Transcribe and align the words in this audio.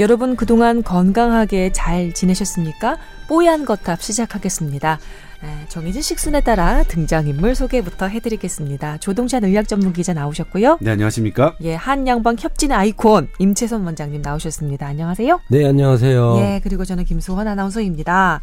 여러분 0.00 0.34
그동안 0.34 0.82
건강하게 0.82 1.72
잘 1.72 2.14
지내셨습니까? 2.14 2.96
뽀얀 3.28 3.66
거탑 3.66 4.00
시작하겠습니다. 4.00 4.98
네, 5.42 5.66
정해진 5.68 6.00
식순에 6.00 6.40
따라 6.40 6.82
등장인물 6.84 7.54
소개부터 7.54 8.08
해드리겠습니다. 8.08 8.96
조동찬 8.96 9.44
의학 9.44 9.68
전문 9.68 9.92
기자 9.92 10.14
나오셨고요. 10.14 10.78
네, 10.80 10.92
안녕하십니까? 10.92 11.54
예, 11.60 11.74
한양방 11.74 12.36
협진의 12.38 12.74
아이콘 12.78 13.28
임채선 13.38 13.84
원장님 13.84 14.22
나오셨습니다. 14.22 14.86
안녕하세요. 14.86 15.38
네, 15.48 15.66
안녕하세요. 15.66 16.36
예, 16.38 16.60
그리고 16.62 16.86
저는 16.86 17.04
김소원 17.04 17.46
아나운서입니다. 17.46 18.40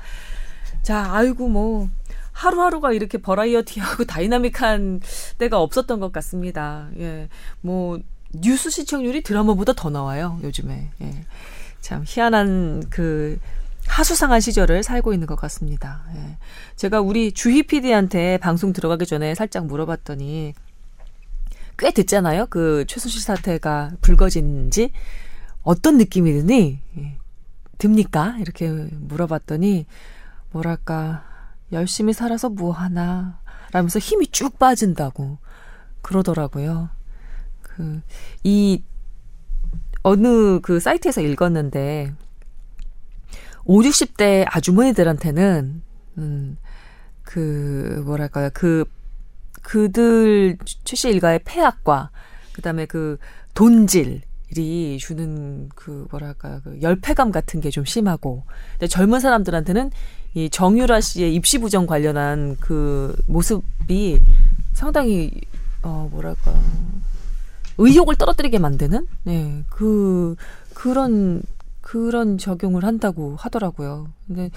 자, 0.83 1.09
아이고 1.11 1.49
뭐 1.49 1.89
하루하루가 2.33 2.93
이렇게 2.93 3.17
버라이어티하고 3.17 4.05
다이나믹한 4.05 5.01
때가 5.39 5.59
없었던 5.59 5.99
것 5.99 6.11
같습니다. 6.11 6.89
예, 6.99 7.29
뭐 7.61 7.99
뉴스 8.33 8.69
시청률이 8.69 9.21
드라마보다 9.23 9.73
더 9.73 9.89
나와요 9.89 10.39
요즘에. 10.43 10.89
예. 11.01 11.25
참 11.81 12.03
희한한 12.05 12.89
그 12.89 13.39
하수상한 13.87 14.41
시절을 14.41 14.83
살고 14.83 15.13
있는 15.13 15.27
것 15.27 15.35
같습니다. 15.35 16.01
예. 16.15 16.37
제가 16.75 17.01
우리 17.01 17.31
주희 17.31 17.63
PD한테 17.63 18.37
방송 18.37 18.73
들어가기 18.73 19.05
전에 19.05 19.35
살짝 19.35 19.65
물어봤더니 19.65 20.53
꽤 21.77 21.91
됐잖아요. 21.91 22.47
그 22.47 22.85
최순실 22.87 23.21
사태가 23.21 23.91
불거진 24.01 24.71
지 24.71 24.91
어떤 25.63 25.97
느낌이 25.97 26.31
드니 26.33 26.79
예. 26.97 27.17
듭니까? 27.77 28.37
이렇게 28.39 28.69
물어봤더니 28.69 29.85
뭐랄까 30.51 31.23
열심히 31.71 32.13
살아서 32.13 32.49
뭐 32.49 32.71
하나 32.71 33.39
라면서 33.71 33.99
힘이 33.99 34.27
쭉 34.27 34.57
빠진다고 34.57 35.37
그러더라고요. 36.01 36.89
그, 37.77 38.01
이, 38.43 38.83
어느 40.01 40.59
그 40.61 40.79
사이트에서 40.79 41.21
읽었는데, 41.21 42.11
5, 43.65 43.81
60대 43.81 44.45
아주머니들한테는, 44.47 45.81
음, 46.17 46.57
그, 47.23 48.01
뭐랄까요, 48.05 48.49
그, 48.53 48.85
그들 49.61 50.57
최씨 50.85 51.09
일가의 51.09 51.41
폐악과, 51.45 52.09
그 52.53 52.61
다음에 52.61 52.85
그 52.85 53.17
돈질이 53.53 54.97
주는 54.99 55.69
그, 55.75 56.07
뭐랄까요, 56.09 56.61
그 56.63 56.79
열패감 56.81 57.31
같은 57.31 57.59
게 57.61 57.69
좀 57.69 57.85
심하고, 57.85 58.43
근데 58.73 58.87
젊은 58.87 59.19
사람들한테는 59.19 59.91
이 60.33 60.49
정유라 60.49 61.01
씨의 61.01 61.35
입시 61.35 61.57
부정 61.57 61.85
관련한 61.85 62.55
그 62.59 63.15
모습이 63.27 64.19
상당히, 64.73 65.31
어, 65.83 66.07
뭐랄까, 66.11 66.53
의욕을 67.77 68.15
떨어뜨리게 68.15 68.59
만드는 68.59 69.07
네, 69.23 69.63
그 69.69 70.35
그런 70.73 71.41
그런 71.81 72.37
적용을 72.37 72.83
한다고 72.83 73.35
하더라고요. 73.37 74.07
근데 74.27 74.51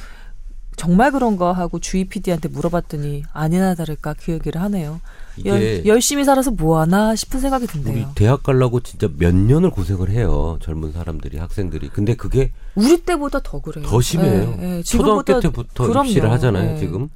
정말 0.76 1.12
그런가 1.12 1.52
하고 1.52 1.78
주희 1.78 2.04
PD한테 2.04 2.48
물어봤더니 2.48 3.24
아니나 3.32 3.74
다를까 3.74 4.14
그 4.18 4.32
얘기를 4.32 4.60
하네요. 4.62 5.00
열, 5.44 5.84
열심히 5.84 6.24
살아서 6.24 6.50
뭐 6.50 6.80
하나 6.80 7.14
싶은 7.14 7.38
생각이 7.40 7.66
든대요. 7.66 7.92
우리 7.94 8.06
대학 8.14 8.42
가려고 8.42 8.80
진짜 8.80 9.08
몇 9.18 9.34
년을 9.34 9.70
고생을 9.70 10.10
해요. 10.10 10.58
젊은 10.62 10.92
사람들이 10.92 11.36
학생들이. 11.36 11.90
근데 11.90 12.14
그게 12.16 12.52
우리 12.74 12.96
때보다 13.02 13.40
더 13.42 13.60
그래요. 13.60 13.86
더 13.86 14.00
심해요. 14.00 14.50
네, 14.50 14.56
네. 14.56 14.82
초등학교 14.82 15.38
때부터 15.40 15.86
그럼요. 15.86 16.08
입시를 16.08 16.30
하잖아요. 16.32 16.72
네. 16.72 16.78
지금 16.78 17.10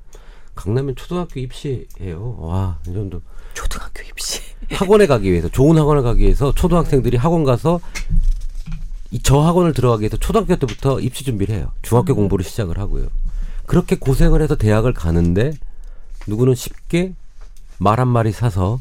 강남엔 0.55 0.95
초등학교 0.97 1.41
입시해요. 1.41 2.37
와, 2.39 2.79
이 2.87 2.93
정도. 2.93 3.23
초등학교 3.55 4.03
입시. 4.03 4.41
학원에 4.71 5.07
가기 5.07 5.31
위해서 5.31 5.49
좋은 5.49 5.77
학원을 5.79 6.03
가기 6.03 6.23
위해서 6.23 6.53
초등학생들이 6.55 7.17
학원 7.17 7.45
가서 7.45 7.81
이저 9.11 9.41
학원을 9.41 9.73
들어가기 9.73 10.03
위해서 10.03 10.17
초등학교 10.17 10.57
때부터 10.57 11.01
입시 11.01 11.25
준비를 11.25 11.55
해요. 11.55 11.73
중학교 11.83 12.13
음. 12.15 12.17
공부를 12.17 12.45
시작을 12.45 12.79
하고요. 12.79 13.07
그렇게 13.67 13.97
고생을 13.97 14.43
해서 14.43 14.57
대학을 14.57 14.93
가는데 14.93 15.53
누구는 16.27 16.55
쉽게 16.55 17.15
말 17.79 17.99
한 17.99 18.09
마리 18.09 18.33
사서 18.33 18.81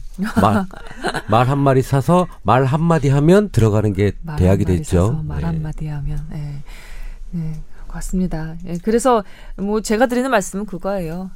말 1.29 1.47
한 1.49 1.59
마리 1.59 1.81
사서 1.81 2.27
말 2.44 2.65
한 2.65 2.81
마디 2.81 3.09
하면 3.09 3.50
들어가는 3.50 3.94
게 3.94 4.11
대학이 4.38 4.65
됐죠. 4.65 5.23
말한 5.25 5.61
마디 5.61 5.88
하면 5.88 6.25
네. 6.29 6.61
네. 7.31 7.53
맞습니다. 7.91 8.55
예, 8.65 8.77
그래서 8.83 9.23
뭐 9.55 9.81
제가 9.81 10.07
드리는 10.07 10.29
말씀은 10.31 10.65
그거예요. 10.65 11.29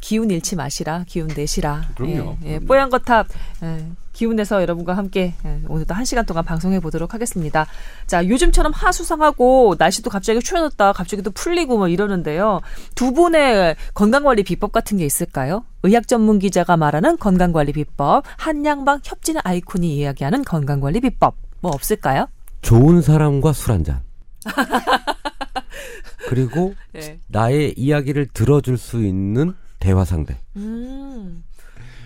기운 0.00 0.30
잃지 0.30 0.56
마시라, 0.56 1.04
기운 1.06 1.28
내시라. 1.28 1.90
그럼요. 1.94 2.36
예, 2.44 2.54
예, 2.54 2.58
뽀얀 2.58 2.90
거탑 2.90 3.26
예, 3.62 3.86
기운 4.12 4.36
내서 4.36 4.60
여러분과 4.60 4.96
함께 4.96 5.34
예, 5.44 5.60
오늘도 5.68 5.94
한 5.94 6.04
시간 6.04 6.24
동안 6.26 6.44
방송해 6.44 6.80
보도록 6.80 7.14
하겠습니다. 7.14 7.66
자, 8.06 8.26
요즘처럼 8.26 8.72
하수상하고 8.72 9.76
날씨도 9.78 10.10
갑자기 10.10 10.40
추워졌다, 10.40 10.92
갑자기 10.92 11.22
또 11.22 11.30
풀리고 11.30 11.78
뭐 11.78 11.88
이러는데요. 11.88 12.60
두 12.94 13.12
분의 13.12 13.76
건강관리 13.94 14.42
비법 14.42 14.72
같은 14.72 14.96
게 14.98 15.04
있을까요? 15.04 15.64
의학 15.82 16.08
전문 16.08 16.38
기자가 16.38 16.76
말하는 16.76 17.16
건강관리 17.18 17.72
비법, 17.72 18.24
한양방 18.36 19.00
협진 19.04 19.36
아이콘이 19.42 19.96
이야기하는 19.96 20.44
건강관리 20.44 21.00
비법, 21.00 21.36
뭐 21.60 21.70
없을까요? 21.72 22.26
좋은 22.62 23.00
사람과 23.02 23.52
술 23.52 23.72
한 23.72 23.84
잔. 23.84 24.02
그리고 26.28 26.74
네. 26.92 27.18
나의 27.26 27.74
이야기를 27.76 28.28
들어줄 28.32 28.78
수 28.78 29.04
있는 29.04 29.54
대화 29.80 30.04
상대. 30.04 30.38
음. 30.56 31.42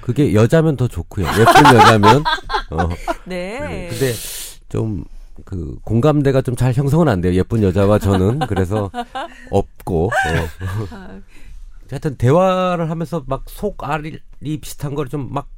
그게 0.00 0.32
여자면 0.34 0.76
더 0.76 0.88
좋고요. 0.88 1.26
예쁜 1.26 1.76
여자면. 1.76 2.24
어. 2.70 2.88
네. 3.26 3.60
네. 3.68 3.88
근데 3.90 4.12
좀 4.68 5.04
그 5.44 5.76
공감대가 5.82 6.42
좀 6.42 6.54
잘 6.54 6.72
형성은 6.72 7.08
안 7.08 7.20
돼요. 7.20 7.34
예쁜 7.34 7.60
여자와 7.64 7.98
저는 7.98 8.38
그래서 8.46 8.88
없고. 9.50 10.06
어. 10.06 11.20
하여튼 11.90 12.16
대화를 12.16 12.88
하면서 12.88 13.24
막 13.26 13.42
속알이 13.48 14.20
비슷한 14.60 14.94
걸 14.94 15.08
좀 15.08 15.28
막 15.32 15.48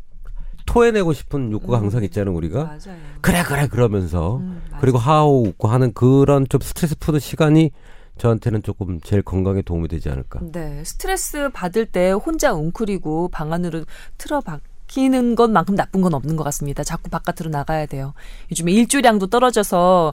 토해내고 0.65 1.13
싶은 1.13 1.53
욕구가 1.53 1.79
음. 1.79 1.83
항상 1.85 2.03
있잖아요, 2.05 2.35
우리가. 2.35 2.65
맞아요. 2.65 2.99
그래, 3.21 3.43
그래, 3.45 3.69
그러면서. 3.69 4.39
음, 4.39 4.61
그리고 4.81 4.99
하하호 4.99 5.43
웃고 5.43 5.69
하는 5.69 5.93
그런 5.93 6.47
좀 6.49 6.61
스트레스 6.61 6.99
푸는 6.99 7.21
시간이 7.21 7.71
저한테는 8.19 8.63
조금 8.63 9.01
제일 9.01 9.23
건강에 9.23 9.63
도움이 9.63 9.89
되지 9.89 10.09
않을까. 10.09 10.41
네. 10.53 10.83
스트레스 10.85 11.51
받을 11.51 11.87
때 11.87 12.13
혼자 12.13 12.53
웅크리고 12.53 13.29
방 13.29 13.53
안으로 13.53 13.85
틀어 14.19 14.41
박히는 14.41 15.35
것만큼 15.35 15.75
나쁜 15.75 16.01
건 16.01 16.15
없는 16.15 16.37
것 16.37 16.45
같습니다. 16.45 16.83
자꾸 16.83 17.11
바깥으로 17.11 17.51
나가야 17.51 17.87
돼요. 17.87 18.15
요즘에 18.51 18.73
일주량도 18.73 19.27
떨어져서 19.29 20.13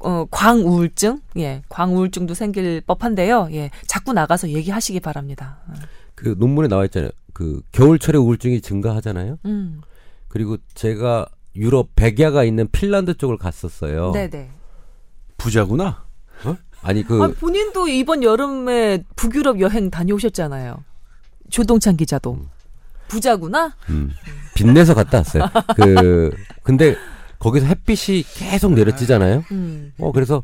어, 0.00 0.26
광우울증, 0.30 1.20
예, 1.38 1.62
광우울증도 1.68 2.34
생길 2.34 2.80
법한데요. 2.82 3.48
예, 3.52 3.70
자꾸 3.86 4.12
나가서 4.12 4.50
얘기하시기 4.50 5.00
바랍니다. 5.00 5.58
어. 5.68 5.72
그 6.14 6.34
논문에 6.38 6.68
나와 6.68 6.84
있잖아요. 6.84 7.10
그 7.32 7.62
겨울철에 7.72 8.18
우울증이 8.18 8.60
증가하잖아요. 8.60 9.38
음. 9.44 9.80
그리고 10.28 10.56
제가 10.74 11.26
유럽 11.56 11.94
백야가 11.96 12.44
있는 12.44 12.68
핀란드 12.70 13.16
쪽을 13.16 13.38
갔었어요. 13.38 14.12
네네. 14.12 14.50
부자구나. 15.36 16.07
어? 16.88 16.90
아니 16.90 17.02
그 17.02 17.22
아, 17.22 17.28
본인도 17.28 17.88
이번 17.88 18.22
여름에 18.22 19.04
북유럽 19.14 19.60
여행 19.60 19.90
다녀오셨잖아요. 19.90 20.82
조동찬 21.50 21.96
기자도 21.96 22.32
음. 22.32 22.48
부자구나. 23.08 23.74
음. 23.90 24.10
빚내서 24.54 24.94
갔다 24.94 25.18
왔어요. 25.18 25.44
그 25.76 26.30
근데 26.62 26.96
거기서 27.38 27.66
햇빛이 27.66 28.22
계속 28.34 28.72
내려지잖아요. 28.72 29.44
음. 29.52 29.92
어 29.98 30.12
그래서 30.12 30.42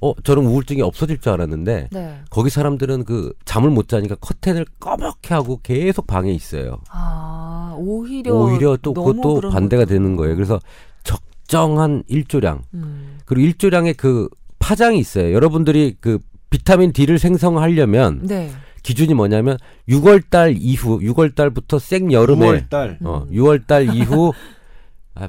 어 0.00 0.12
저는 0.22 0.46
우울증이 0.46 0.80
없어질 0.80 1.18
줄 1.18 1.32
알았는데 1.32 1.88
네. 1.90 2.20
거기 2.30 2.50
사람들은 2.50 3.04
그 3.04 3.32
잠을 3.44 3.70
못 3.70 3.88
자니까 3.88 4.14
커튼을 4.16 4.66
꺼멓게 4.80 5.34
하고 5.34 5.60
계속 5.62 6.06
방에 6.06 6.32
있어요. 6.32 6.78
아 6.90 7.74
오히려 7.76 8.34
오히려 8.34 8.76
또 8.80 8.94
그것도 8.94 9.50
반대가 9.50 9.84
되는 9.84 10.16
거예요. 10.16 10.36
그래서 10.36 10.60
적정한 11.02 12.04
일조량 12.06 12.62
음. 12.74 13.18
그리고 13.24 13.46
일조량의 13.46 13.94
그 13.94 14.28
파장이 14.64 14.98
있어요. 14.98 15.32
여러분들이 15.34 15.96
그 16.00 16.18
비타민 16.48 16.92
D를 16.92 17.18
생성하려면 17.18 18.20
네. 18.22 18.50
기준이 18.82 19.12
뭐냐면 19.12 19.58
6월 19.90 20.22
달 20.30 20.54
이후 20.58 21.00
6월 21.00 21.34
달부터 21.34 21.78
생 21.78 22.10
여름에 22.12 22.46
6월 22.46 22.68
달 22.70 22.98
어 23.04 23.26
6월 23.30 23.66
달 23.66 23.94
이후 23.94 24.32
아 25.14 25.28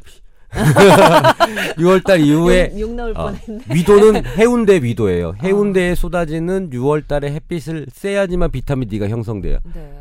6월 1.78 2.04
달 2.08 2.22
이후에 2.22 2.72
욕, 2.80 2.98
욕 2.98 3.18
어, 3.18 3.34
위도는 3.70 4.26
해운대 4.26 4.82
위도예요. 4.82 5.36
해운대에 5.44 5.92
어. 5.92 5.96
쏟아지는 5.96 6.70
6월 6.70 7.06
달에 7.06 7.34
햇빛을 7.34 7.88
쐬야지만 7.92 8.52
비타민 8.52 8.88
D가 8.88 9.10
형성돼요. 9.10 9.60
네. 9.74 9.92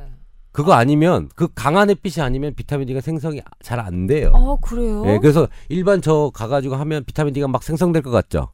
그거 0.53 0.75
아니면 0.75 1.29
그 1.35 1.49
강한 1.57 1.91
햇빛이 1.91 2.23
아니면 2.25 2.55
비타민 2.55 2.87
D가 2.87 3.01
생성이 3.01 3.43
잘 3.63 3.81
안 3.81 4.07
돼요. 4.07 4.31
아, 4.33 4.57
그래요? 4.63 5.05
네, 5.05 5.19
그래서 5.19 5.49
일반 5.69 6.01
저 6.01 6.31
가가지고 6.33 6.77
하면 6.77 7.03
비타민 7.05 7.35
D가 7.35 7.49
막 7.49 7.65
생성될 7.65 8.03
것 8.03 8.11
같죠? 8.13 8.51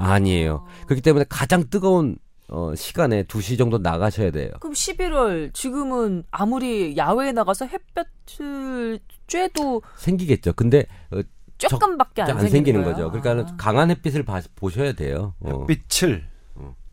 아니에요. 0.00 0.66
그렇기 0.86 1.02
때문에 1.02 1.24
가장 1.28 1.68
뜨거운 1.68 2.16
어, 2.48 2.74
시간에 2.74 3.22
2시 3.24 3.56
정도 3.56 3.78
나가셔야 3.78 4.30
돼요. 4.32 4.50
그럼 4.60 4.74
11월 4.74 5.54
지금은 5.54 6.24
아무리 6.30 6.96
야외에 6.96 7.32
나가서 7.32 7.66
햇볕을 7.66 8.98
쬐도 9.28 9.82
생기겠죠. 9.96 10.52
근데 10.54 10.86
어, 11.12 11.20
조금밖에 11.58 12.22
안, 12.22 12.30
안 12.38 12.48
생기는 12.48 12.82
거예요. 12.82 13.10
거죠. 13.10 13.20
그러니까 13.20 13.52
아. 13.52 13.56
강한 13.56 13.90
햇빛을 13.90 14.24
봐, 14.24 14.40
보셔야 14.56 14.92
돼요. 14.92 15.34
어. 15.40 15.66
햇빛을. 15.68 16.28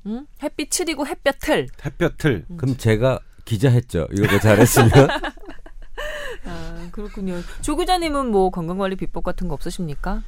응? 0.07 0.25
햇빛을이고 0.42 1.06
햇볕을. 1.06 1.68
햇볕을. 1.86 2.45
음. 2.50 2.57
그럼 2.57 2.77
제가 2.77 3.19
기자했죠. 3.45 4.07
이거 4.12 4.39
잘했으면. 4.39 4.89
아, 6.45 6.88
그렇군요. 6.92 7.36
조 7.62 7.75
기자님은 7.75 8.31
뭐 8.31 8.50
건강관리 8.50 8.95
비법 8.95 9.24
같은 9.24 9.48
거 9.48 9.54
없으십니까? 9.54 10.24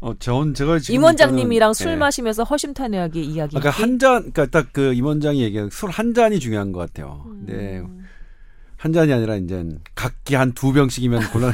어, 0.00 0.14
전 0.18 0.54
제가 0.54 0.78
지금 0.78 0.94
임 0.94 1.02
원장님이랑 1.04 1.74
술 1.74 1.88
네. 1.92 1.96
마시면서 1.96 2.42
허심탄회하게 2.44 3.20
이야기. 3.20 3.56
아까 3.56 3.70
한 3.70 3.98
잔, 3.98 4.32
그러니까 4.32 4.46
딱 4.46 4.72
그 4.72 4.92
임 4.94 5.04
원장이 5.04 5.42
얘기한 5.42 5.68
술 5.70 5.90
한 5.90 6.14
잔이 6.14 6.40
중요한 6.40 6.72
것 6.72 6.80
같아요. 6.80 7.24
음. 7.26 7.44
네. 7.46 7.82
한 8.78 8.94
잔이 8.94 9.12
아니라 9.12 9.36
이제 9.36 9.62
각기 9.94 10.34
한 10.36 10.52
두 10.54 10.72
병씩이면 10.72 11.30
곤란. 11.32 11.52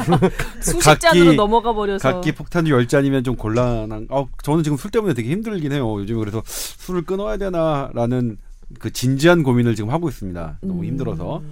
수십 0.61 0.79
각기, 0.87 1.01
잔으로 1.01 1.33
넘어가 1.33 1.73
버려서. 1.73 2.09
각기 2.13 2.31
폭탄주 2.31 2.71
열 2.71 2.87
잔이면 2.87 3.25
좀 3.25 3.35
곤란한. 3.35 4.07
어, 4.11 4.29
저는 4.45 4.63
지금 4.63 4.79
술 4.79 4.93
때문에 4.93 5.13
되게 5.13 5.31
힘들긴 5.31 5.73
해요. 5.73 5.93
요즘 5.99 6.21
그래서 6.21 6.41
술을 6.47 7.03
끊어야 7.03 7.37
되나라는 7.37 8.37
그 8.79 8.93
진지한 8.93 9.43
고민을 9.43 9.75
지금 9.75 9.91
하고 9.91 10.09
있습니다. 10.09 10.59
너무 10.61 10.81
음. 10.83 10.85
힘들어서. 10.85 11.43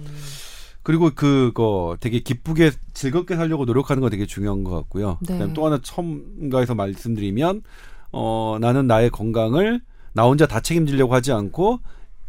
그리고 0.85 1.09
그거 1.15 1.97
되게 1.99 2.19
기쁘게 2.19 2.69
즐겁게 2.93 3.35
살려고 3.35 3.65
노력하는 3.65 4.01
거 4.01 4.11
되게 4.11 4.27
중요한 4.27 4.63
것 4.63 4.69
같고요. 4.69 5.17
네. 5.21 5.33
그다음 5.33 5.53
또 5.55 5.65
하나 5.65 5.79
첨가해서 5.81 6.75
말씀드리면 6.75 7.63
어 8.11 8.57
나는 8.61 8.85
나의 8.85 9.09
건강을 9.09 9.81
나 10.13 10.25
혼자 10.25 10.45
다 10.45 10.59
책임지려고 10.59 11.11
하지 11.11 11.31
않고 11.31 11.79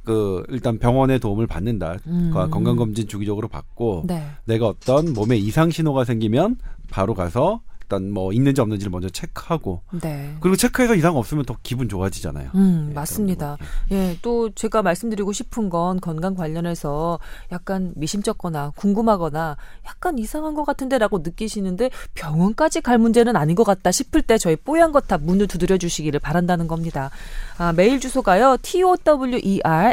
그 0.05 0.43
일단 0.49 0.79
병원의 0.79 1.21
도움을 1.21 1.47
받는다. 1.47 1.97
음. 2.07 2.31
건강 2.33 2.77
검진 2.77 3.07
주기적으로 3.07 3.47
받고 3.47 4.05
네. 4.07 4.27
내가 4.47 4.69
어떤 4.69 5.13
몸에 5.13 5.37
이상 5.37 5.71
신호가 5.71 6.05
생기면 6.05 6.57
바로 6.89 7.13
가서 7.13 7.61
일단 7.87 8.11
뭐 8.11 8.33
있는지 8.33 8.61
없는지를 8.61 8.91
먼저 8.91 9.09
체크하고 9.09 9.83
네. 10.03 10.35
그리고 10.41 10.57
체크해서 10.57 10.97
이상 10.97 11.17
없으면 11.17 11.45
더 11.45 11.57
기분 11.63 11.89
좋아지잖아요. 11.89 12.51
음, 12.57 12.87
네, 12.89 12.95
맞습니다. 12.95 13.57
예, 13.93 14.19
또 14.23 14.51
제가 14.51 14.83
말씀드리고 14.83 15.33
싶은 15.33 15.71
건 15.71 16.01
건강 16.01 16.35
관련해서 16.35 17.21
약간 17.53 17.93
미심쩍거나 17.95 18.73
궁금하거나 18.77 19.57
약간 19.87 20.19
이상한 20.19 20.55
것 20.55 20.65
같은데라고 20.65 21.19
느끼시는데 21.19 21.91
병원까지 22.15 22.81
갈 22.81 22.99
문제는 22.99 23.37
아닌 23.37 23.55
것 23.55 23.63
같다 23.63 23.93
싶을 23.93 24.23
때 24.23 24.37
저희 24.37 24.57
뽀얀 24.57 24.91
거탑 24.91 25.23
문을 25.23 25.47
두드려 25.47 25.79
주시기를 25.79 26.19
바란다는 26.19 26.67
겁니다. 26.67 27.11
아, 27.57 27.73
메일 27.73 28.01
주소가요. 28.01 28.57
tower 28.63 28.99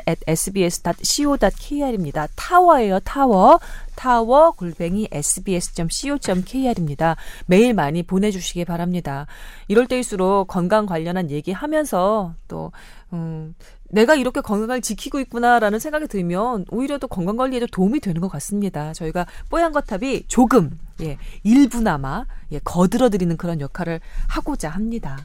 at 0.08 0.20
sbs.co.kr입니다. 0.28 2.28
타워예요, 2.36 3.00
타워. 3.02 3.60
타워 3.96 4.52
골뱅이 4.52 5.08
sbs.co.kr입니다. 5.12 7.16
메일 7.46 7.74
많이 7.84 8.02
보내주시기 8.02 8.64
바랍니다. 8.64 9.28
이럴 9.68 9.88
때일수록 9.88 10.48
건강 10.48 10.86
관련한 10.86 11.30
얘기하면서 11.30 12.36
또 12.48 12.72
음, 13.12 13.56
내가 13.90 14.16
이렇게 14.16 14.40
건강을 14.42 14.82
지키고 14.82 15.20
있구나라는 15.20 15.80
생각이 15.80 16.08
들면 16.08 16.66
오히려 16.72 16.98
또 16.98 17.08
건강 17.08 17.36
관리에 17.36 17.60
도 17.60 17.68
도움이 17.68 18.00
되는 18.00 18.22
것 18.22 18.30
같습니다. 18.30 18.94
저희가 18.94 19.26
뽀얀 19.50 19.74
거탑이 19.74 20.24
조금 20.28 20.80
예, 21.02 21.18
일부나마 21.44 22.26
예, 22.52 22.60
거들어드리는 22.60 23.36
그런 23.38 23.60
역할을 23.60 24.00
하고자 24.30 24.70
합니다. 24.70 25.18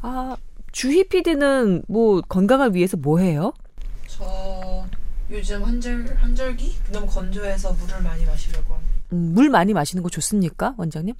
아, 0.00 0.36
주희 0.72 1.04
PD는 1.08 1.82
뭐 1.88 2.22
건강을 2.22 2.74
위해서 2.74 2.96
뭐 2.96 3.18
해요? 3.18 3.52
저 4.06 4.86
요즘 5.30 5.62
한절 5.62 6.16
한절기 6.16 6.76
너무 6.92 7.06
건조해서 7.06 7.72
물을 7.74 8.02
많이 8.02 8.24
마시려고 8.24 8.74
합니다. 8.74 8.94
음, 9.12 9.34
물 9.34 9.50
많이 9.50 9.72
마시는 9.74 10.02
거 10.02 10.08
좋습니까, 10.08 10.74
원장님? 10.78 11.14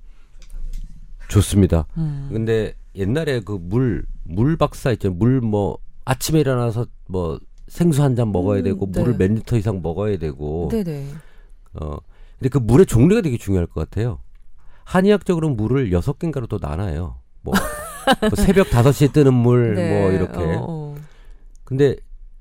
좋습니다. 1.30 1.86
음. 1.96 2.28
근데 2.32 2.74
옛날에 2.94 3.40
그 3.40 3.58
물 3.58 4.04
물 4.24 4.56
박사 4.56 4.90
있죠. 4.92 5.10
물 5.10 5.40
뭐 5.40 5.78
아침에 6.04 6.40
일어나서 6.40 6.86
뭐 7.08 7.38
생수 7.68 8.02
한 8.02 8.14
잔 8.16 8.32
먹어야 8.32 8.60
음, 8.60 8.64
되고 8.64 8.90
네. 8.90 9.00
물을 9.00 9.16
몇 9.16 9.32
리터 9.32 9.56
이상 9.56 9.80
먹어야 9.82 10.18
되고. 10.18 10.68
네네. 10.70 11.06
어 11.74 11.96
근데 12.38 12.48
그 12.48 12.58
물의 12.58 12.86
종류가 12.86 13.20
되게 13.22 13.36
중요할 13.38 13.66
것 13.66 13.88
같아요. 13.88 14.18
한의학적으로 14.84 15.50
물을 15.50 15.92
여섯 15.92 16.18
개인가로 16.18 16.46
또 16.48 16.58
나눠요. 16.60 17.16
뭐, 17.42 17.54
뭐 18.20 18.30
새벽 18.34 18.70
다섯 18.70 18.92
시에 18.92 19.08
뜨는 19.08 19.32
물, 19.34 19.74
네. 19.76 20.00
뭐 20.02 20.10
이렇게. 20.12 20.38
어, 20.38 20.64
어. 20.68 20.94
근데 21.64 21.96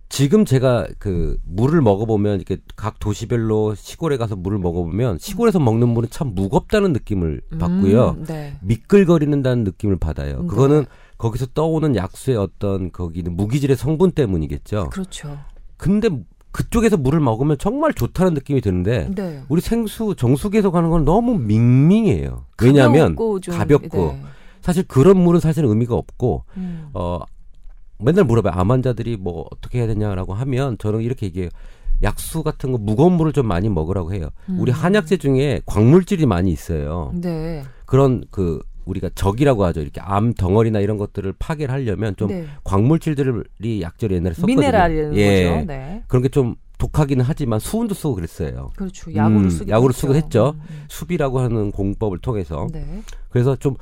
지금 0.10 0.44
제가 0.44 0.88
그 0.98 1.38
물을 1.46 1.82
먹어보면 1.82 2.38
이렇게 2.38 2.58
각 2.76 3.00
도시별로 3.00 3.76
시골에 3.76 4.18
가서 4.18 4.36
물을 4.36 4.58
먹어보면 4.58 5.20
시골에서 5.20 5.60
먹는 5.60 5.88
물은 5.90 6.10
참 6.10 6.34
무겁다는 6.34 6.94
느낌을 6.94 7.42
받고요. 7.60 8.16
음, 8.18 8.26
네. 8.26 8.58
미끌거리는다는 8.62 9.64
느낌을 9.64 9.98
받아요. 9.98 10.42
네. 10.42 10.48
그거는 10.48 10.86
거기서 11.20 11.48
떠오는 11.54 11.96
약수의 11.96 12.38
어떤 12.38 12.92
거기는 12.92 13.36
무기질의 13.36 13.78
성분 13.78 14.12
때문이겠죠. 14.12 14.90
그렇죠. 14.90 15.38
근데 15.78 16.10
그쪽에서 16.52 16.98
물을 16.98 17.20
먹으면 17.20 17.58
정말 17.60 17.94
좋다는 17.94 18.34
느낌이 18.34 18.62
드는데 18.62 19.12
네. 19.16 19.44
우리 19.48 19.62
생수 19.62 20.16
정수기에서 20.18 20.72
가는 20.72 20.90
건 20.90 21.06
너무 21.06 21.38
밍밍해요. 21.38 22.46
왜냐하면 22.62 23.16
가볍고, 23.16 23.40
좀, 23.42 23.56
가볍고 23.56 23.98
네. 23.98 24.24
사실 24.62 24.84
그런 24.88 25.18
물은 25.18 25.40
사실 25.40 25.64
의미가 25.66 25.94
없고 25.96 26.46
음. 26.58 26.90
어 26.94 27.20
맨날 28.02 28.24
물어봐요. 28.26 28.54
암 28.56 28.72
환자들이 28.72 29.18
뭐 29.18 29.46
어떻게 29.52 29.80
해야 29.80 29.88
되냐라고 29.88 30.34
하면 30.34 30.78
저는 30.78 31.02
이렇게 31.02 31.26
얘기해요. 31.28 31.50
약수 32.02 32.44
같은 32.44 32.72
거 32.72 32.78
무거운 32.78 33.14
물을 33.14 33.34
좀 33.34 33.46
많이 33.46 33.68
먹으라고 33.68 34.14
해요. 34.14 34.30
음. 34.48 34.58
우리 34.60 34.72
한약재 34.72 35.18
중에 35.18 35.62
광물질이 35.66 36.26
많이 36.26 36.52
있어요. 36.52 37.12
네. 37.14 37.64
그런 37.86 38.24
그 38.32 38.62
우리가 38.86 39.10
적이라고 39.14 39.66
하죠. 39.66 39.82
이렇게 39.82 40.00
암 40.02 40.34
덩어리나 40.34 40.80
이런 40.80 40.98
것들을 40.98 41.34
파괴를 41.38 41.74
하려면 41.74 42.16
좀 42.16 42.30
네. 42.30 42.46
광물질들이 42.64 43.82
약재를 43.82 44.16
옛날에 44.16 44.34
썼거든요. 44.34 44.56
미네랄이라는 44.56 45.18
예. 45.18 45.44
거죠. 45.50 45.66
네. 45.68 46.04
그런 46.08 46.24
게 46.24 46.30
좀 46.30 46.56
독하기는 46.80 47.26
하지만 47.28 47.60
수은도 47.60 47.94
쓰고 47.94 48.16
그랬어요. 48.16 48.70
그렇죠. 48.78 49.14
약으로 49.14 49.40
음, 49.42 49.50
쓰고 49.50 49.70
약으로 49.70 49.92
쓰고 49.92 50.16
했죠. 50.16 50.54
음, 50.56 50.62
음. 50.72 50.84
수비라고 50.88 51.40
하는 51.40 51.72
공법을 51.72 52.20
통해서. 52.20 52.68
네. 52.72 53.02
그래서 53.30 53.58
좀 53.58 53.76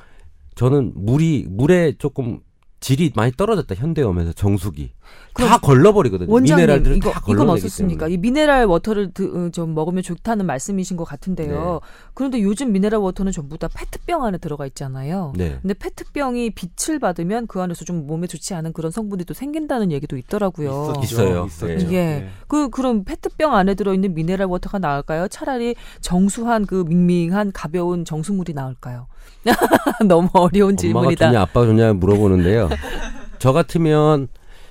저는 0.56 0.94
물이 0.96 1.46
물에 1.48 1.94
조금 2.00 2.40
질이 2.88 3.12
많이 3.18 3.34
떨어졌다 3.34 3.76
현대 3.76 4.02
오면서 4.02 4.32
정수기 4.32 4.94
다 5.34 5.58
걸러버리거든요. 5.58 6.32
원장님, 6.32 6.66
미네랄들을 6.66 6.96
이거, 6.96 7.12
다 7.12 7.22
이건 7.28 7.50
어떻습니까? 7.50 8.08
이 8.08 8.16
미네랄 8.16 8.66
워터를 8.66 9.12
드, 9.12 9.24
어, 9.24 9.50
좀 9.50 9.76
먹으면 9.76 10.02
좋다는 10.04 10.46
말씀이신 10.46 10.96
것 10.96 11.04
같은데요. 11.04 11.82
네. 11.84 11.88
그런데 12.14 12.42
요즘 12.42 12.72
미네랄 12.72 12.98
워터는 13.00 13.34
전부 13.34 13.58
다 13.58 13.68
페트병 13.68 14.24
안에 14.24 14.38
들어가 14.38 14.66
있잖아요. 14.68 15.34
네. 15.36 15.60
근데 15.62 15.74
페트병이 15.74 16.52
빛을 16.52 17.00
받으면 17.00 17.48
그 17.48 17.62
안에서 17.62 17.84
좀 17.84 18.08
몸에 18.08 18.26
좋지 18.26 18.54
않은 18.54 18.72
그런 18.72 18.90
성분이 18.90 19.26
또 19.26 19.34
생긴다는 19.34 19.92
얘기도 19.92 20.16
있더라고요. 20.16 20.94
있어요. 21.04 21.46
있었죠. 21.46 21.92
예. 21.92 22.20
네. 22.20 22.30
그 22.48 22.70
그럼 22.70 23.04
페트병 23.04 23.54
안에 23.54 23.74
들어 23.76 23.94
있는 23.94 24.14
미네랄 24.14 24.48
워터가 24.48 24.80
나을까요? 24.80 25.28
차라리 25.28 25.76
정수한 26.00 26.66
그 26.66 26.86
밍밍한 26.88 27.52
가벼운 27.52 28.06
정수물이 28.06 28.54
나을까요? 28.54 29.08
너무 30.08 30.30
어려운 30.34 30.76
질문이다. 30.78 31.26
엄마가 31.26 31.32
좋냐 31.32 31.42
아빠가 31.42 31.66
좋냐 31.66 31.94
물어보는데요. 31.94 32.70
저 33.40 33.54
같으면 33.54 34.28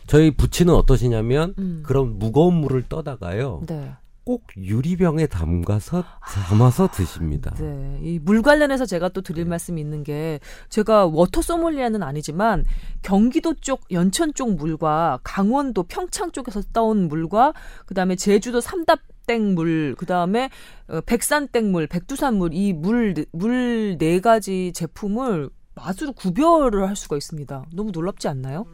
저희 0.06 0.30
부친은 0.30 0.74
어떠시냐면 0.74 1.54
음. 1.58 1.82
그런 1.84 2.18
무거운 2.18 2.54
물을 2.54 2.82
떠다가요. 2.88 3.62
네. 3.66 3.92
꼭 4.24 4.42
유리병에 4.56 5.26
담가서 5.28 6.02
담아서 6.24 6.88
드십니다. 6.88 7.54
네. 7.60 7.98
이 8.02 8.18
물 8.18 8.42
관련해서 8.42 8.84
제가 8.84 9.08
또 9.10 9.20
드릴 9.20 9.44
네. 9.44 9.50
말씀이 9.50 9.80
있는 9.80 10.02
게 10.02 10.40
제가 10.68 11.06
water 11.06 11.42
소믈리에는 11.42 12.02
아니지만 12.02 12.64
경기도 13.02 13.54
쪽 13.60 13.82
연천 13.92 14.34
쪽 14.34 14.56
물과 14.56 15.20
강원도 15.22 15.84
평창 15.84 16.32
쪽에서 16.32 16.60
떠온 16.72 17.06
물과 17.06 17.52
그다음에 17.86 18.16
제주도 18.16 18.60
삼다 18.60 18.98
땡물 19.26 19.94
그 19.98 20.06
다음에 20.06 20.50
어, 20.88 21.00
백산 21.06 21.48
땡물, 21.48 21.86
백두산물 21.88 22.50
이 22.54 22.72
물 22.72 23.14
물 23.32 23.96
네 23.98 24.20
가지 24.20 24.72
제품을 24.74 25.50
맛으로 25.74 26.12
구별을 26.12 26.88
할 26.88 26.96
수가 26.96 27.16
있습니다. 27.16 27.64
너무 27.74 27.90
놀랍지 27.90 28.28
않나요? 28.28 28.64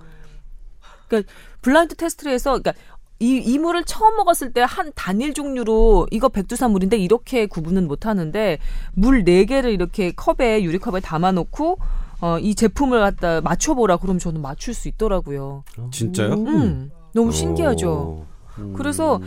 그러니까 1.08 1.32
블라인드 1.62 1.96
테스트를 1.96 2.32
해서 2.32 2.50
그러니까 2.58 2.72
이, 3.18 3.36
이 3.36 3.58
물을 3.58 3.84
처음 3.84 4.16
먹었을 4.16 4.52
때 4.52 4.60
한 4.62 4.90
단일 4.94 5.32
종류로 5.34 6.08
이거 6.10 6.28
백두산물인데 6.28 6.96
이렇게 6.98 7.46
구분은 7.46 7.86
못 7.86 8.06
하는데 8.06 8.58
물 8.94 9.24
네 9.24 9.44
개를 9.44 9.70
이렇게 9.70 10.12
컵에 10.12 10.62
유리컵에 10.64 11.00
담아 11.00 11.32
놓고 11.32 11.78
어, 12.20 12.38
이 12.38 12.54
제품을 12.54 13.00
갖다 13.00 13.40
맞춰 13.40 13.74
보라 13.74 13.96
그러면 13.98 14.18
저는 14.20 14.40
맞출 14.42 14.74
수 14.74 14.88
있더라고요. 14.88 15.64
진짜요? 15.90 16.34
음, 16.34 16.90
너무 17.14 17.32
신기하죠. 17.32 18.26
음. 18.58 18.72
그래서 18.76 19.20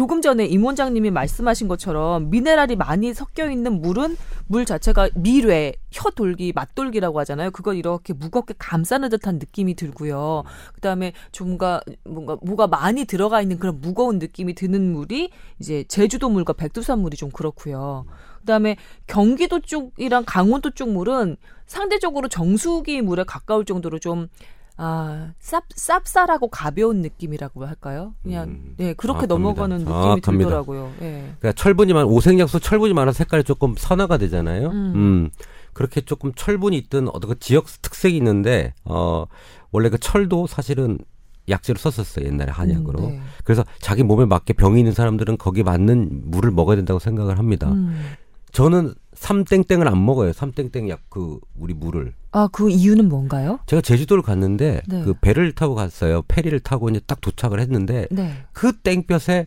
조금 0.00 0.22
전에 0.22 0.46
임 0.46 0.64
원장님이 0.64 1.10
말씀하신 1.10 1.68
것처럼 1.68 2.30
미네랄이 2.30 2.76
많이 2.76 3.12
섞여 3.12 3.50
있는 3.50 3.82
물은 3.82 4.16
물 4.46 4.64
자체가 4.64 5.10
미뢰, 5.14 5.74
혀돌기, 5.90 6.54
맛돌기라고 6.54 7.20
하잖아요. 7.20 7.50
그걸 7.50 7.76
이렇게 7.76 8.14
무겁게 8.14 8.54
감싸는 8.56 9.10
듯한 9.10 9.34
느낌이 9.34 9.74
들고요. 9.74 10.44
그다음에 10.72 11.12
좀가 11.32 11.82
뭔가 12.04 12.38
뭐가 12.40 12.66
많이 12.66 13.04
들어가 13.04 13.42
있는 13.42 13.58
그런 13.58 13.78
무거운 13.82 14.18
느낌이 14.18 14.54
드는 14.54 14.90
물이 14.90 15.32
이제 15.58 15.84
제주도 15.86 16.30
물과 16.30 16.54
백두산 16.54 17.00
물이 17.00 17.18
좀 17.18 17.30
그렇고요. 17.30 18.06
그다음에 18.38 18.78
경기도 19.06 19.60
쪽이랑 19.60 20.24
강원도 20.26 20.70
쪽 20.70 20.92
물은 20.92 21.36
상대적으로 21.66 22.28
정수기 22.28 23.02
물에 23.02 23.24
가까울 23.24 23.66
정도로 23.66 23.98
좀 23.98 24.28
아, 24.82 25.32
쌉, 25.42 25.62
쌉쌀하고 25.76 26.48
가벼운 26.50 27.02
느낌이라고 27.02 27.66
할까요? 27.66 28.14
그냥, 28.22 28.48
음. 28.48 28.74
예, 28.80 28.94
그렇게 28.94 29.24
아, 29.24 29.26
넘어가는 29.26 29.76
느낌이 29.76 29.90
정확합니다. 29.90 30.30
들더라고요. 30.30 30.92
예. 31.02 31.34
그러니까 31.38 31.52
철분이 31.52 31.92
많, 31.92 32.06
오색약소 32.06 32.60
철분이 32.60 32.94
많아서 32.94 33.18
색깔이 33.18 33.44
조금 33.44 33.74
선화가 33.76 34.16
되잖아요. 34.16 34.68
음. 34.68 34.92
음. 34.94 35.30
그렇게 35.74 36.00
조금 36.00 36.32
철분이 36.34 36.78
있던 36.78 37.08
어떤 37.08 37.28
그 37.28 37.38
지역 37.38 37.66
특색이 37.82 38.16
있는데, 38.16 38.72
어, 38.84 39.26
원래 39.70 39.90
그 39.90 39.98
철도 39.98 40.46
사실은 40.46 40.96
약재로 41.50 41.78
썼었어요 41.78 42.26
옛날에 42.26 42.50
한약으로. 42.50 43.00
음, 43.00 43.08
네. 43.10 43.20
그래서 43.44 43.64
자기 43.80 44.02
몸에 44.02 44.24
맞게 44.24 44.54
병이 44.54 44.78
있는 44.78 44.92
사람들은 44.92 45.36
거기에 45.36 45.62
맞는 45.62 46.22
물을 46.30 46.50
먹어야 46.50 46.76
된다고 46.76 46.98
생각을 47.00 47.38
합니다. 47.38 47.70
음. 47.70 48.00
저는 48.52 48.94
삼땡땡을 49.14 49.86
안 49.88 50.04
먹어요. 50.04 50.32
삼땡땡 50.32 50.88
약 50.88 51.00
그 51.10 51.38
우리 51.56 51.74
물을. 51.74 52.14
아, 52.32 52.48
그 52.52 52.70
이유는 52.70 53.08
뭔가요? 53.08 53.58
제가 53.66 53.82
제주도를 53.82 54.22
갔는데 54.22 54.80
네. 54.86 55.02
그 55.02 55.12
배를 55.20 55.52
타고 55.52 55.74
갔어요. 55.74 56.22
페리를 56.28 56.58
타고 56.60 56.88
이제 56.88 57.00
딱 57.06 57.20
도착을 57.20 57.58
했는데 57.60 58.06
네. 58.10 58.32
그 58.52 58.72
땡볕에 58.72 59.46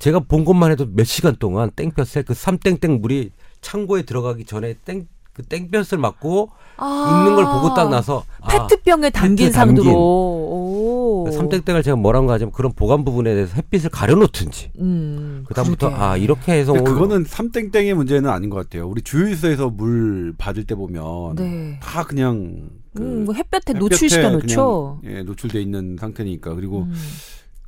제가 0.00 0.20
본 0.20 0.44
것만 0.44 0.70
해도 0.72 0.86
몇 0.86 1.04
시간 1.04 1.36
동안 1.36 1.70
땡볕에 1.70 2.22
그 2.22 2.34
삼땡땡 2.34 3.00
물이 3.00 3.30
창고에 3.60 4.02
들어가기 4.02 4.44
전에 4.44 4.74
땡 4.84 5.06
그 5.38 5.44
땡볕을 5.44 5.98
맞고 5.98 6.50
아~ 6.78 7.22
있는 7.22 7.36
걸 7.36 7.44
보고 7.44 7.74
딱 7.74 7.88
나서 7.88 8.24
아, 8.40 8.48
페트병에 8.48 9.10
담긴 9.10 9.46
페트 9.46 9.52
상도로 9.52 11.24
그 11.26 11.32
삼땡땡을 11.32 11.84
제가 11.84 11.96
뭐라고 11.96 12.30
하자면 12.32 12.50
그런 12.50 12.72
보관 12.72 13.04
부분에 13.04 13.34
대해서 13.34 13.54
햇빛을 13.54 13.90
가려놓든지 13.90 14.72
음, 14.80 15.44
그다음부터 15.46 15.90
그러게. 15.90 16.04
아 16.04 16.16
이렇게 16.16 16.52
해서 16.54 16.72
그거는 16.72 17.24
삼땡땡의 17.24 17.94
문제는 17.94 18.28
아닌 18.28 18.50
것 18.50 18.56
같아요. 18.56 18.88
우리 18.88 19.00
주유소에서 19.02 19.70
물 19.70 20.34
받을 20.36 20.64
때 20.64 20.74
보면 20.74 21.36
네. 21.36 21.78
다 21.80 22.02
그냥 22.02 22.70
그 22.94 23.02
음, 23.02 23.24
뭐 23.24 23.34
햇볕에, 23.34 23.74
노출시켜 23.74 24.30
놓죠. 24.30 25.00
예, 25.04 25.22
노출돼 25.22 25.60
있는 25.60 25.96
상태니까 26.00 26.54
그리고 26.54 26.82
음. 26.82 26.94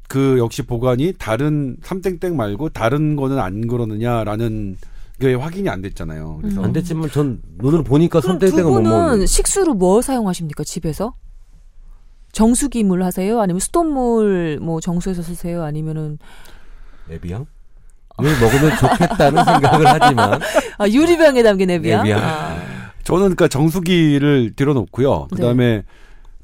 그 0.08 0.38
역시 0.38 0.62
보관이 0.62 1.12
다른 1.18 1.76
삼땡땡 1.82 2.36
말고 2.36 2.70
다른 2.70 3.14
거는 3.14 3.38
안 3.38 3.68
그러느냐라는 3.68 4.76
그게 5.20 5.34
확인이 5.34 5.68
안 5.68 5.82
됐잖아요. 5.82 6.38
그래서 6.40 6.60
음. 6.60 6.64
안 6.64 6.72
됐지만 6.72 7.10
전 7.10 7.42
눈으로 7.58 7.84
보니까 7.84 8.22
손대대가 8.22 8.68
못 8.70 8.80
먹는. 8.80 9.26
식수로 9.26 9.74
뭐 9.74 10.00
사용하십니까 10.00 10.64
집에서? 10.64 11.14
정수기물 12.32 13.02
하세요? 13.02 13.38
아니면 13.38 13.60
수돗물 13.60 14.60
뭐 14.62 14.80
정수해서 14.80 15.20
쓰세요? 15.20 15.62
아니면은 15.62 16.18
에비앙? 17.10 17.46
을 18.22 18.40
먹으면 18.40 18.76
좋겠다는 18.78 19.44
생각을 19.44 19.86
하지만 19.86 20.40
아, 20.78 20.88
유리병에 20.88 21.42
담긴 21.42 21.70
에비앙. 21.70 22.06
에비앙. 22.06 22.20
아. 22.22 22.58
저는 23.04 23.20
그러니까 23.34 23.48
정수기를 23.48 24.54
들여놓고요. 24.56 25.28
그다음에 25.28 25.76
네. 25.76 25.82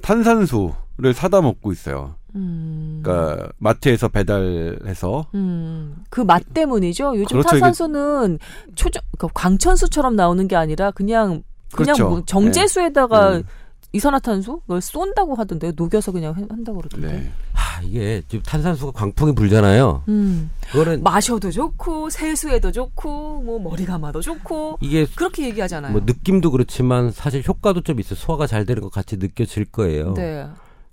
탄산수를 0.03 1.15
사다 1.15 1.41
먹고 1.43 1.73
있어요. 1.73 2.17
음. 2.37 3.01
그러니까 3.03 3.49
마트에서 3.59 4.09
배달해서 4.09 5.27
음. 5.35 6.05
그맛 6.11 6.43
때문이죠. 6.55 7.15
요즘 7.17 7.27
그렇죠. 7.27 7.49
탄산수는 7.49 8.39
초정 8.75 9.03
그러니까 9.17 9.41
광천수처럼 9.41 10.17
나오는 10.17 10.47
게 10.47 10.57
아니라 10.57 10.91
그냥 10.91 11.43
그냥 11.73 11.97
그렇죠. 11.97 12.09
뭐 12.09 12.23
정제수에다가 12.25 13.31
네. 13.31 13.37
음. 13.39 13.45
이산화탄소 13.93 14.61
그걸 14.61 14.81
쏜다고 14.81 15.35
하던데 15.37 15.73
녹여서 15.75 16.13
그냥 16.13 16.35
한다고 16.35 16.79
그러던데. 16.79 17.13
네. 17.13 17.33
아 17.55 17.81
이게 17.83 18.23
지금 18.29 18.43
탄산수가 18.43 18.93
광풍이 18.93 19.35
불잖아요. 19.35 20.03
음. 20.09 20.51
그거는 20.71 21.03
마셔도 21.03 21.51
좋고 21.51 22.11
세수에도 22.11 22.73
좋고 22.73 23.43
뭐 23.43 23.59
머리 23.59 23.87
감아도 23.87 24.21
좋고 24.21 24.79
이게 24.81 25.07
그렇게 25.15 25.45
얘기하잖아요. 25.47 25.93
뭐 25.93 26.03
느낌도 26.05 26.51
그렇지만 26.51 27.11
사실 27.11 27.43
효과도 27.47 27.81
좀 27.81 27.99
있어 28.01 28.15
요. 28.15 28.19
소화가 28.19 28.47
잘 28.47 28.67
되는 28.67 28.83
것 28.83 28.93
같이 28.93 29.17
느껴질 29.17 29.67
거예요. 29.67 30.15
네. 30.15 30.47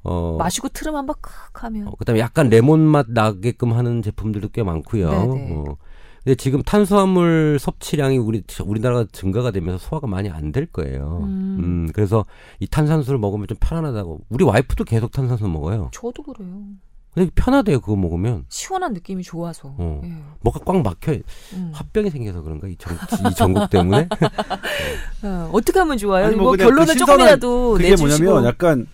어, 0.03 0.35
마시고 0.37 0.69
트름 0.69 0.95
한번 0.95 1.15
칵 1.21 1.63
하면. 1.63 1.87
어, 1.87 1.91
그다음에 1.97 2.19
약간 2.19 2.49
레몬 2.49 2.79
맛 2.81 3.05
나게끔 3.09 3.73
하는 3.73 4.01
제품들도 4.01 4.49
꽤 4.49 4.63
많고요. 4.63 5.09
네네. 5.09 5.53
어. 5.55 5.77
근데 6.23 6.35
지금 6.35 6.61
탄수화물 6.63 7.57
섭취량이 7.59 8.17
우리 8.17 8.43
우리나라가 8.63 9.05
증가가 9.11 9.51
되면서 9.51 9.77
소화가 9.77 10.07
많이 10.07 10.29
안 10.29 10.53
될 10.53 10.65
거예요. 10.67 11.19
음. 11.23 11.57
음. 11.59 11.89
그래서 11.93 12.25
이 12.59 12.67
탄산수를 12.67 13.19
먹으면 13.19 13.47
좀 13.47 13.57
편안하다고. 13.59 14.21
우리 14.29 14.45
와이프도 14.45 14.83
계속 14.85 15.11
탄산수 15.11 15.47
먹어요. 15.47 15.89
저도 15.91 16.23
그래요. 16.23 16.47
근데 17.13 17.29
편하대요 17.35 17.79
그거 17.81 17.95
먹으면. 17.95 18.45
시원한 18.49 18.93
느낌이 18.93 19.21
좋아서. 19.23 19.75
어. 19.77 20.01
예. 20.05 20.13
뭐가 20.41 20.59
꽉 20.65 20.81
막혀. 20.81 21.13
음. 21.53 21.69
화병이 21.73 22.09
생겨서 22.09 22.41
그런가 22.41 22.67
이, 22.67 22.75
전, 22.77 22.95
이 23.29 23.35
전국 23.35 23.69
때문에. 23.69 24.07
어, 25.23 25.49
어떻게 25.51 25.77
하면 25.79 25.97
좋아요? 25.97 26.35
뭐 26.37 26.53
결론은 26.53 26.85
그 26.85 26.95
조금이라도 26.97 27.73
그게 27.73 27.89
내주시고. 27.91 28.23
뭐냐면 28.23 28.49
약간 28.49 28.87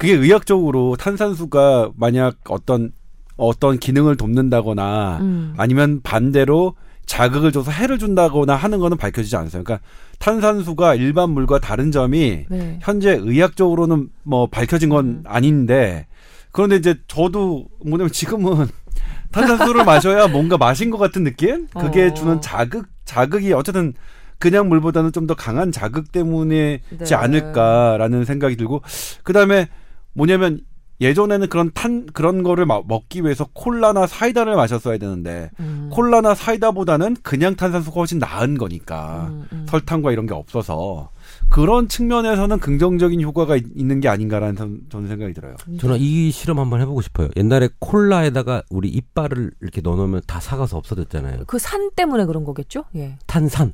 그게 0.00 0.14
의학적으로 0.14 0.96
탄산수가 0.96 1.90
만약 1.94 2.38
어떤 2.48 2.90
어떤 3.36 3.78
기능을 3.78 4.16
돕는다거나 4.16 5.18
음. 5.20 5.54
아니면 5.58 6.00
반대로 6.02 6.74
자극을 7.04 7.52
줘서 7.52 7.70
해를 7.70 7.98
준다거나 7.98 8.56
하는 8.56 8.78
거는 8.78 8.96
밝혀지지 8.96 9.36
않았어요. 9.36 9.62
그러니까 9.62 9.86
탄산수가 10.18 10.94
일반 10.94 11.28
물과 11.30 11.58
다른 11.58 11.92
점이 11.92 12.46
네. 12.48 12.78
현재 12.80 13.10
의학적으로는 13.10 14.08
뭐 14.22 14.46
밝혀진 14.46 14.88
건 14.88 15.04
음. 15.04 15.22
아닌데 15.26 16.06
그런데 16.50 16.76
이제 16.76 16.94
저도 17.06 17.66
뭐냐면 17.84 18.10
지금은 18.10 18.68
탄산수를 19.32 19.84
마셔야 19.84 20.28
뭔가 20.28 20.56
마신 20.56 20.88
것 20.88 20.96
같은 20.96 21.24
느낌? 21.24 21.66
그게 21.78 22.06
어. 22.06 22.14
주는 22.14 22.40
자극 22.40 22.86
자극이 23.04 23.52
어쨌든 23.52 23.92
그냥 24.38 24.70
물보다는 24.70 25.12
좀 25.12 25.26
더 25.26 25.34
강한 25.34 25.70
자극 25.70 26.10
때문이지 26.10 26.80
네. 27.00 27.14
않을까라는 27.14 28.24
생각이 28.24 28.56
들고 28.56 28.80
그다음에 29.24 29.68
뭐냐면 30.14 30.60
예전에는 31.02 31.48
그런 31.48 31.70
탄 31.72 32.04
그런 32.12 32.42
거를 32.42 32.66
먹기 32.66 33.22
위해서 33.24 33.46
콜라나 33.54 34.06
사이다를 34.06 34.54
마셨어야 34.54 34.98
되는데 34.98 35.50
음. 35.58 35.88
콜라나 35.90 36.34
사이다보다는 36.34 37.16
그냥 37.22 37.56
탄산수가 37.56 37.94
훨씬 37.98 38.18
나은 38.18 38.58
거니까 38.58 39.28
음, 39.30 39.46
음. 39.50 39.66
설탕과 39.66 40.12
이런 40.12 40.26
게 40.26 40.34
없어서 40.34 41.08
그런 41.48 41.88
측면에서는 41.88 42.58
긍정적인 42.58 43.22
효과가 43.22 43.56
있 43.56 43.64
는 43.82 44.00
게 44.00 44.08
아닌가라는 44.08 44.82
저는 44.90 45.08
생각이 45.08 45.32
들어요. 45.32 45.56
저는 45.78 45.96
이 45.98 46.30
실험 46.30 46.58
한번 46.58 46.82
해보고 46.82 47.00
싶어요. 47.00 47.30
옛날에 47.34 47.70
콜라에다가 47.78 48.62
우리 48.68 48.90
이빨을 48.90 49.52
이렇게 49.62 49.80
넣어놓으면 49.80 50.20
다 50.26 50.38
사가서 50.38 50.76
없어졌잖아요. 50.76 51.44
그 51.46 51.58
산 51.58 51.90
때문에 51.96 52.26
그런 52.26 52.44
거겠죠? 52.44 52.84
예. 52.96 53.16
탄산. 53.26 53.72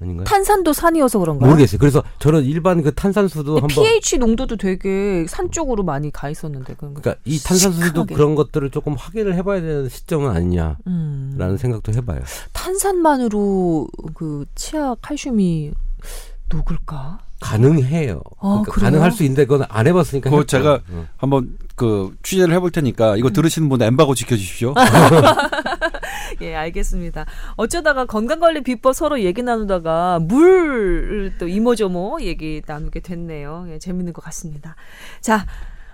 음. 0.00 0.04
아닌가요? 0.04 0.24
탄산도 0.24 0.72
산이어서 0.72 1.18
그런가요? 1.18 1.50
모르겠어요. 1.50 1.78
그래서 1.78 2.02
저는 2.18 2.44
일반 2.44 2.82
그 2.82 2.94
탄산수도 2.94 3.56
한번 3.56 3.68
pH 3.68 4.18
농도도 4.18 4.56
되게 4.56 5.26
산 5.28 5.50
쪽으로 5.50 5.82
많이 5.82 6.10
가 6.10 6.30
있었는데 6.30 6.74
그러니까 6.78 7.16
이 7.24 7.38
탄산수도 7.38 7.86
시크하게. 7.86 8.14
그런 8.14 8.34
것들을 8.34 8.70
조금 8.70 8.94
확인을 8.94 9.34
해봐야 9.34 9.60
되는 9.60 9.88
시점은 9.88 10.30
아니냐라는 10.30 10.78
음. 10.86 11.56
생각도 11.58 11.92
해봐요. 11.92 12.20
탄산만으로 12.52 13.88
그 14.14 14.44
치아 14.54 14.94
칼슘이 15.02 15.72
녹을까? 16.48 17.20
가능해요. 17.40 18.20
아, 18.40 18.62
그러니까 18.64 18.72
가능할 18.72 19.12
수 19.12 19.22
있는데 19.22 19.44
그건 19.44 19.66
안 19.68 19.86
해봤으니까. 19.86 20.30
그 20.30 20.46
제가 20.46 20.80
어. 20.90 21.06
한번 21.16 21.56
그 21.76 22.16
취재를 22.22 22.52
해볼 22.54 22.72
테니까 22.72 23.16
이거 23.16 23.28
음. 23.28 23.32
들으시는 23.32 23.68
분 23.68 23.80
엠바고 23.80 24.14
지켜주십시오. 24.14 24.74
예, 26.42 26.54
알겠습니다. 26.54 27.26
어쩌다가 27.56 28.06
건강관리 28.06 28.62
비법 28.62 28.94
서로 28.94 29.20
얘기 29.20 29.42
나누다가 29.42 30.18
물또 30.20 31.48
이모저모 31.48 32.18
얘기 32.22 32.62
나누게 32.66 33.00
됐네요. 33.00 33.66
예, 33.70 33.78
재밌는 33.78 34.12
것 34.12 34.24
같습니다. 34.24 34.74
자, 35.20 35.46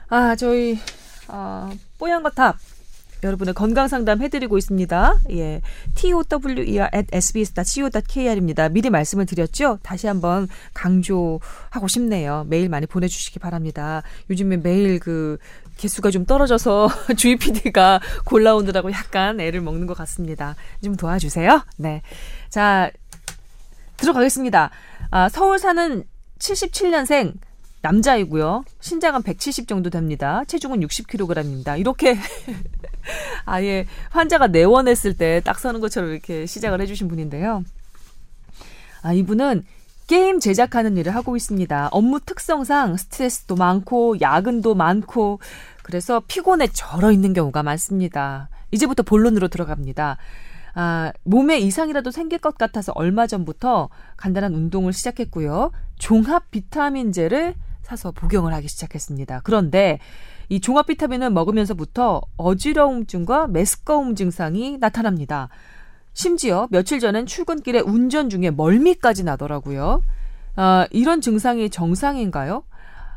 아 0.09 0.37
저희 0.37 0.79
아 1.29 1.71
뽀얀 1.99 2.23
거탑 2.23 2.57
여러분의 3.25 3.55
건강 3.55 3.89
상담 3.89 4.23
해드리고 4.23 4.59
있습니다. 4.59 5.15
예. 5.31 5.63
tower 5.95 6.89
at 6.95 7.07
sbs.co.kr입니다. 7.11 8.69
미리 8.69 8.91
말씀을 8.91 9.27
드렸죠? 9.27 9.79
다시 9.83 10.07
한번 10.07 10.47
강조하고 10.75 11.89
싶네요. 11.89 12.45
메일 12.49 12.69
많이 12.69 12.87
보내주시기 12.87 13.39
바랍니다. 13.39 14.03
요즘에 14.31 14.59
메일 14.59 15.01
그 15.01 15.39
개수가 15.79 16.11
좀 16.11 16.27
떨어져서 16.27 16.89
주희 17.17 17.37
PD가 17.37 18.01
골라오느라고 18.27 18.93
약간 18.93 19.41
애를 19.41 19.61
먹는 19.63 19.87
것 19.87 19.97
같습니다. 19.97 20.55
좀 20.83 20.95
도와주세요. 20.97 21.65
네. 21.79 22.03
자, 22.51 22.91
들어가겠습니다. 23.97 24.71
아, 25.11 25.29
서울 25.31 25.59
사는 25.59 26.05
77년생 26.39 27.35
남자이고요. 27.85 28.65
신장은 28.81 29.23
170 29.23 29.69
정도 29.69 29.91
됩니다. 29.91 30.43
체중은 30.47 30.81
60kg입니다. 30.81 31.79
이렇게 31.79 32.17
아예 33.45 33.87
환자가 34.11 34.47
내원했을 34.47 35.17
때 35.19 35.43
딱 35.45 35.59
서는 35.59 35.81
것처럼 35.81 36.11
이렇게 36.11 36.47
시작을 36.47 36.81
해주신 36.81 37.09
분인데요. 37.09 37.63
아, 39.03 39.13
이분은 39.13 39.65
게임 40.07 40.41
제작하는 40.41 40.97
일을 40.97 41.15
하고 41.15 41.37
있습니다. 41.37 41.89
업무 41.93 42.21
특성상 42.21 42.97
스트레스도 42.97 43.55
많고 43.57 44.21
야근도 44.21 44.75
많고 44.75 45.41
그래서 45.83 46.23
피곤에 46.27 46.69
절어 46.69 47.13
있는 47.13 47.35
경우가 47.35 47.63
많습니다. 47.63 48.49
이제부터 48.71 49.03
본론으로 49.03 49.49
들어갑니다. 49.49 50.17
아, 50.77 51.13
몸에 51.25 51.59
이상이라도 51.59 52.11
생길 52.11 52.39
것 52.39 52.57
같아서 52.57 52.93
얼마 52.95 53.27
전부터 53.27 53.91
간단한 54.17 54.55
운동을 54.55 54.95
시작했고요. 54.95 55.71
종합 55.99 56.51
비타민제를 56.51 57.55
사서 57.85 58.11
복용을 58.13 58.53
하기 58.55 58.67
시작했습니다. 58.67 59.43
그런데 59.45 59.99
이 60.49 60.61
종합 60.61 60.87
비타민을 60.87 61.31
먹으면서부터 61.31 62.23
어지러움증과 62.37 63.47
메스꺼움 63.49 64.15
증상이 64.15 64.79
나타납니다. 64.79 65.49
심지어 66.15 66.67
며칠 66.71 67.01
전엔 67.01 67.27
출근길에 67.27 67.81
운전 67.81 68.31
중에 68.31 68.51
멀미까지 68.51 69.25
나더라고요. 69.25 70.03
아, 70.57 70.87
이런 70.91 71.21
증상이 71.21 71.71
정상인가요? 71.71 72.65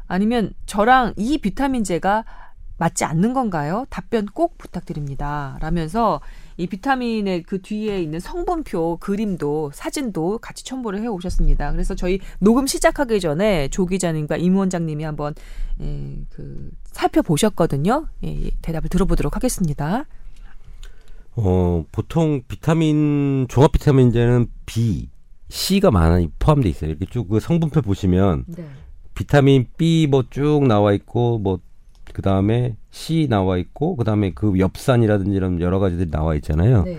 아니면 0.08 0.52
저랑 0.66 1.14
이 1.18 1.38
비타민제가 1.38 2.26
맞지 2.78 3.06
않는 3.06 3.34
건가요? 3.34 3.86
답변 3.90 4.26
꼭 4.26 4.58
부탁드립니다. 4.58 5.58
라면서 5.62 6.22
이 6.58 6.66
비타민의 6.68 7.44
그 7.44 7.62
뒤에 7.62 8.02
있는 8.02 8.20
성분표 8.20 8.98
그림도 9.00 9.72
사진도 9.74 10.40
같이 10.40 10.66
첨부를 10.66 11.02
해 11.02 11.08
오셨습니다. 11.08 11.72
그래서 11.72 11.94
저희 11.96 12.20
녹음 12.40 12.66
시작하기 12.66 13.20
전에 13.20 13.68
조 13.70 13.86
기자님과 13.86 14.38
임 14.38 14.58
원장님이 14.58 15.04
한번 15.04 15.36
예, 15.82 16.18
그 16.30 16.72
살펴보셨거든요. 16.86 18.08
예, 18.24 18.50
대답을 18.64 18.90
들어보도록 18.90 19.36
하겠습니다. 19.36 20.06
어, 21.36 21.86
보통 21.92 22.42
비타민 22.48 23.46
종합 23.50 23.72
비타민제는 23.72 24.48
B, 24.66 25.10
C가 25.50 25.92
많이 25.92 26.28
포함되어 26.40 26.70
있어요. 26.72 26.90
이렇게 26.90 27.06
쭉 27.06 27.28
그 27.30 27.40
성분표 27.40 27.82
보시면 27.84 28.46
네. 28.48 28.66
비타민 29.14 29.68
B 29.78 30.08
뭐 30.10 30.24
쭉 30.32 30.66
나와 30.68 30.94
있고 30.94 31.38
뭐 31.38 31.60
그 32.18 32.24
다음에 32.24 32.76
C 32.90 33.28
나와 33.30 33.58
있고 33.60 33.96
그 33.96 34.04
다음에 34.04 34.32
그 34.34 34.58
엽산이라든지 34.58 35.36
이런 35.36 35.62
여러 35.62 35.78
가지들이 35.78 36.10
나와 36.10 36.34
있잖아요. 36.34 36.82
네. 36.82 36.98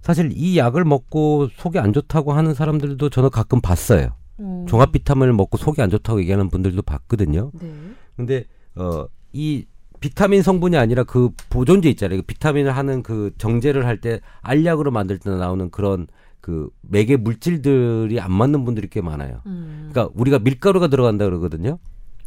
사실 0.00 0.30
이 0.32 0.56
약을 0.58 0.84
먹고 0.84 1.48
속이 1.56 1.80
안 1.80 1.92
좋다고 1.92 2.34
하는 2.34 2.54
사람들도 2.54 3.10
저는 3.10 3.30
가끔 3.30 3.60
봤어요. 3.60 4.10
음. 4.38 4.66
종합 4.68 4.92
비타민을 4.92 5.32
먹고 5.32 5.58
속이 5.58 5.82
안 5.82 5.90
좋다고 5.90 6.20
얘기하는 6.20 6.50
분들도 6.50 6.82
봤거든요. 6.82 7.50
네. 7.60 7.72
근데 8.16 8.44
어이 8.76 9.64
비타민 9.98 10.40
성분이 10.40 10.76
아니라 10.76 11.02
그 11.02 11.30
보존제 11.48 11.90
있잖아요. 11.90 12.20
그 12.20 12.26
비타민을 12.26 12.70
하는 12.70 13.02
그 13.02 13.32
정제를 13.38 13.86
할 13.86 14.00
때 14.00 14.20
알약으로 14.42 14.92
만들 14.92 15.18
때 15.18 15.30
나오는 15.30 15.68
그런 15.72 16.06
그 16.40 16.70
매개 16.82 17.16
물질들이 17.16 18.20
안 18.20 18.30
맞는 18.30 18.64
분들이 18.64 18.86
꽤 18.88 19.00
많아요. 19.00 19.40
음. 19.46 19.88
그러니까 19.90 20.14
우리가 20.16 20.38
밀가루가 20.38 20.86
들어간다 20.86 21.24
그러거든요. 21.24 21.80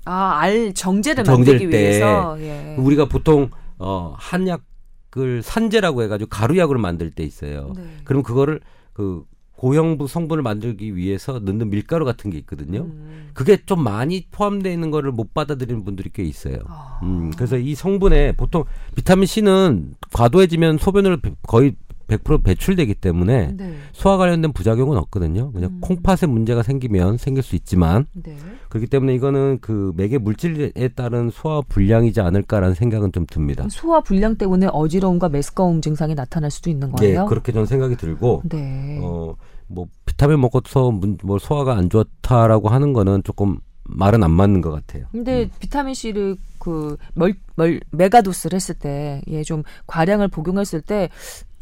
아, 0.05 0.37
알 0.39 0.73
정제를 0.73 1.23
만들기 1.23 1.69
위해서 1.69 2.37
예. 2.39 2.75
우리가 2.77 3.05
보통 3.05 3.49
어 3.79 4.15
한약을 4.17 5.41
산제라고 5.43 6.03
해 6.03 6.07
가지고 6.07 6.29
가루약으로 6.29 6.79
만들 6.79 7.11
때 7.11 7.23
있어요. 7.23 7.73
네. 7.75 7.83
그럼 8.03 8.23
그거를 8.23 8.59
그 8.93 9.23
고형부 9.63 10.09
성분을 10.09 10.43
만들기 10.43 10.97
위해서 10.97 11.39
넣는 11.39 11.69
밀가루 11.69 12.03
같은 12.03 12.29
게 12.29 12.37
있거든요. 12.39 12.81
음. 12.81 13.29
그게 13.33 13.57
좀 13.65 13.81
많이 13.81 14.27
포함되어 14.29 14.69
있는 14.69 14.91
거를 14.91 15.13
못 15.13 15.33
받아들이는 15.33 15.85
분들이 15.85 16.09
꽤 16.11 16.23
있어요. 16.23 16.57
아. 16.67 16.99
음, 17.03 17.31
그래서 17.31 17.57
이 17.57 17.73
성분에 17.73 18.33
보통 18.33 18.65
비타민 18.93 19.25
C는 19.25 19.93
과도해지면 20.11 20.79
소변으로 20.79 21.17
거의 21.43 21.75
100% 22.07 22.43
배출되기 22.43 22.95
때문에 22.95 23.53
네. 23.55 23.75
소화 23.91 24.17
관련된 24.17 24.53
부작용은 24.53 24.97
없거든요. 24.97 25.51
그냥 25.51 25.71
음. 25.71 25.81
콩팥에 25.81 26.27
문제가 26.27 26.63
생기면 26.63 27.17
생길 27.17 27.43
수 27.43 27.55
있지만 27.55 28.05
네. 28.13 28.35
그렇기 28.69 28.87
때문에 28.87 29.13
이거는 29.15 29.59
그 29.61 29.93
매개 29.95 30.17
물질에 30.17 30.71
따른 30.95 31.29
소화 31.31 31.61
불량이지 31.61 32.21
않을까라는 32.21 32.75
생각은 32.75 33.11
좀 33.11 33.25
듭니다. 33.25 33.65
소화 33.69 34.01
불량 34.01 34.35
때문에 34.35 34.67
어지러움과 34.71 35.29
메스꺼움 35.29 35.81
증상이 35.81 36.15
나타날 36.15 36.51
수도 36.51 36.69
있는 36.69 36.91
거예요. 36.91 37.23
네, 37.23 37.29
그렇게 37.29 37.51
저는 37.51 37.65
생각이 37.65 37.95
들고 37.95 38.43
네. 38.49 38.99
어 39.01 39.35
뭐 39.67 39.87
비타민 40.05 40.39
먹어서 40.39 40.91
뭐 41.23 41.39
소화가 41.39 41.75
안 41.75 41.89
좋다라고 41.89 42.69
하는 42.69 42.93
거는 42.93 43.23
조금 43.23 43.59
말은 43.85 44.23
안 44.23 44.31
맞는 44.31 44.61
것 44.61 44.71
같아요. 44.71 45.05
근데 45.11 45.43
음. 45.43 45.49
비타민 45.59 45.93
C를 45.93 46.37
그 46.57 46.95
멀, 47.15 47.35
멀 47.55 47.81
메가도스를 47.91 48.55
했을 48.55 48.75
때, 48.75 49.21
예, 49.27 49.43
좀 49.43 49.63
과량을 49.87 50.29
복용했을 50.29 50.79
때 50.79 51.09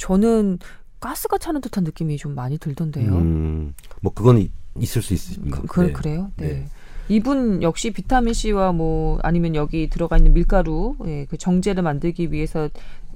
저는 0.01 0.57
가스가 0.99 1.37
차는 1.37 1.61
듯한 1.61 1.83
느낌이 1.83 2.17
좀 2.17 2.33
많이 2.33 2.57
들던데요. 2.57 3.13
음, 3.13 3.73
뭐 4.01 4.11
그건 4.13 4.49
있을 4.79 5.01
수 5.01 5.13
있습니다. 5.13 5.61
그, 5.67 5.81
네. 5.81 5.91
그래요? 5.91 6.31
네. 6.37 6.47
네. 6.47 6.67
이분 7.07 7.61
역시 7.61 7.91
비타민 7.91 8.33
C와 8.33 8.71
뭐 8.71 9.19
아니면 9.21 9.53
여기 9.53 9.89
들어가 9.89 10.17
있는 10.17 10.33
밀가루, 10.33 10.95
예, 11.05 11.25
그 11.29 11.37
정제를 11.37 11.83
만들기 11.83 12.31
위해서 12.31 12.69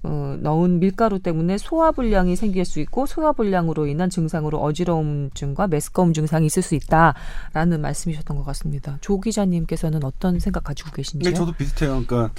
어, 0.04 0.38
넣은 0.40 0.80
밀가루 0.80 1.18
때문에 1.20 1.58
소화불량이 1.58 2.36
생길 2.36 2.66
수 2.66 2.80
있고 2.80 3.08
소화불량으로 3.08 3.88
인한 3.88 4.12
증상으로 4.12 4.60
어지러움증과 4.60 5.68
메스꺼움 5.68 6.14
증상이 6.14 6.46
있을 6.46 6.62
수 6.62 6.76
있다라는 6.76 7.82
말씀이셨던 7.82 8.38
것 8.38 8.44
같습니다. 8.44 9.00
조 9.02 9.20
기자님께서는 9.20 10.04
어떤 10.04 10.40
생각 10.40 10.66
가지고 10.66 10.92
계신지요? 10.92 11.32
네, 11.32 11.36
저도 11.36 11.54
비슷해요. 11.54 12.04
그러니까 12.06 12.32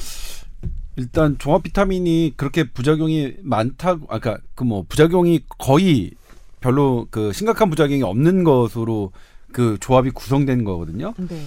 일단 0.96 1.36
종합 1.38 1.62
비타민이 1.62 2.34
그렇게 2.36 2.64
부작용이 2.64 3.34
많다고 3.42 4.06
아까 4.08 4.38
그 4.54 4.64
뭐 4.64 4.84
부작용이 4.88 5.40
거의 5.58 6.12
별로 6.60 7.06
그 7.10 7.32
심각한 7.32 7.70
부작용이 7.70 8.02
없는 8.02 8.44
것으로 8.44 9.12
그 9.52 9.76
조합이 9.80 10.10
구성된 10.10 10.64
거거든요. 10.64 11.14
네. 11.18 11.40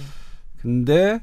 근데 0.62 1.20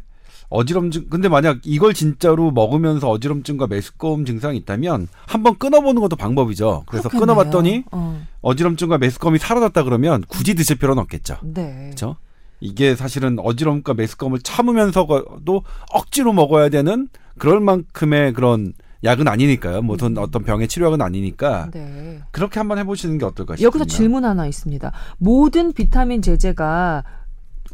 어지럼증 0.49 1.07
근데 1.09 1.27
만약 1.27 1.59
이걸 1.63 1.93
진짜로 1.93 2.51
먹으면서 2.51 3.09
어지럼증과 3.09 3.67
메스꺼움 3.67 4.25
증상이 4.25 4.57
있다면 4.59 5.07
한번 5.25 5.57
끊어보는 5.57 6.01
것도 6.01 6.15
방법이죠. 6.15 6.83
그래서 6.87 7.09
그렇겠네요. 7.09 7.35
끊어봤더니 7.35 7.83
어. 7.91 8.21
어지럼증과 8.41 8.97
메스꺼움이 8.99 9.39
사라졌다 9.39 9.83
그러면 9.83 10.23
굳이 10.27 10.53
드실 10.55 10.77
필요는 10.77 11.01
없겠죠. 11.03 11.37
네. 11.43 11.85
그렇죠? 11.85 12.17
이게 12.59 12.95
사실은 12.95 13.37
어지럼과 13.39 13.93
메스꺼움을 13.93 14.39
참으면서도 14.41 15.63
억지로 15.91 16.33
먹어야 16.33 16.69
되는 16.69 17.07
그럴 17.37 17.59
만큼의 17.59 18.33
그런 18.33 18.73
약은 19.03 19.27
아니니까요. 19.27 19.81
뭐 19.81 19.95
어떤, 19.95 20.17
음. 20.17 20.23
어떤 20.23 20.43
병의 20.43 20.67
치료약은 20.67 21.01
아니니까 21.01 21.69
네. 21.71 22.19
그렇게 22.31 22.59
한번 22.59 22.77
해보시는 22.79 23.17
게 23.17 23.25
어떨까 23.25 23.55
싶습니다. 23.55 23.65
여기서 23.65 23.85
질문 23.85 24.25
하나 24.25 24.47
있습니다. 24.47 24.91
모든 25.17 25.71
비타민 25.71 26.21
제제가 26.21 27.03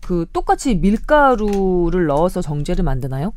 그 0.02 0.26
똑같이 0.34 0.76
밀가루를 0.76 2.08
넣어서 2.08 2.42
정제를 2.42 2.84
만드나요? 2.84 3.34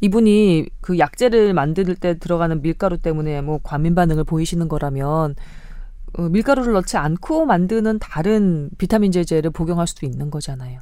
이분이 0.00 0.66
그 0.80 0.98
약재를 0.98 1.52
만들 1.52 1.94
때 1.94 2.18
들어가는 2.18 2.62
밀가루 2.62 2.96
때문에 2.96 3.42
뭐 3.42 3.60
과민 3.62 3.94
반응을 3.94 4.24
보이시는 4.24 4.68
거라면 4.68 5.36
어, 6.14 6.22
밀가루를 6.22 6.72
넣지 6.72 6.96
않고 6.96 7.44
만드는 7.44 7.98
다른 7.98 8.70
비타민 8.78 9.12
제제를 9.12 9.50
복용할 9.50 9.86
수도 9.86 10.06
있는 10.06 10.30
거잖아요. 10.30 10.80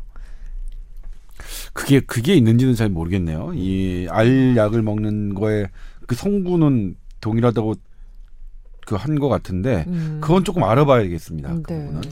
그게 1.72 2.00
그게 2.00 2.34
있는지는 2.34 2.74
잘 2.74 2.88
모르겠네요. 2.88 3.52
이 3.54 4.06
알약을 4.10 4.82
먹는 4.82 5.34
거에 5.34 5.66
그 6.06 6.14
성분은 6.14 6.96
동일하다고 7.20 7.74
그 8.86 8.96
한 8.96 9.18
것 9.18 9.28
같은데 9.28 9.84
음. 9.88 10.18
그건 10.22 10.44
조금 10.44 10.64
알아봐야겠습니다. 10.64 11.48
그 11.62 11.72
네. 11.72 11.84
부분은. 11.86 12.02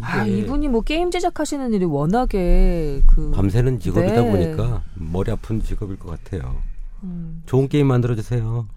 아 0.00 0.24
이분이 0.26 0.68
뭐 0.68 0.80
게임 0.82 1.10
제작하시는 1.10 1.72
일이 1.74 1.84
워낙에 1.84 3.02
그 3.06 3.30
밤새는 3.32 3.80
직업이다 3.80 4.22
네. 4.22 4.30
보니까 4.30 4.82
머리 4.94 5.30
아픈 5.30 5.60
직업일 5.62 5.98
것 5.98 6.10
같아요. 6.22 6.56
음. 7.04 7.42
좋은 7.46 7.68
게임 7.68 7.86
만들어 7.88 8.14
주세요. 8.14 8.66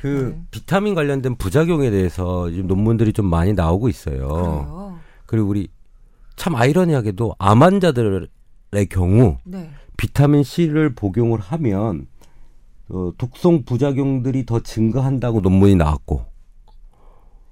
그 0.00 0.32
네. 0.34 0.42
비타민 0.50 0.94
관련된 0.94 1.36
부작용에 1.36 1.90
대해서 1.90 2.48
지금 2.50 2.66
논문들이 2.66 3.12
좀 3.12 3.26
많이 3.26 3.52
나오고 3.52 3.88
있어요. 3.88 4.28
그래요? 4.28 4.98
그리고 5.26 5.48
우리 5.48 5.68
참 6.40 6.54
아이러니하게도 6.54 7.34
암 7.38 7.62
환자들의 7.62 8.28
경우 8.88 9.36
네. 9.44 9.68
비타민 9.98 10.42
C를 10.42 10.94
복용을 10.94 11.38
하면 11.38 12.06
어, 12.88 13.12
독성 13.18 13.64
부작용들이 13.64 14.46
더 14.46 14.60
증가한다고 14.60 15.42
논문이 15.42 15.76
나왔고 15.76 16.24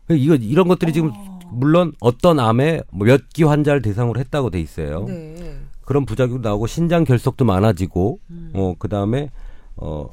이거 0.08 0.36
이런 0.36 0.68
것들이 0.68 0.94
지금 0.94 1.10
어. 1.10 1.38
물론 1.50 1.92
어떤 2.00 2.40
암에 2.40 2.80
뭐몇기 2.90 3.42
환자를 3.42 3.82
대상으로 3.82 4.18
했다고 4.20 4.48
돼 4.48 4.58
있어요. 4.58 5.04
네. 5.04 5.58
그런 5.84 6.06
부작용도 6.06 6.48
나오고 6.48 6.66
신장 6.66 7.04
결석도 7.04 7.44
많아지고 7.44 8.20
음. 8.30 8.52
어 8.54 8.74
그다음에 8.78 9.28
어 9.76 10.08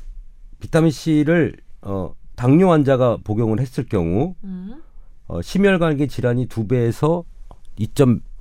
비타민 0.60 0.92
C를 0.92 1.56
어 1.82 2.14
당뇨 2.36 2.72
환자가 2.72 3.20
복용을 3.24 3.62
했을 3.62 3.86
경우 3.86 4.36
음. 4.44 4.82
어 5.28 5.42
심혈관계 5.42 6.08
질환이 6.08 6.48
두 6.48 6.68
배에서 6.68 7.24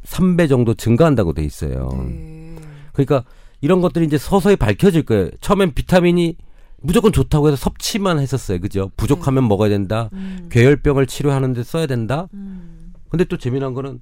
2.3배 0.05 0.49
정도 0.49 0.75
증가한다고 0.75 1.33
돼 1.33 1.43
있어요. 1.45 1.89
네. 2.09 2.57
그러니까 2.93 3.25
이런 3.61 3.81
것들이 3.81 4.05
이제 4.05 4.19
서서히 4.19 4.57
밝혀질 4.57 5.05
거예요. 5.05 5.31
처음엔 5.41 5.75
비타민이 5.75 6.37
무조건 6.81 7.13
좋다고 7.13 7.49
해서 7.49 7.57
섭취만 7.57 8.19
했었어요. 8.19 8.61
그죠? 8.61 8.91
부족하면 8.97 9.45
네. 9.45 9.49
먹어야 9.49 9.71
된다. 9.71 10.11
음. 10.13 10.49
괴혈병을 10.51 11.07
치료하는데 11.07 11.63
써야 11.65 11.87
된다. 11.87 12.29
음. 12.35 12.93
근데 13.09 13.25
또 13.25 13.39
재미난 13.39 13.73
거는 13.75 14.01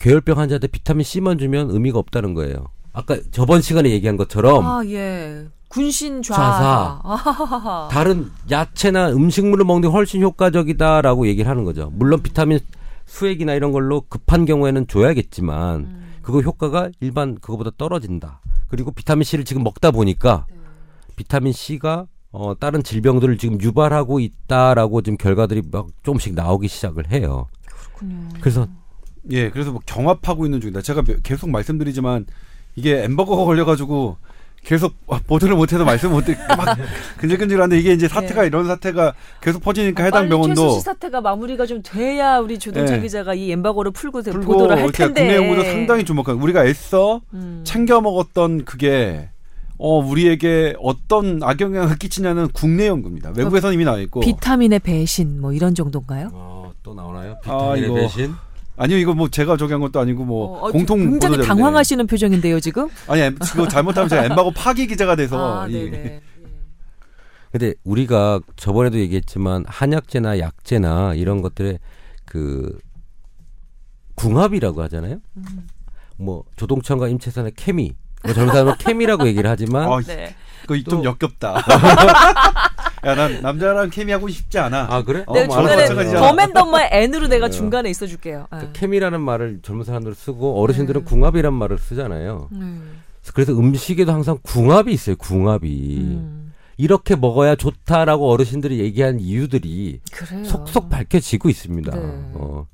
괴혈병 0.00 0.38
환자한테 0.38 0.66
비타민 0.68 1.04
C만 1.04 1.38
주면 1.38 1.70
의미가 1.70 1.98
없다는 1.98 2.34
거예요. 2.34 2.68
아까 2.94 3.18
저번 3.30 3.60
시간에 3.60 3.90
얘기한 3.90 4.16
것처럼 4.16 4.66
아, 4.66 4.82
예. 4.86 5.46
군신 5.68 6.22
좌사. 6.22 7.00
좌사. 7.02 7.88
다른 7.90 8.30
야채나 8.50 9.10
음식물을 9.10 9.64
먹는 9.64 9.82
게 9.82 9.88
훨씬 9.88 10.22
효과적이다라고 10.22 11.26
얘기를 11.26 11.50
하는 11.50 11.64
거죠. 11.64 11.90
물론 11.94 12.22
비타민 12.22 12.58
수액이나 13.12 13.52
이런 13.52 13.72
걸로 13.72 14.00
급한 14.08 14.46
경우에는 14.46 14.86
줘야겠지만 14.86 15.80
음. 15.80 16.14
그거 16.22 16.40
효과가 16.40 16.88
일반 17.00 17.34
그거보다 17.34 17.70
떨어진다. 17.76 18.40
그리고 18.68 18.90
비타민 18.90 19.24
C를 19.24 19.44
지금 19.44 19.62
먹다 19.62 19.90
보니까 19.90 20.46
네. 20.48 20.56
비타민 21.16 21.52
C가 21.52 22.06
어, 22.30 22.54
다른 22.58 22.82
질병들을 22.82 23.36
지금 23.36 23.60
유발하고 23.60 24.18
있다라고 24.18 25.02
지금 25.02 25.18
결과들이 25.18 25.60
막 25.70 25.88
조금씩 26.02 26.32
나오기 26.32 26.68
시작을 26.68 27.10
해요. 27.10 27.48
그렇군요. 27.66 28.28
그래서 28.40 28.66
예, 29.30 29.50
그래서 29.50 29.72
뭐 29.72 29.82
경합하고 29.84 30.46
있는 30.46 30.62
중이다. 30.62 30.80
제가 30.80 31.02
계속 31.22 31.50
말씀드리지만 31.50 32.24
이게 32.76 33.04
엠버거가 33.04 33.44
걸려가지고 33.44 34.16
계속 34.64 34.94
보도를 35.26 35.56
못해서 35.56 35.84
말씀 35.84 36.10
못해 36.12 36.36
막 36.56 36.78
근질근질한데 37.18 37.78
이게 37.78 37.92
이제 37.92 38.06
사태가 38.06 38.42
네. 38.42 38.46
이런 38.46 38.66
사태가 38.66 39.14
계속 39.40 39.62
퍼지니까 39.62 40.04
해당 40.04 40.28
병원도 40.28 40.54
최순실 40.54 40.80
사태가 40.82 41.20
마무리가 41.20 41.66
좀 41.66 41.82
돼야 41.82 42.38
우리 42.38 42.58
조동찬 42.58 42.96
네. 42.96 43.02
기자가 43.02 43.34
이 43.34 43.50
엠바고를 43.50 43.90
풀고, 43.90 44.22
풀고 44.22 44.52
보도를 44.52 44.80
할 44.80 44.92
텐데 44.92 45.22
국내 45.22 45.36
연구도 45.36 45.64
상당히 45.64 46.04
주목한 46.04 46.36
우리가 46.36 46.64
애써 46.64 47.20
음. 47.34 47.62
챙겨 47.64 48.00
먹었던 48.00 48.64
그게 48.64 49.28
어 49.78 49.98
우리에게 49.98 50.76
어떤 50.78 51.42
악영향을 51.42 51.98
끼치냐는 51.98 52.48
국내 52.52 52.86
연구입니다. 52.86 53.32
외국에서는 53.36 53.74
이미 53.74 53.84
나와 53.84 53.98
있고 53.98 54.20
비타민의 54.20 54.78
배신 54.78 55.40
뭐 55.40 55.52
이런 55.52 55.74
정도인가요? 55.74 56.30
어, 56.32 56.72
또 56.84 56.94
나오나요? 56.94 57.32
아, 57.32 57.40
비타민의 57.40 57.90
아, 57.90 57.94
배신? 57.94 58.34
아니요 58.82 58.98
이거 58.98 59.14
뭐 59.14 59.28
제가 59.28 59.56
저기 59.56 59.72
한 59.72 59.80
것도 59.80 60.00
아니고 60.00 60.24
뭐 60.24 60.58
어, 60.58 60.68
어 60.68 60.72
공통 60.72 60.98
굉장히 60.98 61.46
당황하시는 61.46 62.04
표정인데요 62.06 62.58
지금? 62.58 62.88
아니 63.06 63.34
그거 63.36 63.68
잘못하면 63.68 64.08
제가 64.08 64.24
엠바고 64.24 64.50
파기 64.50 64.88
기자가 64.88 65.14
돼서 65.14 65.62
아, 65.62 65.68
이, 65.68 66.20
근데 67.52 67.74
우리가 67.84 68.40
저번에도 68.56 68.98
얘기했지만 68.98 69.64
한약재나 69.68 70.38
약재나 70.38 71.14
이런 71.14 71.42
것들의 71.42 71.78
그 72.24 72.78
궁합이라고 74.14 74.82
하잖아요. 74.82 75.20
음. 75.36 75.68
뭐 76.16 76.44
조동천과 76.56 77.08
임채선의 77.08 77.52
케미, 77.56 77.92
뭐 78.24 78.32
젊은 78.32 78.52
사람은 78.52 78.74
케미라고 78.78 79.26
얘기를 79.26 79.50
하지만 79.50 79.86
어, 79.88 80.00
네. 80.00 80.34
그거 80.66 80.90
좀 80.90 81.04
역겹다. 81.04 81.62
야, 83.04 83.14
난 83.16 83.40
남자랑 83.42 83.90
케미 83.90 84.12
하고 84.12 84.28
싶지 84.28 84.58
않아. 84.58 84.86
아, 84.88 85.02
그래? 85.02 85.24
어, 85.26 85.34
내가 85.34 85.46
뭐 85.46 85.56
중간에 85.56 85.86
더맨더머의 86.14 86.88
N으로 86.92 87.26
내가 87.28 87.50
중간에 87.50 87.90
있어 87.90 88.06
줄게요. 88.06 88.46
그 88.50 88.70
케미라는 88.72 89.20
말을 89.20 89.60
젊은 89.62 89.84
사람들 89.84 90.14
쓰고 90.14 90.62
어르신들은 90.62 91.00
네. 91.00 91.04
궁합이란 91.04 91.52
말을 91.52 91.78
쓰잖아요. 91.78 92.48
네. 92.52 92.66
그래서 93.34 93.52
음식에도 93.52 94.12
항상 94.12 94.38
궁합이 94.42 94.92
있어요. 94.92 95.16
궁합이. 95.16 95.98
음. 96.00 96.52
이렇게 96.76 97.16
먹어야 97.16 97.54
좋다라고 97.54 98.30
어르신들이 98.30 98.80
얘기한 98.80 99.20
이유들이 99.20 100.00
그래요. 100.12 100.44
속속 100.44 100.88
밝혀지고 100.88 101.48
있습니다. 101.48 101.94
네. 101.94 102.00
어. 102.34 102.66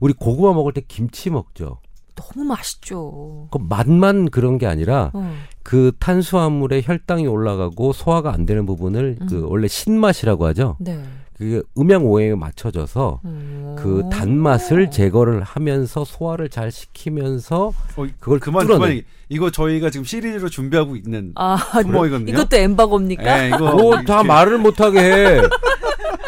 우리 0.00 0.12
고구마 0.14 0.52
먹을 0.54 0.72
때 0.72 0.80
김치 0.86 1.30
먹죠. 1.30 1.78
너무 2.14 2.46
맛있죠. 2.46 3.48
그 3.50 3.58
맛만 3.58 4.30
그런 4.30 4.58
게 4.58 4.66
아니라 4.66 5.10
어. 5.14 5.34
그 5.62 5.92
탄수화물의 5.98 6.82
혈당이 6.84 7.26
올라가고 7.26 7.92
소화가 7.92 8.32
안 8.32 8.46
되는 8.46 8.66
부분을 8.66 9.18
음. 9.20 9.26
그 9.28 9.46
원래 9.48 9.68
신맛이라고 9.68 10.46
하죠. 10.46 10.76
네. 10.80 11.02
그 11.38 11.62
음양 11.76 12.04
오행에 12.06 12.34
맞춰져서 12.34 13.20
음. 13.24 13.76
그 13.78 14.04
단맛을 14.12 14.90
제거를 14.90 15.42
하면서 15.42 16.04
소화를 16.04 16.48
잘 16.48 16.70
시키면서 16.70 17.72
어, 17.96 18.06
그걸 18.20 18.38
그만 18.38 18.66
뚫어내. 18.66 18.78
그만 18.78 19.02
이거 19.28 19.50
저희가 19.50 19.90
지금 19.90 20.04
시리즈로 20.04 20.48
준비하고 20.48 20.94
있는 20.94 21.32
아, 21.34 21.56
코너이거든요. 21.82 22.32
이것도 22.32 22.56
엠바고입니까? 22.56 23.22
네, 23.22 23.48
이거 23.48 23.72
뭐다 23.74 24.22
말을 24.22 24.58
못하게 24.58 25.00
해. 25.00 25.40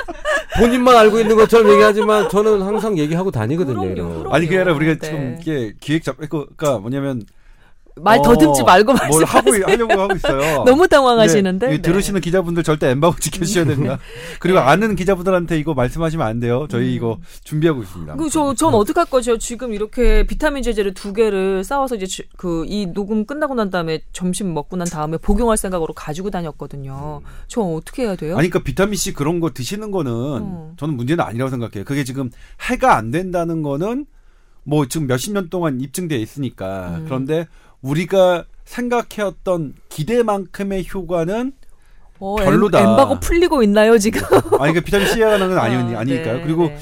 본인만 0.59 0.97
알고 0.97 1.21
있는 1.21 1.37
것처럼 1.37 1.71
얘기하지만 1.73 2.29
저는 2.29 2.63
항상 2.63 2.99
얘기하고 2.99 3.31
다니거든요. 3.31 3.81
그럼요, 3.81 3.95
그럼요. 3.95 4.35
아니 4.35 4.47
그게 4.47 4.59
아니라 4.59 4.75
우리가 4.75 4.95
네. 4.95 4.99
지금 5.01 5.39
이게 5.41 5.75
기획 5.81 6.05
잡 6.05 6.17
그러니까 6.17 6.79
뭐냐면 6.79 7.23
말 7.97 8.21
더듬지 8.23 8.63
어, 8.63 8.65
말고 8.65 8.93
뭘 9.09 9.25
하고 9.25 9.53
하려고 9.53 10.01
하고 10.01 10.15
있어요. 10.17 10.65
너무 10.67 10.89
당황하시는데 10.89 11.69
네. 11.69 11.79
들으시는 11.79 12.21
기자분들 12.21 12.65
절대 12.65 12.89
엠바고 12.91 13.17
지켜주셔야 13.21 13.65
됩니다. 13.65 13.99
그리고 14.41 14.59
네. 14.59 14.65
아는 14.65 14.97
기자분들한테 14.97 15.59
이거 15.59 15.75
말씀하시면 15.75 16.27
안 16.27 16.41
돼요. 16.41 16.67
저희 16.69 16.87
음. 16.89 16.91
이거 16.91 17.19
준비하고 17.45 17.83
있습니다. 17.83 18.17
그저전 18.17 18.75
어떡할 18.75 19.07
거죠? 19.07 19.39
지금 19.39 19.73
이렇게 19.73 20.27
비타민 20.27 20.63
제제를 20.63 20.93
두 20.95 21.13
개를 21.13 21.63
싸워서 21.65 21.95
이제 21.97 22.25
그 22.37 22.65
이 22.75 22.87
녹음 22.87 23.25
끝나고 23.25 23.55
난 23.55 23.71
다음에 23.71 24.01
점심 24.13 24.53
먹고 24.55 24.77
난 24.77 24.87
다음에 24.87 25.17
복용할 25.19 25.57
생각으로 25.57 25.95
가지고 25.95 26.31
다녔거든요. 26.31 27.21
저 27.47 27.61
어떻게 27.61 28.03
해야 28.03 28.17
돼요? 28.17 28.37
아니 28.37 28.49
그러니까 28.49 28.65
비타민 28.65 28.97
C 28.97 29.13
그런 29.13 29.41
거 29.41 29.51
드시는 29.51 29.91
거는 29.91 30.13
음. 30.13 30.73
저는 30.77 30.97
문제는 30.97 31.23
아니라고 31.25 31.51
생각해요. 31.51 31.85
그게 31.85 32.05
지금 32.05 32.31
해가 32.69 32.97
안 32.97 33.11
된다는 33.11 33.63
거는 33.63 34.07
뭐 34.65 34.87
지금 34.87 35.07
몇십 35.07 35.33
년 35.35 35.51
동안 35.51 35.81
입증돼 35.81 36.17
있으니까 36.17 36.97
음. 36.99 37.05
그런데 37.05 37.47
우리가 37.85 38.45
생각해왔던 38.65 39.75
기대만큼의 39.91 40.87
효과는 40.93 41.53
어, 42.19 42.37
별로다. 42.37 42.81
엠바고 42.81 43.21
풀리고 43.21 43.63
있나요 43.63 43.99
지금? 43.99 44.23
아니 44.59 44.73
그러니까 44.73 44.81
비타민 44.81 45.09
C가 45.09 45.37
나는 45.37 45.59
아니 45.59 45.95
아, 45.95 46.01
아니니까요. 46.01 46.39
네, 46.39 46.43
그리고 46.43 46.69
네. 46.69 46.79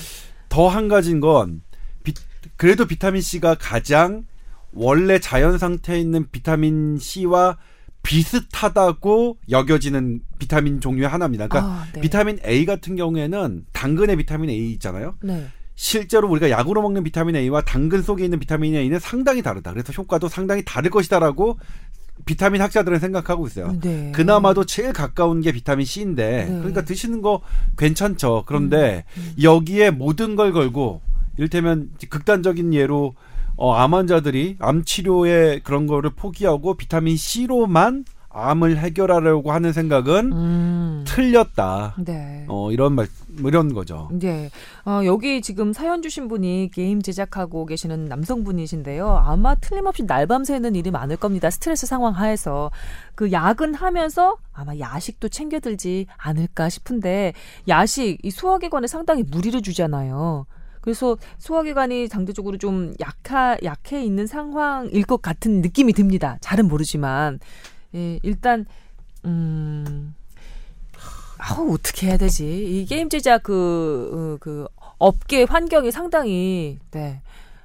더한 0.49 0.89
가지인 0.89 1.21
건 1.21 1.63
비, 2.05 2.15
그래도 2.57 2.87
비타민 2.87 3.21
C가 3.21 3.57
가장 3.59 4.25
원래 4.73 5.19
자연 5.19 5.59
상태에 5.59 5.99
있는 5.99 6.31
비타민 6.31 6.99
C와 6.99 7.59
비슷하다고 8.05 9.39
여겨지는 9.51 10.21
비타민 10.39 10.81
종류의 10.81 11.09
하나입니다. 11.09 11.49
그러니까 11.49 11.73
아, 11.73 11.87
네. 11.93 12.01
비타민 12.01 12.39
A 12.47 12.65
같은 12.65 12.95
경우에는 12.95 13.67
당근의 13.73 14.17
비타민 14.17 14.51
A 14.51 14.73
있잖아요. 14.73 15.17
네. 15.73 15.83
실제로 15.83 16.29
우리가 16.29 16.51
약으로 16.51 16.83
먹는 16.83 17.03
비타민 17.03 17.37
A와 17.37 17.63
당근 17.63 18.03
속에 18.03 18.25
있는 18.25 18.39
비타민 18.39 18.75
A는 18.75 18.99
상당히 18.99 19.43
다르다. 19.43 19.73
그래서 19.73 19.93
효과도 19.93 20.29
상당히 20.29 20.63
다를 20.65 20.91
것이다라고 20.91 21.59
비타민 22.25 22.63
학자들은 22.63 22.99
생각하고 22.99 23.47
있어요. 23.47 23.77
네. 23.81 24.13
그나마도 24.15 24.65
제일 24.65 24.93
가까운 24.93 25.41
게 25.41 25.51
비타민 25.53 25.85
C인데 25.85 26.45
네. 26.45 26.59
그러니까 26.59 26.85
드시는 26.85 27.23
거 27.23 27.41
괜찮죠. 27.77 28.45
그런데 28.47 29.05
음. 29.17 29.33
음. 29.37 29.43
여기에 29.43 29.91
모든 29.91 30.37
걸 30.37 30.53
걸고 30.53 31.01
이를테면 31.37 31.91
극단적인 32.09 32.75
예로 32.75 33.15
어, 33.57 33.75
암 33.75 33.95
환자들이 33.95 34.57
암 34.61 34.85
치료에 34.85 35.61
그런 35.61 35.87
거를 35.87 36.11
포기하고 36.11 36.75
비타민 36.77 37.17
C로만 37.17 38.05
암을 38.35 38.79
해결하려고 38.79 39.53
하는 39.53 39.73
생각은 39.73 40.33
음. 40.33 41.05
틀렸다. 41.07 41.95
네. 41.99 42.45
어, 42.49 42.73
이런 42.73 42.95
말, 42.95 43.07
뭐 43.41 43.51
이런 43.51 43.75
거죠. 43.75 44.09
네. 44.13 44.51
어, 44.85 45.03
여기 45.05 45.43
지금 45.43 45.73
사연 45.73 46.03
주신 46.03 46.29
분이 46.29 46.71
게임 46.73 47.03
제작하고 47.03 47.67
계시는 47.67 48.07
남성분이신데요. 48.07 49.09
아마 49.09 49.55
틀림없이 49.57 50.05
날밤 50.05 50.45
새는 50.45 50.75
일이 50.75 50.91
많을 50.91 51.17
겁니다. 51.17 51.51
스트레스 51.51 51.87
상황 51.87 52.15
하에서. 52.15 52.71
그 53.15 53.31
야근하면서 53.31 54.37
아마 54.53 54.79
야식도 54.79 55.29
챙겨들지 55.29 56.07
않을까 56.17 56.69
싶은데, 56.69 57.35
야식, 57.69 58.19
이 58.23 58.31
소화기관에 58.31 58.87
상당히 58.87 59.23
무리를 59.23 59.61
주잖아요. 59.61 60.47
그래서 60.81 61.17
소화기관이 61.39 62.09
상대적으로 62.09 62.59
좀 62.59 62.93
약하, 63.01 63.57
약해 63.63 64.03
있는 64.03 64.27
상황일 64.27 65.05
것 65.05 65.23
같은 65.23 65.63
느낌이 65.63 65.93
듭니다. 65.93 66.39
잘은 66.41 66.69
모르지만. 66.69 67.39
예, 67.95 68.19
일단 68.23 68.67
음. 69.25 70.15
아우 71.39 71.75
어떻게 71.75 72.07
해야 72.09 72.17
되지? 72.17 72.47
이 72.81 72.85
게임 72.87 73.09
제작 73.09 73.43
그, 73.43 74.11
어, 74.13 74.37
그 74.41 74.67
업계 74.99 75.43
환경이 75.45 75.91
상당히 75.91 76.79
네. 76.93 77.21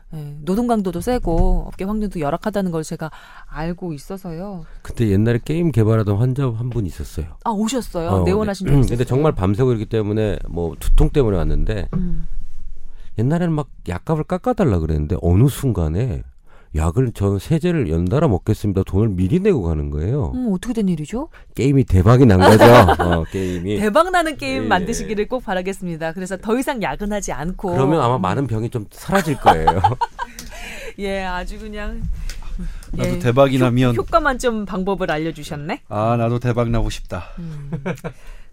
네, 0.10 0.38
노동 0.42 0.68
강도도 0.68 1.02
세고 1.02 1.66
업계 1.68 1.84
환경도 1.84 2.22
열악하다는 2.22 2.72
걸 2.72 2.82
제가 2.84 3.12
알고 3.46 3.92
있어서요. 3.92 4.64
그때 4.82 5.10
옛날에 5.10 5.38
게임 5.44 5.70
개발하던 5.72 6.16
환자 6.18 6.44
한 6.50 6.70
분 6.70 6.86
있었어요. 6.86 7.26
아 7.44 7.50
오셨어요? 7.52 8.10
어, 8.10 8.24
내원하신 8.24 8.68
네. 8.68 8.74
분. 8.74 8.86
근데 8.86 9.04
정말 9.04 9.34
밤새고 9.34 9.74
이기 9.74 9.86
때문에 9.86 10.40
뭐 10.48 10.76
두통 10.80 11.10
때문에 11.10 11.36
왔는데 11.38 11.90
음. 11.94 12.26
옛날에는 13.20 13.54
막 13.54 13.68
약값을 13.88 14.24
깎아달라 14.24 14.80
그랬는데 14.80 15.18
어느 15.22 15.50
순간에 15.50 16.24
약을 16.78 17.12
전 17.14 17.40
세제를 17.40 17.90
연달아 17.90 18.28
먹겠습니다. 18.28 18.84
돈을 18.84 19.10
미리 19.10 19.40
내고 19.40 19.64
가는 19.64 19.90
거예요. 19.90 20.32
음, 20.36 20.52
어떻게 20.54 20.74
된 20.74 20.88
일이죠? 20.88 21.30
게임이 21.56 21.84
대박이 21.86 22.26
난 22.26 22.40
거죠. 22.40 22.64
어, 23.04 23.24
게임이 23.26 23.80
대박 23.80 24.12
나는 24.12 24.38
게임 24.38 24.64
예. 24.64 24.68
만드시기를 24.68 25.28
꼭 25.28 25.44
바라겠습니다. 25.44 26.14
그래서 26.14 26.38
더 26.38 26.58
이상 26.58 26.82
야근 26.82 27.12
하지 27.12 27.32
않고 27.32 27.72
그러면 27.74 28.02
아마 28.02 28.18
많은 28.18 28.48
병이 28.48 28.70
좀 28.70 28.86
사라질 28.92 29.38
거예요. 29.38 29.82
예, 31.00 31.24
아주 31.24 31.60
그냥 31.60 32.04
나도 32.92 33.10
예, 33.10 33.20
대박이 33.20 33.58
나면 33.60 33.96
효, 33.96 34.02
효과 34.02 34.20
만점 34.20 34.66
방법을 34.66 35.12
알려주셨네. 35.12 35.82
아 35.90 36.16
나도 36.18 36.40
대박 36.40 36.70
나고 36.70 36.90
싶다. 36.90 37.26
음, 37.40 37.72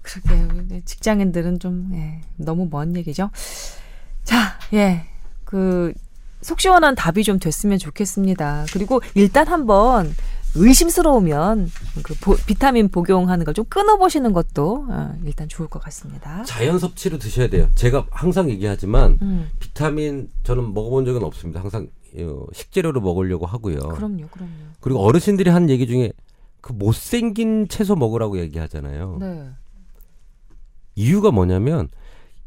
그러게 0.02 0.82
직장인들은 0.84 1.58
좀 1.58 1.90
예, 1.94 2.20
너무 2.36 2.68
먼 2.70 2.96
얘기죠. 2.96 3.30
자, 4.24 4.58
예, 4.72 5.06
그 5.44 5.92
속 6.44 6.60
시원한 6.60 6.94
답이 6.94 7.24
좀 7.24 7.38
됐으면 7.38 7.78
좋겠습니다. 7.78 8.66
그리고 8.70 9.00
일단 9.14 9.48
한번 9.48 10.14
의심스러우면 10.54 11.70
그 12.02 12.14
보, 12.20 12.36
비타민 12.46 12.90
복용하는 12.90 13.46
걸 13.46 13.54
좀 13.54 13.64
끊어보시는 13.64 14.34
것도 14.34 14.86
어, 14.90 15.14
일단 15.24 15.48
좋을 15.48 15.68
것 15.68 15.82
같습니다. 15.84 16.42
자연 16.44 16.78
섭취로 16.78 17.18
드셔야 17.18 17.48
돼요. 17.48 17.70
제가 17.74 18.06
항상 18.10 18.50
얘기하지만 18.50 19.18
음. 19.22 19.48
비타민 19.58 20.28
저는 20.42 20.74
먹어본 20.74 21.06
적은 21.06 21.24
없습니다. 21.24 21.62
항상 21.62 21.88
어, 22.18 22.44
식재료로 22.52 23.00
먹으려고 23.00 23.46
하고요. 23.46 23.78
그럼요, 23.78 24.26
그럼요. 24.28 24.52
그리고 24.80 25.00
어르신들이 25.00 25.48
한 25.48 25.70
얘기 25.70 25.86
중에 25.86 26.12
그 26.60 26.74
못생긴 26.74 27.68
채소 27.68 27.96
먹으라고 27.96 28.38
얘기하잖아요. 28.38 29.16
네. 29.18 29.48
이유가 30.94 31.30
뭐냐면 31.30 31.88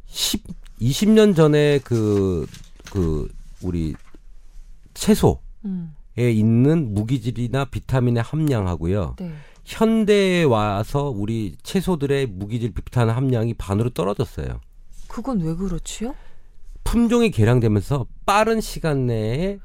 10, 0.06 0.44
20년 0.82 1.36
전에 1.36 1.80
그, 1.84 2.46
그, 2.92 3.28
우리 3.64 3.96
채소에 4.94 5.36
음. 5.66 5.96
있는 6.18 6.94
무기질이나 6.94 7.66
비타민의 7.66 8.24
함량하고요. 8.24 9.16
네. 9.20 9.34
현대에 9.66 10.44
와서 10.44 11.10
우리 11.10 11.58
채소들의 11.62 12.28
무기질 12.28 12.74
비타민 12.74 13.14
함량이 13.16 13.54
반으로 13.56 13.90
떨어졌어요. 13.90 14.62
그건 15.08 15.42
왜 15.42 15.54
그렇지요? 15.56 16.16
품종이 16.84 17.32
개량되면서 17.32 18.06
빠른 18.26 18.62
시간 18.62 19.08
내에 19.08 19.60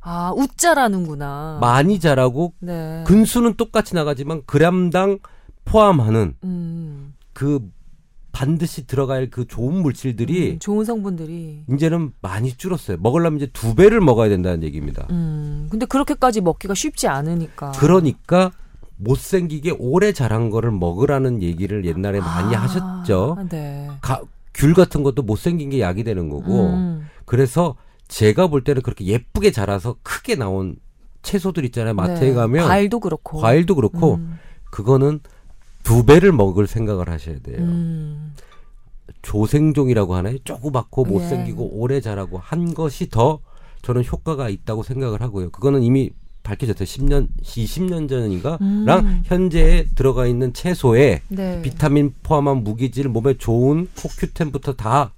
아, 0.00 0.32
웃자라는구나. 0.36 1.58
많이 1.60 1.98
자라고 1.98 2.52
네. 2.58 3.04
근수는 3.06 3.54
똑같이 3.54 3.94
나가지만 3.94 4.42
그램당 4.44 5.20
포함하는 5.64 6.34
음. 6.44 7.14
그 7.32 7.70
반드시 8.34 8.86
들어갈 8.86 9.30
그 9.30 9.46
좋은 9.46 9.80
물질들이 9.80 10.54
음, 10.54 10.58
좋은 10.58 10.84
성분들이 10.84 11.62
이제는 11.70 12.12
많이 12.20 12.52
줄었어요. 12.52 12.96
먹으려면 13.00 13.38
이제 13.40 13.48
두 13.52 13.76
배를 13.76 14.00
먹어야 14.00 14.28
된다는 14.28 14.64
얘기입니다. 14.64 15.06
음, 15.10 15.68
근데 15.70 15.86
그렇게까지 15.86 16.40
먹기가 16.40 16.74
쉽지 16.74 17.06
않으니까. 17.06 17.70
그러니까 17.72 18.50
못생기게 18.96 19.76
오래 19.78 20.12
자란 20.12 20.50
거를 20.50 20.72
먹으라는 20.72 21.42
얘기를 21.42 21.84
옛날에 21.84 22.18
많이 22.18 22.56
아, 22.56 22.62
하셨죠. 22.62 23.36
네. 23.48 23.88
가, 24.00 24.20
귤 24.52 24.74
같은 24.74 25.04
것도 25.04 25.22
못생긴 25.22 25.70
게 25.70 25.80
약이 25.80 26.02
되는 26.02 26.28
거고. 26.28 26.70
음. 26.70 27.06
그래서 27.24 27.76
제가 28.08 28.48
볼 28.48 28.64
때는 28.64 28.82
그렇게 28.82 29.04
예쁘게 29.06 29.52
자라서 29.52 29.96
크게 30.02 30.34
나온 30.34 30.76
채소들 31.22 31.64
있잖아요. 31.66 31.94
마트에 31.94 32.30
네. 32.30 32.34
가면 32.34 32.66
과일도 32.66 32.98
그렇고 32.98 33.38
과일도 33.38 33.76
그렇고 33.76 34.16
음. 34.16 34.38
그거는 34.70 35.20
두 35.84 36.04
배를 36.04 36.32
먹을 36.32 36.66
생각을 36.66 37.08
하셔야 37.08 37.38
돼요. 37.40 37.58
음. 37.58 38.34
조생종이라고 39.22 40.14
하나요? 40.14 40.38
조그맣고 40.44 41.04
예. 41.06 41.12
못생기고 41.12 41.62
네. 41.62 41.68
오래 41.72 42.00
자라고 42.00 42.38
한 42.38 42.74
것이 42.74 43.08
더 43.08 43.40
저는 43.82 44.04
효과가 44.04 44.48
있다고 44.48 44.82
생각을 44.82 45.20
하고요. 45.20 45.50
그거는 45.50 45.82
이미 45.82 46.10
밝혀졌어요. 46.42 46.84
10년, 46.84 47.28
20년 47.42 48.08
전인가랑 48.08 48.58
음. 48.60 49.22
현재에 49.24 49.86
들어가 49.94 50.26
있는 50.26 50.52
채소에 50.52 51.22
네. 51.28 51.62
비타민 51.62 52.14
포함한 52.22 52.64
무기질, 52.64 53.08
몸에 53.08 53.34
좋은 53.34 53.88
코큐텐부터 53.96 54.74
다 54.74 55.12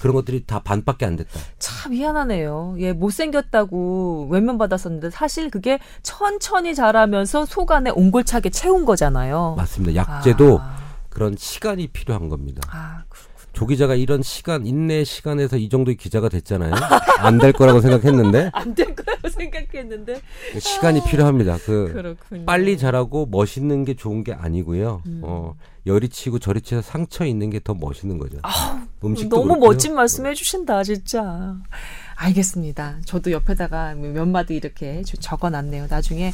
그런 0.00 0.14
것들이 0.14 0.44
다 0.46 0.60
반밖에 0.60 1.06
안 1.06 1.16
됐다. 1.16 1.40
참 1.58 1.92
미안하네요. 1.92 2.76
예, 2.78 2.92
못생겼다고 2.92 4.28
외면받았었는데 4.30 5.10
사실 5.10 5.50
그게 5.50 5.78
천천히 6.02 6.74
자라면서 6.74 7.44
속 7.46 7.72
안에 7.72 7.90
옹골차게 7.90 8.50
채운 8.50 8.84
거잖아요. 8.84 9.54
맞습니다. 9.56 9.94
약제도 9.96 10.58
아. 10.60 10.76
그런 11.08 11.34
시간이 11.36 11.88
필요한 11.88 12.28
겁니다. 12.28 12.60
아, 12.70 13.02
조 13.52 13.66
기자가 13.66 13.96
이런 13.96 14.22
시간 14.22 14.66
인내 14.66 15.02
시간에서 15.02 15.56
이 15.56 15.68
정도의 15.68 15.96
기자가 15.96 16.28
됐잖아요. 16.28 16.72
안 17.18 17.38
될 17.38 17.52
거라고 17.52 17.80
생각했는데 17.80 18.50
안 18.54 18.74
될 18.74 18.94
거라고 18.94 19.28
생각했는데 19.28 20.20
시간이 20.60 21.00
아, 21.00 21.04
필요합니다. 21.04 21.56
그 21.64 21.90
그렇군요. 21.92 22.44
빨리 22.44 22.78
자라고 22.78 23.26
멋있는 23.26 23.84
게 23.84 23.94
좋은 23.94 24.22
게 24.22 24.32
아니고요. 24.32 25.02
음. 25.06 25.22
어, 25.24 25.54
열이 25.88 26.08
치고 26.10 26.38
저리 26.38 26.60
치서 26.60 26.82
상처 26.82 27.24
있는 27.24 27.50
게 27.50 27.58
더 27.58 27.74
멋있는 27.74 28.18
거죠. 28.18 28.38
아, 28.42 28.86
음식도 29.02 29.34
너무 29.34 29.48
그렇고요. 29.48 29.70
멋진 29.70 29.94
말씀 29.96 30.26
해주신다 30.26 30.84
진짜. 30.84 31.56
알겠습니다. 32.14 32.98
저도 33.04 33.32
옆에다가 33.32 33.94
몇 33.94 34.26
마디 34.28 34.54
이렇게 34.54 35.02
적어놨네요. 35.20 35.86
나중에 35.90 36.32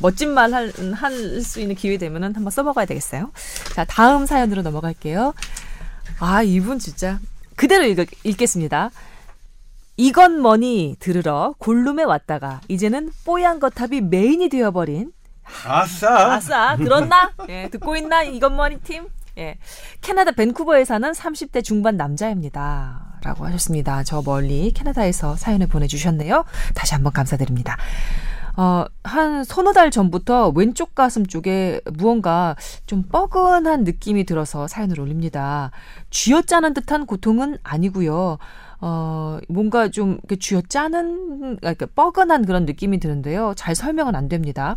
멋진 0.00 0.32
말 0.32 0.52
할수 0.94 1.60
있는 1.60 1.74
기회 1.74 1.98
되면은 1.98 2.34
한번 2.34 2.50
써먹어야 2.50 2.86
되겠어요. 2.86 3.30
자 3.74 3.84
다음 3.84 4.24
사연으로 4.26 4.62
넘어갈게요. 4.62 5.34
아, 6.18 6.42
이분 6.42 6.78
진짜 6.78 7.20
그대로 7.56 7.84
읽, 7.84 8.08
읽겠습니다. 8.24 8.90
이건 9.98 10.40
뭐니 10.40 10.96
들으러 11.00 11.54
골룸에 11.58 12.02
왔다가 12.04 12.60
이제는 12.68 13.10
뽀얀 13.24 13.60
거탑이 13.60 14.00
메인이 14.02 14.48
되어버린 14.48 15.12
아싸 15.66 16.32
아싸 16.34 16.76
들었나? 16.76 17.32
예, 17.48 17.68
듣고 17.70 17.96
있나 17.96 18.22
이건 18.22 18.56
뭐니 18.56 18.80
팀? 18.80 19.08
예, 19.38 19.56
캐나다 20.00 20.32
밴쿠버에 20.32 20.84
사는 20.84 21.10
30대 21.10 21.64
중반 21.64 21.96
남자입니다. 21.96 23.18
라고 23.24 23.46
하셨습니다. 23.46 24.02
저 24.02 24.20
멀리 24.20 24.72
캐나다에서 24.72 25.36
사연을 25.36 25.68
보내주셨네요. 25.68 26.44
다시 26.74 26.94
한번 26.94 27.12
감사드립니다. 27.12 27.76
어, 28.56 28.84
한 29.04 29.44
서너 29.44 29.72
달 29.72 29.90
전부터 29.90 30.52
왼쪽 30.54 30.94
가슴 30.94 31.24
쪽에 31.24 31.80
무언가 31.92 32.54
좀 32.84 33.04
뻐근한 33.04 33.84
느낌이 33.84 34.24
들어서 34.24 34.68
사연을 34.68 35.00
올립니다. 35.00 35.70
쥐어짜는 36.10 36.74
듯한 36.74 37.06
고통은 37.06 37.58
아니고요. 37.62 38.38
어, 38.80 39.38
뭔가 39.48 39.88
좀 39.88 40.18
쥐어짜는, 40.38 41.58
그러니까 41.58 41.86
뻐근한 41.94 42.44
그런 42.44 42.66
느낌이 42.66 42.98
드는데요. 42.98 43.54
잘 43.56 43.74
설명은 43.74 44.16
안 44.16 44.28
됩니다. 44.28 44.76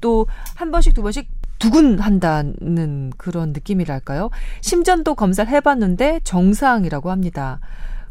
또 0.00 0.26
한 0.56 0.70
번씩 0.70 0.94
두 0.94 1.02
번씩 1.02 1.28
두근한다는 1.58 3.12
그런 3.16 3.52
느낌이랄까요? 3.52 4.30
심전도 4.62 5.14
검사를 5.14 5.50
해봤는데 5.50 6.20
정상이라고 6.24 7.10
합니다. 7.10 7.60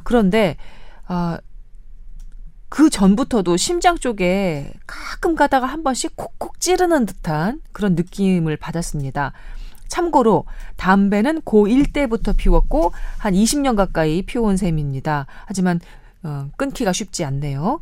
그런데, 0.04 0.56
아, 1.08 1.40
그 2.70 2.90
전부터도 2.92 3.58
심장 3.58 3.98
쪽에 3.98 4.72
가끔 4.86 5.36
가다가 5.36 5.66
한 5.66 5.84
번씩 5.84 6.16
콕콕 6.16 6.60
찌르는 6.60 7.08
듯한 7.08 7.62
그런 7.72 7.96
느낌을 7.96 8.58
받았습니다. 8.58 9.34
참고로 9.88 10.46
담배는 10.78 11.42
고1 11.42 11.92
때부터 11.94 12.34
피웠고 12.34 12.92
한 13.18 13.34
20년 13.34 13.76
가까이 13.76 14.22
피워온 14.22 14.56
셈입니다. 14.56 15.26
하지만 15.46 15.80
어, 16.22 16.50
끊기가 16.58 16.94
쉽지 16.94 17.26
않네요. 17.26 17.82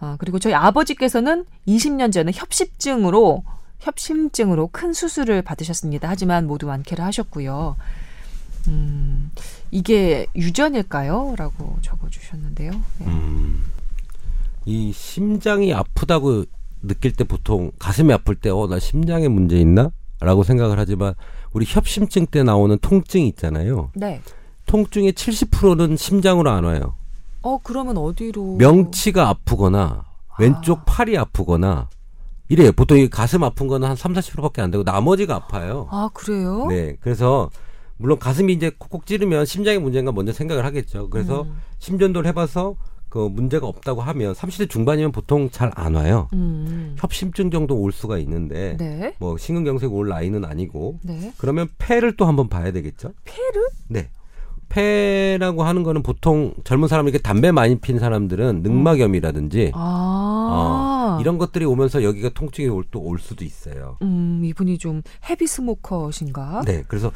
어, 0.00 0.16
그리고 0.18 0.38
저희 0.38 0.54
아버지께서는 0.54 1.44
20년 1.66 2.12
전에 2.12 2.30
협심증으로 2.34 3.42
협심증으로 3.80 4.68
큰 4.72 4.92
수술을 4.92 5.42
받으셨습니다. 5.42 6.08
하지만 6.08 6.46
모두 6.46 6.66
완쾌를 6.66 7.04
하셨고요. 7.04 7.76
음, 8.68 9.30
이게 9.70 10.26
유전일까요? 10.36 11.34
라고 11.36 11.76
적어주셨는데요. 11.82 12.70
네. 12.70 13.06
음. 13.06 13.64
이 14.66 14.92
심장이 14.92 15.72
아프다고 15.72 16.44
느낄 16.82 17.12
때 17.12 17.24
보통 17.24 17.70
가슴이 17.78 18.12
아플 18.12 18.34
때 18.36 18.50
어 18.50 18.66
나 18.68 18.78
심장에 18.78 19.28
문제 19.28 19.56
있나? 19.58 19.90
라고 20.20 20.42
생각을 20.42 20.78
하지만 20.78 21.14
우리 21.52 21.64
협심증 21.66 22.26
때 22.26 22.42
나오는 22.42 22.76
통증이 22.80 23.26
있잖아요. 23.28 23.90
네. 23.94 24.20
통증의 24.66 25.12
70%는 25.12 25.96
심장으로 25.96 26.50
안 26.50 26.64
와요. 26.64 26.94
어 27.42 27.58
그러면 27.62 27.96
어디로? 27.98 28.56
명치가 28.56 29.28
아프거나 29.28 30.04
왼쪽 30.38 30.80
아. 30.80 30.84
팔이 30.86 31.16
아프거나 31.16 31.88
이래요. 32.48 32.72
보통 32.72 32.96
이 32.98 33.08
가슴 33.08 33.44
아픈 33.44 33.66
거는 33.68 33.86
한 33.88 33.94
3, 33.96 34.14
40%밖에 34.14 34.62
안 34.62 34.70
되고 34.70 34.82
나머지가 34.82 35.34
아파요. 35.36 35.86
아, 35.90 36.08
그래요? 36.14 36.66
네. 36.68 36.96
그래서 37.00 37.50
물론 37.98 38.18
가슴이 38.18 38.52
이제 38.54 38.70
콕콕 38.78 39.04
찌르면 39.06 39.44
심장의 39.44 39.78
문제인가 39.80 40.12
먼저 40.12 40.32
생각을 40.32 40.64
하겠죠. 40.64 41.10
그래서 41.10 41.42
음. 41.42 41.56
심전도를 41.78 42.26
해 42.28 42.32
봐서 42.32 42.76
그 43.10 43.18
문제가 43.18 43.66
없다고 43.66 44.00
하면 44.02 44.32
30대 44.34 44.68
중반이면 44.70 45.12
보통 45.12 45.50
잘 45.50 45.70
안 45.74 45.94
와요. 45.94 46.28
음. 46.32 46.94
협심증 46.98 47.50
정도 47.50 47.76
올 47.78 47.92
수가 47.92 48.18
있는데 48.18 48.76
네. 48.78 49.14
뭐 49.18 49.36
심근경색 49.36 49.92
올 49.92 50.08
나이는 50.08 50.44
아니고 50.44 50.98
네. 51.02 51.32
그러면 51.38 51.68
폐를 51.78 52.16
또 52.16 52.24
한번 52.26 52.48
봐야 52.48 52.70
되겠죠. 52.72 53.12
폐를? 53.24 53.68
네. 53.88 54.08
폐라고 54.68 55.64
하는 55.64 55.82
거는 55.82 56.02
보통 56.02 56.54
젊은 56.64 56.88
사람 56.88 57.06
이렇게 57.08 57.22
담배 57.22 57.50
많이 57.52 57.78
핀 57.78 57.98
사람들은 57.98 58.62
늑막염이라든지 58.62 59.72
아~ 59.74 61.16
어, 61.16 61.20
이런 61.20 61.38
것들이 61.38 61.64
오면서 61.64 62.02
여기가 62.02 62.30
통증이 62.30 62.68
올 62.68 62.84
또올 62.90 63.18
수도 63.18 63.44
있어요. 63.44 63.96
음, 64.02 64.42
이분이 64.44 64.78
좀 64.78 65.02
헤비 65.28 65.46
스모커신가? 65.46 66.62
네. 66.66 66.84
그래서 66.86 67.10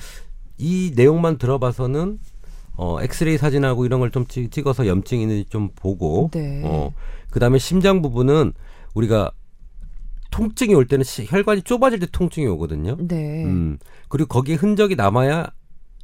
이 0.59 0.93
내용만 0.97 1.38
들어봐서는 1.38 2.19
어, 2.75 3.03
엑스레이 3.03 3.37
사진하고 3.37 3.85
이런 3.85 4.01
걸 4.01 4.11
좀 4.11 4.27
찍어서 4.27 4.87
염증이 4.87 5.23
있는지 5.23 5.45
좀 5.49 5.71
보고, 5.77 6.31
네. 6.33 6.62
어, 6.65 6.93
그 7.31 7.38
다음에 7.38 7.59
심장 7.59 8.01
부분은 8.03 8.53
우리가 8.95 9.31
통증이 10.31 10.75
올 10.75 10.87
때는 10.87 11.05
시, 11.05 11.27
혈관이 11.27 11.62
좁아질 11.62 11.99
때 12.01 12.07
통증이 12.11 12.47
오거든요. 12.47 12.97
네. 12.99 13.45
음, 13.45 13.79
그리고 14.09 14.29
거기에 14.29 14.55
흔적이 14.57 14.97
남아야 14.97 15.47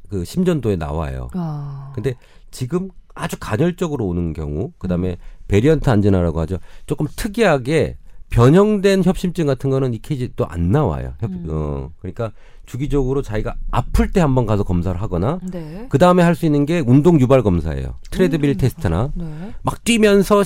그 0.09 0.25
심전도에 0.25 0.75
나와요. 0.75 1.29
아. 1.33 1.91
근데 1.95 2.15
지금 2.51 2.89
아주 3.15 3.37
간헐적으로 3.39 4.05
오는 4.07 4.33
경우, 4.33 4.71
그 4.77 4.87
다음에 4.87 5.11
음. 5.11 5.15
variant 5.47 5.89
angina라고 5.89 6.39
하죠. 6.41 6.57
조금 6.85 7.07
특이하게 7.15 7.97
변형된 8.29 9.03
협심증 9.03 9.47
같은 9.47 9.69
거는 9.71 9.93
EKG 9.93 10.33
또 10.35 10.45
안 10.47 10.69
나와요. 10.71 11.13
협, 11.19 11.31
음. 11.31 11.45
어, 11.49 11.89
그러니까 11.99 12.31
주기적으로 12.67 13.23
자기가 13.23 13.55
아플 13.71 14.11
때 14.11 14.21
한번 14.21 14.45
가서 14.45 14.63
검사를 14.63 14.99
하거나 15.01 15.39
네. 15.51 15.87
그 15.89 15.97
다음에 15.97 16.21
할 16.21 16.35
수 16.35 16.45
있는 16.45 16.65
게 16.67 16.79
운동 16.85 17.19
유발 17.19 17.41
검사예요. 17.41 17.95
트레드빌 18.11 18.51
음. 18.51 18.57
테스트나 18.57 19.11
네. 19.15 19.53
막 19.63 19.83
뛰면서 19.83 20.43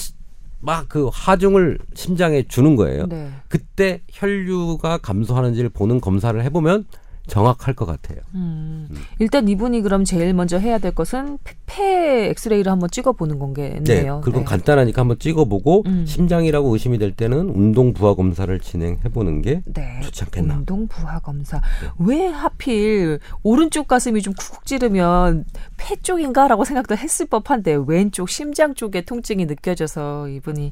막 0.62 0.86
그 0.88 1.10
하중을 1.12 1.78
심장에 1.94 2.44
주는 2.44 2.78
거예요. 2.78 3.06
네. 3.08 3.30
그때 3.50 4.02
혈류가 4.10 5.00
감소하는지를 5.00 5.70
보는 5.70 6.00
검사를 6.00 6.42
해보면 6.42 6.86
정확할 7.28 7.74
것 7.74 7.86
같아요. 7.86 8.20
음. 8.36 8.88
음. 8.92 8.98
일단 9.20 9.48
이분이 9.48 9.82
그럼 9.82 10.04
제일 10.04 10.34
먼저 10.34 10.58
해야 10.58 10.78
될 10.78 10.94
것은 10.94 11.38
폐 11.66 12.30
엑스레이를 12.30 12.72
한번 12.72 12.90
찍어보는 12.90 13.40
건겠네요. 13.40 13.84
네, 13.84 14.22
그리고 14.22 14.40
네. 14.40 14.46
간단하니까 14.46 15.02
한번 15.02 15.18
찍어보고 15.20 15.84
음. 15.86 16.06
심장이라고 16.06 16.74
의심이 16.74 16.98
될 16.98 17.12
때는 17.14 17.50
운동 17.50 17.94
부하 17.94 18.14
검사를 18.14 18.60
진행해보는 18.60 19.42
게 19.42 19.62
네. 19.66 20.02
좋지 20.02 20.26
않겠나. 20.26 20.56
운동 20.56 20.88
부하 20.88 21.20
검사. 21.20 21.58
네. 21.58 21.90
왜 22.00 22.28
하필 22.28 23.20
오른쪽 23.42 23.88
가슴이 23.88 24.22
좀 24.22 24.34
쿡쿡 24.34 24.66
찌르면 24.66 25.46
폐 25.78 25.96
쪽인가라고 25.96 26.66
생각도 26.66 26.98
했을 26.98 27.26
법한데 27.28 27.78
왼쪽 27.88 28.30
심장 28.30 28.76
쪽에 28.76 29.02
통증이 29.02 29.46
느껴져서 29.46 30.28
이분이 30.28 30.72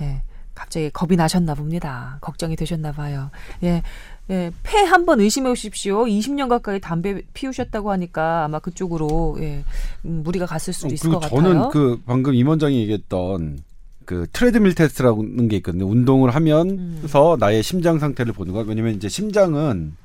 예. 0.00 0.22
갑자기 0.54 0.90
겁이 0.90 1.16
나셨나 1.16 1.54
봅니다. 1.54 2.18
걱정이 2.20 2.56
되셨나 2.56 2.92
봐요. 2.92 3.30
예. 3.62 3.82
예, 4.30 4.52
폐 4.62 4.78
한번 4.84 5.20
의심해 5.20 5.48
보십시오. 5.48 6.04
20년 6.04 6.48
가까이 6.48 6.80
담배 6.80 7.22
피우셨다고 7.34 7.90
하니까 7.90 8.44
아마 8.44 8.58
그쪽으로 8.60 9.36
예, 9.40 9.64
음, 10.04 10.22
무리가 10.24 10.46
갔을 10.46 10.72
수도 10.72 10.88
어, 10.88 10.92
있을 10.92 11.10
것 11.10 11.20
같아요. 11.20 11.42
저는 11.42 11.68
그 11.70 12.00
방금 12.06 12.34
임 12.34 12.48
원장이 12.48 12.80
얘기했던 12.80 13.60
그 14.04 14.26
트레드밀 14.32 14.74
테스트라는 14.74 15.48
게 15.48 15.56
있거든요. 15.56 15.86
운동을 15.86 16.34
하면서 16.34 17.34
음. 17.34 17.38
나의 17.38 17.62
심장 17.62 17.98
상태를 17.98 18.32
보는 18.32 18.52
거. 18.52 18.60
왜냐면 18.60 18.94
이제 18.94 19.08
심장은 19.08 19.96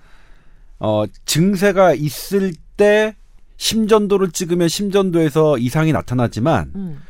어 0.79 1.05
증세가 1.25 1.93
있을 1.93 2.53
때 2.75 3.15
심전도를 3.57 4.31
찍으면 4.31 4.67
심전도에서 4.67 5.57
이상이 5.57 5.91
나타나지만 5.91 6.71
음. 6.75 7.01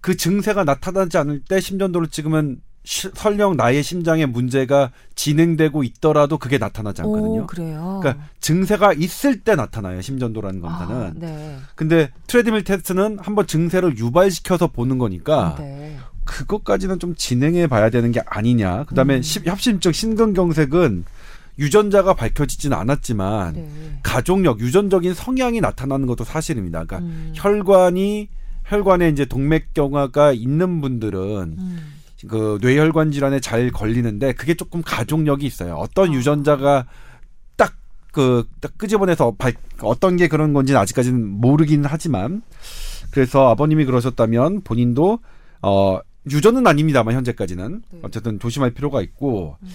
그 0.00 0.16
증세가 0.16 0.64
나타나지 0.64 1.18
않을 1.18 1.40
때 1.40 1.60
심전도를 1.60 2.08
찍으면 2.08 2.60
시, 2.90 3.08
설령 3.14 3.56
나의 3.56 3.84
심장에 3.84 4.26
문제가 4.26 4.90
진행되고 5.14 5.84
있더라도 5.84 6.38
그게 6.38 6.58
나타나지 6.58 7.02
않거든요. 7.02 7.42
오, 7.42 7.46
그래요. 7.46 8.00
그러니까 8.02 8.26
증세가 8.40 8.92
있을 8.92 9.42
때 9.42 9.54
나타나요. 9.54 10.00
심전도라는 10.00 10.60
검사는. 10.60 10.96
아, 10.96 11.12
네. 11.14 11.56
근데 11.76 12.10
트레드밀 12.26 12.64
테스트는 12.64 13.20
한번 13.20 13.46
증세를 13.46 13.96
유발시켜서 13.96 14.66
보는 14.66 14.98
거니까 14.98 15.54
네. 15.60 15.98
그것까지는 16.24 16.98
좀 16.98 17.14
진행해 17.14 17.68
봐야 17.68 17.90
되는 17.90 18.10
게 18.10 18.22
아니냐. 18.26 18.86
그다음에 18.86 19.18
음. 19.18 19.22
협심증 19.44 19.92
심근경색은 19.92 21.04
유전자가 21.60 22.14
밝혀지지는 22.14 22.76
않았지만 22.76 23.52
네. 23.52 23.70
가족력, 24.02 24.58
유전적인 24.58 25.14
성향이 25.14 25.60
나타나는 25.60 26.08
것도 26.08 26.24
사실입니다. 26.24 26.86
그러니까 26.86 27.08
음. 27.08 27.30
혈관이 27.36 28.28
혈관에 28.64 29.10
이제 29.10 29.26
동맥경화가 29.26 30.32
있는 30.32 30.80
분들은 30.80 31.20
음. 31.56 31.99
그 32.28 32.58
뇌혈관 32.60 33.12
질환에 33.12 33.40
잘 33.40 33.70
걸리는데 33.70 34.32
그게 34.32 34.54
조금 34.54 34.82
가족력이 34.82 35.46
있어요. 35.46 35.74
어떤 35.74 36.10
아. 36.10 36.12
유전자가 36.12 36.86
딱 37.56 37.74
그 38.12 38.44
딱 38.60 38.76
끄집어내서 38.76 39.34
발, 39.38 39.54
어떤 39.82 40.16
게 40.16 40.28
그런 40.28 40.52
건지는 40.52 40.80
아직까지는 40.80 41.26
모르긴 41.26 41.84
하지만 41.84 42.42
그래서 43.10 43.48
아버님이 43.48 43.84
그러셨다면 43.84 44.62
본인도 44.62 45.20
어 45.62 46.00
유전은 46.30 46.66
아닙니다만 46.66 47.14
현재까지는 47.14 47.82
네. 47.90 47.98
어쨌든 48.02 48.38
조심할 48.38 48.72
필요가 48.72 49.00
있고 49.00 49.56
음. 49.62 49.68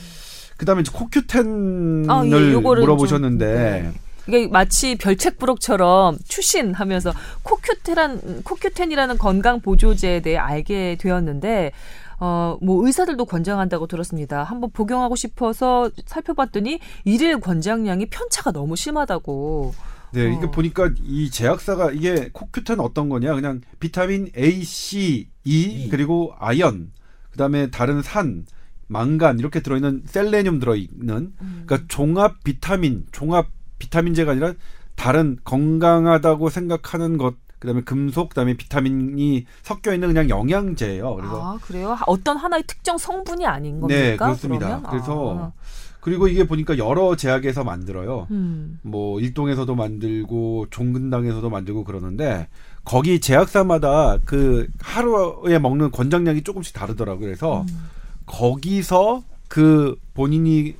그다음에 0.58 0.82
이제 0.82 0.92
코큐텐을 0.94 2.06
아, 2.10 2.24
예, 2.26 2.56
물어보셨는데 2.56 3.46
좀, 3.46 3.56
네. 3.56 3.92
이게 4.28 4.48
마치 4.48 4.96
별책부록처럼 4.96 6.18
추신하면서 6.28 7.14
코큐텐 7.44 8.44
코큐텐이라는 8.44 9.18
건강 9.18 9.60
보조제에 9.60 10.22
대해 10.22 10.38
알게 10.38 10.98
되었는데 11.00 11.72
어, 12.20 12.58
뭐 12.62 12.86
의사들도 12.86 13.26
권장한다고 13.26 13.88
들었습니다. 13.88 14.44
한번 14.44 14.70
복용하고 14.72 15.16
싶어서 15.16 15.90
살펴봤더니 16.06 16.80
일일 17.04 17.40
권장량이 17.40 18.08
편차가 18.08 18.52
너무 18.52 18.76
심하다고. 18.76 19.74
네, 20.14 20.34
이게 20.34 20.46
어. 20.46 20.52
보니까 20.52 20.92
이 21.04 21.30
제약사가 21.30 21.92
이게 21.92 22.30
코큐텐 22.32 22.80
어떤 22.80 23.10
거냐? 23.10 23.36
그냥 23.36 23.62
비타민 23.80 24.30
A, 24.38 24.64
C, 24.64 25.30
E, 25.44 25.62
e. 25.62 25.90
그리고 25.90 26.34
아연, 26.40 26.92
그다음에 27.32 27.70
다른 27.70 28.02
산, 28.02 28.46
망간 28.88 29.40
이렇게 29.40 29.60
들어있는 29.60 30.04
셀레늄 30.06 30.60
들어있는 30.60 31.34
음. 31.42 31.64
그러니까 31.66 31.88
종합 31.88 32.44
비타민, 32.44 33.06
종합 33.12 33.48
비타민제가 33.80 34.32
아니라 34.32 34.54
다른 34.96 35.38
건강하다고 35.44 36.50
생각하는 36.50 37.18
것 37.18 37.36
그다음에 37.66 37.82
금속, 37.82 38.30
그다음에 38.30 38.54
비타민이 38.56 39.46
섞여 39.64 39.94
있는 39.94 40.10
그냥 40.10 40.30
영양제예요. 40.30 41.16
그래서 41.16 41.42
아 41.44 41.58
그래요? 41.62 41.98
어떤 42.08 42.38
하나의 42.38 42.64
특정 42.68 42.98
성분이 42.98 43.46
아닌 43.46 43.80
겁니까? 43.80 44.00
네, 44.00 44.16
그렇습니다. 44.18 44.68
그러면? 44.68 44.90
그래서 44.90 45.38
아. 45.40 45.52
그리고 46.00 46.28
이게 46.28 46.46
보니까 46.46 46.78
여러 46.78 47.16
제약에서 47.16 47.64
만들어요. 47.64 48.28
음. 48.30 48.80
뭐 48.84 49.20
일동에서도 49.20 49.74
만들고 49.74 50.68
종근당에서도 50.70 51.50
만들고 51.50 51.84
그러는데 51.84 52.48
거기 52.84 53.20
제약사마다 53.20 54.20
그 54.24 54.68
하루에 54.80 55.58
먹는 55.58 55.90
권장량이 55.90 56.44
조금씩 56.44 56.76
다르더라고요. 56.76 57.26
그래서 57.26 57.62
음. 57.62 57.90
거기서 58.28 59.24
그 59.48 59.96
본인이 60.14 60.76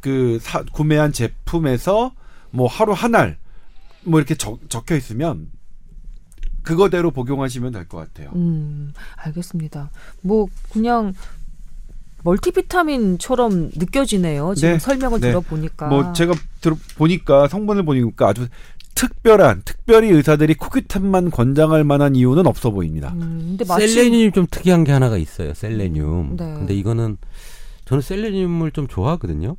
그 0.00 0.38
사, 0.40 0.62
구매한 0.72 1.12
제품에서 1.12 2.12
뭐 2.52 2.66
하루 2.68 2.92
한 2.92 3.14
알 3.14 3.40
뭐 4.04 4.18
이렇게 4.18 4.34
적, 4.34 4.58
적혀 4.68 4.96
있으면 4.96 5.50
그거대로 6.62 7.10
복용하시면 7.10 7.72
될 7.72 7.88
것 7.88 7.98
같아요. 7.98 8.30
음, 8.34 8.92
알겠습니다. 9.16 9.90
뭐 10.22 10.46
그냥 10.72 11.14
멀티비타민처럼 12.22 13.70
느껴지네요. 13.76 14.54
지금 14.54 14.72
네, 14.74 14.78
설명을 14.78 15.20
네. 15.20 15.28
들어보니까. 15.28 15.86
뭐 15.88 16.12
제가 16.12 16.34
들어 16.60 16.76
보니까 16.96 17.48
성분을 17.48 17.84
보니까 17.84 18.28
아주 18.28 18.46
특별한 18.94 19.62
특별히 19.64 20.10
의사들이 20.10 20.54
쿠키탄만 20.54 21.30
권장할 21.30 21.84
만한 21.84 22.14
이유는 22.16 22.46
없어 22.46 22.70
보입니다. 22.70 23.12
음, 23.14 23.56
근데 23.56 23.64
마침... 23.66 23.88
셀레늄이 23.88 24.32
좀 24.32 24.46
특이한 24.50 24.84
게 24.84 24.92
하나가 24.92 25.16
있어요. 25.16 25.54
셀레늄. 25.54 26.36
네. 26.36 26.44
근데 26.54 26.74
이거는 26.74 27.16
저는 27.86 28.02
셀레늄을 28.02 28.72
좀 28.72 28.86
좋아하거든요. 28.86 29.56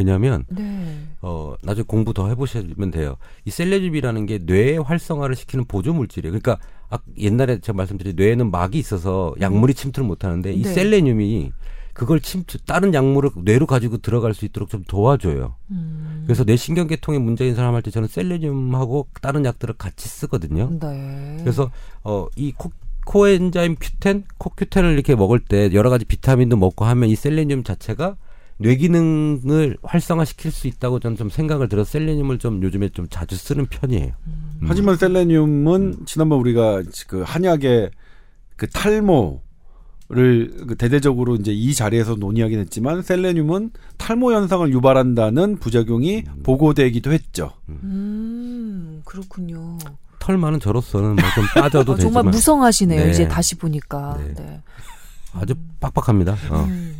왜냐하면 0.00 0.44
네. 0.48 1.06
어 1.20 1.54
나중에 1.62 1.84
공부 1.86 2.14
더 2.14 2.28
해보시면 2.28 2.90
돼요. 2.90 3.16
이 3.44 3.50
셀레늄이라는 3.50 4.26
게뇌 4.26 4.78
활성화를 4.78 5.36
시키는 5.36 5.66
보조 5.66 5.92
물질이에요. 5.92 6.32
그러니까 6.32 6.58
아, 6.88 6.98
옛날에 7.18 7.60
제가 7.60 7.76
말씀드린 7.76 8.16
뇌에는 8.16 8.50
막이 8.50 8.78
있어서 8.78 9.34
약물이 9.40 9.74
침투를 9.74 10.06
못하는데 10.08 10.52
이 10.52 10.62
네. 10.62 10.72
셀레늄이 10.72 11.52
그걸 11.92 12.20
침투 12.20 12.56
다른 12.64 12.94
약물을 12.94 13.30
뇌로 13.44 13.66
가지고 13.66 13.98
들어갈 13.98 14.32
수 14.32 14.44
있도록 14.46 14.70
좀 14.70 14.82
도와줘요. 14.88 15.56
음. 15.70 16.22
그래서 16.24 16.44
뇌 16.44 16.56
신경계통에 16.56 17.18
문제인 17.18 17.54
사람 17.54 17.74
할 17.74 17.82
때 17.82 17.90
저는 17.90 18.08
셀레늄하고 18.08 19.08
다른 19.20 19.44
약들을 19.44 19.74
같이 19.76 20.08
쓰거든요. 20.08 20.70
네. 20.80 21.36
그래서 21.40 21.70
어이 22.02 22.54
코엔자임 23.06 23.76
큐텐, 23.80 24.24
코큐텐을 24.38 24.92
이렇게 24.92 25.14
먹을 25.14 25.40
때 25.40 25.70
여러 25.72 25.90
가지 25.90 26.04
비타민도 26.04 26.56
먹고 26.56 26.84
하면 26.84 27.08
이 27.08 27.16
셀레늄 27.16 27.64
자체가 27.64 28.16
뇌 28.60 28.76
기능을 28.76 29.78
활성화시킬 29.82 30.50
수 30.52 30.66
있다고 30.68 31.00
저는 31.00 31.16
좀 31.16 31.30
생각을 31.30 31.68
들어서 31.68 31.90
셀레늄을 31.92 32.38
좀 32.38 32.62
요즘에 32.62 32.90
좀 32.90 33.06
자주 33.08 33.34
쓰는 33.36 33.64
편이에요. 33.66 34.12
음. 34.26 34.60
하지만 34.66 34.96
셀레늄은 34.96 35.94
음. 35.98 36.04
지난번 36.04 36.40
우리가 36.40 36.82
그 37.08 37.22
한약의 37.22 37.90
그 38.56 38.68
탈모 38.68 39.40
를 40.12 40.52
대대적으로 40.76 41.36
이제 41.36 41.52
이 41.52 41.72
자리에서 41.72 42.16
논의하긴 42.16 42.58
했지만 42.58 43.00
셀레늄은 43.00 43.70
탈모 43.96 44.32
현상을 44.32 44.68
유발한다는 44.72 45.58
부작용이 45.58 46.24
음. 46.26 46.42
보고되기도 46.42 47.12
했죠. 47.12 47.52
음, 47.68 49.02
그렇군요. 49.04 49.78
털 50.18 50.36
많은 50.36 50.58
저로서는 50.58 51.14
뭐 51.14 51.24
좀 51.36 51.44
빠져도 51.54 51.92
아, 51.94 51.94
되지만 51.94 52.12
정말 52.12 52.24
무성하시네요. 52.32 53.04
네. 53.04 53.10
이제 53.12 53.28
다시 53.28 53.54
보니까. 53.54 54.18
네. 54.18 54.34
네. 54.34 54.60
아주 55.32 55.54
빡빡합니다. 55.78 56.32
어. 56.50 56.64
음. 56.64 56.96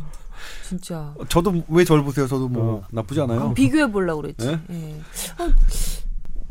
진짜. 0.71 1.13
저도 1.27 1.63
왜 1.67 1.83
저를 1.83 2.01
보세요? 2.01 2.27
저도 2.27 2.47
뭐 2.47 2.75
어. 2.75 2.87
나쁘지 2.91 3.19
않아요. 3.19 3.53
비교해 3.53 3.91
보려고 3.91 4.21
그랬지. 4.21 4.47
네? 4.47 4.59
예. 4.69 5.01
아, 5.37 5.51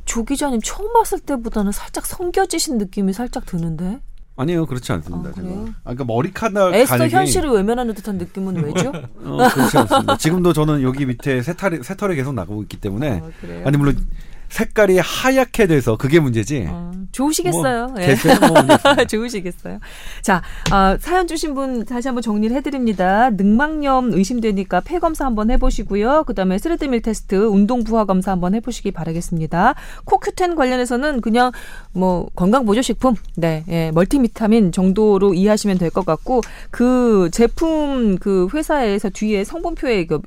조 0.05 0.25
기자님 0.25 0.61
처음 0.63 0.93
봤을 0.93 1.21
때보다는 1.21 1.73
살짝 1.73 2.05
성겨지신 2.05 2.77
느낌이 2.77 3.15
살짝 3.15 3.47
드는데. 3.47 3.99
아니에요, 4.37 4.67
그렇지 4.67 4.93
않습니다. 4.93 5.31
아, 5.31 5.33
그래요? 5.33 5.69
아, 5.85 5.95
그러니까 5.95 6.05
머리카락 6.05 6.75
에스터 6.75 6.99
가죽이... 6.99 7.15
현실을 7.15 7.51
외면하는 7.51 7.95
듯한 7.95 8.19
느낌은 8.19 8.63
왜죠? 8.63 8.91
어, 9.25 9.49
그렇지 9.55 9.79
않습니다. 9.79 10.17
지금도 10.19 10.53
저는 10.53 10.83
여기 10.83 11.07
밑에 11.07 11.41
새털이 11.41 11.83
새털이 11.83 12.15
계속 12.15 12.35
나가고 12.35 12.61
있기 12.63 12.77
때문에 12.79 13.23
아, 13.23 13.31
아니 13.65 13.79
물론 13.79 14.07
색깔이 14.51 14.99
하얗게 14.99 15.67
돼서 15.69 15.97
그게 15.97 16.19
문제지. 16.21 16.67
어, 16.69 16.91
좋으시겠어요. 17.13 17.87
뭐, 17.89 18.03
예. 18.03 18.17
뭐 18.49 19.05
좋으시겠어요. 19.07 19.79
자, 20.23 20.43
어, 20.73 20.97
사연 20.99 21.27
주신 21.27 21.55
분 21.55 21.85
다시 21.85 22.09
한번 22.09 22.23
정리를 22.23 22.55
해드립니다. 22.57 23.31
늑막염 23.31 24.13
의심되니까 24.13 24.81
폐 24.81 24.99
검사 24.99 25.25
한번 25.25 25.51
해보시고요. 25.51 26.25
그다음에 26.25 26.59
스레드밀 26.59 27.01
테스트, 27.01 27.37
운동 27.37 27.85
부하 27.85 28.05
검사 28.05 28.33
한번 28.33 28.55
해보시기 28.55 28.91
바라겠습니다. 28.91 29.75
코큐텐 30.05 30.57
관련해서는 30.57 31.21
그냥 31.21 31.53
뭐 31.93 32.29
건강 32.35 32.65
보조 32.67 32.83
식품, 32.83 33.15
네, 33.37 33.65
예, 33.69 33.91
멀티비타민 33.93 34.73
정도로 34.73 35.35
이해하시면 35.35 35.79
될 35.79 35.91
것 35.91 36.07
같고 36.07 36.41
그 36.71 37.31
제품 37.33 38.17
그 38.19 38.49
회사에서 38.55 39.11
뒤에 39.11 39.43
성분표에 39.45 40.07
그 40.07 40.21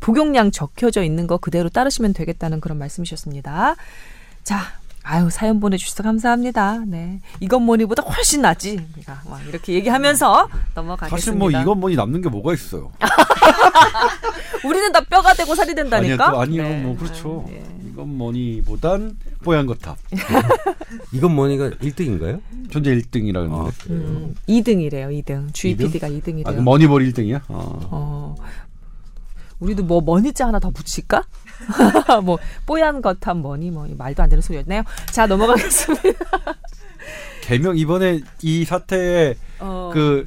복용량 0.00 0.50
적혀져 0.50 1.02
있는 1.02 1.26
거 1.26 1.36
그대로 1.38 1.68
따르시면 1.68 2.12
되겠다는 2.12 2.60
그런 2.60 2.78
말씀이셨습니다. 2.78 3.76
자, 4.44 4.60
아유 5.02 5.30
사연 5.30 5.58
보내주셔서 5.58 6.02
감사합니다. 6.02 6.82
네, 6.86 7.20
이건 7.40 7.62
뭐니보다 7.62 8.02
훨씬 8.02 8.42
낫지. 8.42 8.78
우리가 8.94 9.22
막 9.28 9.40
이렇게 9.46 9.72
얘기하면서 9.74 10.48
넘어가겠습니다. 10.74 11.16
사실 11.16 11.32
뭐 11.34 11.50
이건 11.50 11.80
뭐니 11.80 11.96
남는 11.96 12.20
게 12.20 12.28
뭐가 12.28 12.52
있어요. 12.52 12.90
우리는 14.64 14.92
다 14.92 15.00
뼈가 15.00 15.32
되고 15.34 15.54
살이 15.54 15.74
된다니까. 15.74 16.26
아니요, 16.26 16.40
아니요, 16.40 16.62
네. 16.62 16.82
뭐 16.82 16.96
그렇죠. 16.96 17.44
네. 17.48 17.64
이건 17.90 18.16
뭐니보단 18.16 19.16
뽀얀 19.42 19.66
거탑. 19.66 19.96
이건 21.12 21.34
뭐니가 21.34 21.70
1등인가요? 21.70 22.40
현재 22.70 22.94
1등이라는 22.94 23.50
아, 23.52 23.70
음, 23.90 24.34
2등이래요, 24.48 25.24
2등. 25.24 25.52
주희 25.54 25.74
2등? 25.74 25.78
PD가 25.78 26.08
2등이래요. 26.08 26.46
아, 26.48 26.52
머니볼 26.60 27.02
1등이야? 27.08 27.36
아. 27.36 27.42
어. 27.48 28.34
우리도 29.60 29.84
뭐 29.84 30.00
머니자 30.00 30.46
하나 30.46 30.58
더 30.58 30.70
붙일까? 30.70 31.22
뭐 32.24 32.38
뽀얀 32.66 33.02
것한 33.02 33.42
머니 33.42 33.70
뭐 33.70 33.86
말도 33.96 34.22
안 34.22 34.28
되는 34.28 34.42
소리였네요. 34.42 34.82
자 35.10 35.26
넘어가겠습니다. 35.26 36.12
개명 37.42 37.76
이번에 37.76 38.20
이 38.42 38.64
사태의 38.64 39.36
어. 39.60 39.90
그 39.92 40.26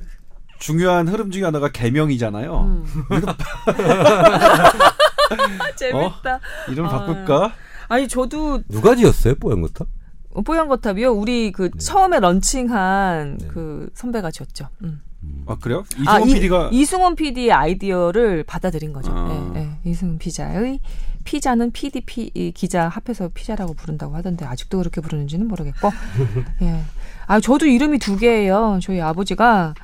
중요한 0.59 1.07
흐름 1.07 1.32
중에 1.32 1.43
하나가 1.43 1.69
개명이잖아요. 1.69 2.61
음. 2.61 2.86
재밌다. 5.75 6.36
어? 6.36 6.39
이름 6.69 6.88
바꿀까? 6.88 7.45
어. 7.45 7.51
아니 7.88 8.07
저도 8.07 8.61
누가 8.69 8.95
지었어요 8.95 9.36
뽀얀 9.36 9.61
거탑? 9.61 9.88
어, 10.34 10.41
뽀얀 10.41 10.67
거탑이요. 10.67 11.11
우리 11.11 11.51
그 11.51 11.69
네. 11.71 11.77
처음에 11.77 12.19
런칭한 12.19 13.38
네. 13.38 13.47
그 13.47 13.89
선배가 13.93 14.32
지었죠. 14.32 14.69
음. 14.84 15.01
음. 15.24 15.43
아 15.47 15.55
그래요? 15.55 15.84
아, 16.07 16.19
이승원 16.19 16.22
아, 16.22 16.26
PD가 16.26 16.69
이 16.72 16.86
승원 16.86 17.15
PD의 17.15 17.51
아이디어를 17.51 18.43
받아들인 18.43 18.93
거죠. 18.93 19.11
아. 19.13 19.51
네, 19.53 19.61
네. 19.61 19.69
이승원 19.84 20.17
피자의 20.17 20.80
피자는 21.24 21.72
PD 21.72 22.01
피, 22.01 22.51
기자 22.53 22.88
합해서 22.88 23.30
피자라고 23.34 23.74
부른다고 23.74 24.15
하던데 24.15 24.45
아직도 24.45 24.80
그렇게 24.80 25.01
부르는지는 25.01 25.47
모르겠고. 25.47 25.91
예. 26.63 26.82
아 27.28 27.39
저도 27.39 27.67
이름이 27.67 27.99
두 27.99 28.17
개예요. 28.17 28.80
저희 28.82 28.99
아버지가 28.99 29.76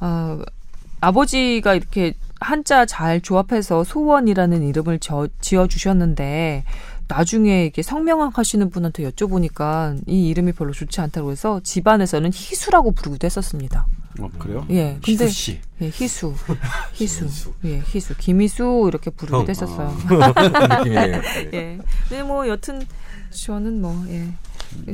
어, 0.00 0.38
아버지가 1.00 1.74
이렇게 1.74 2.14
한자 2.40 2.86
잘 2.86 3.20
조합해서 3.20 3.84
소원이라는 3.84 4.62
이름을 4.62 4.98
저, 5.00 5.28
지어 5.40 5.66
주셨는데 5.66 6.64
나중에 7.08 7.66
이게 7.66 7.82
성명학 7.82 8.38
하시는 8.38 8.68
분한테 8.68 9.08
여쭤보니까 9.10 10.00
이 10.06 10.28
이름이 10.28 10.52
별로 10.52 10.72
좋지 10.72 11.00
않다고 11.00 11.30
해서 11.30 11.60
집안에서는 11.62 12.30
희수라고 12.32 12.92
부르기도 12.92 13.26
했었습니다. 13.26 13.86
어, 14.20 14.30
그래요? 14.38 14.66
예. 14.70 14.98
근데 15.04 15.26
희수 15.26 15.28
씨. 15.28 15.60
예, 15.80 15.86
희수. 15.92 16.34
희수. 16.94 17.52
예, 17.64 17.80
희수. 17.80 18.16
김희수 18.16 18.86
이렇게 18.88 19.10
부르기도 19.10 19.38
어, 19.38 19.44
했었어요. 19.46 19.96
아. 20.22 20.84
예. 21.52 21.78
네, 22.10 22.22
뭐 22.22 22.46
여튼 22.48 22.86
저는 23.30 23.80
뭐 23.80 24.04
예. 24.08 24.32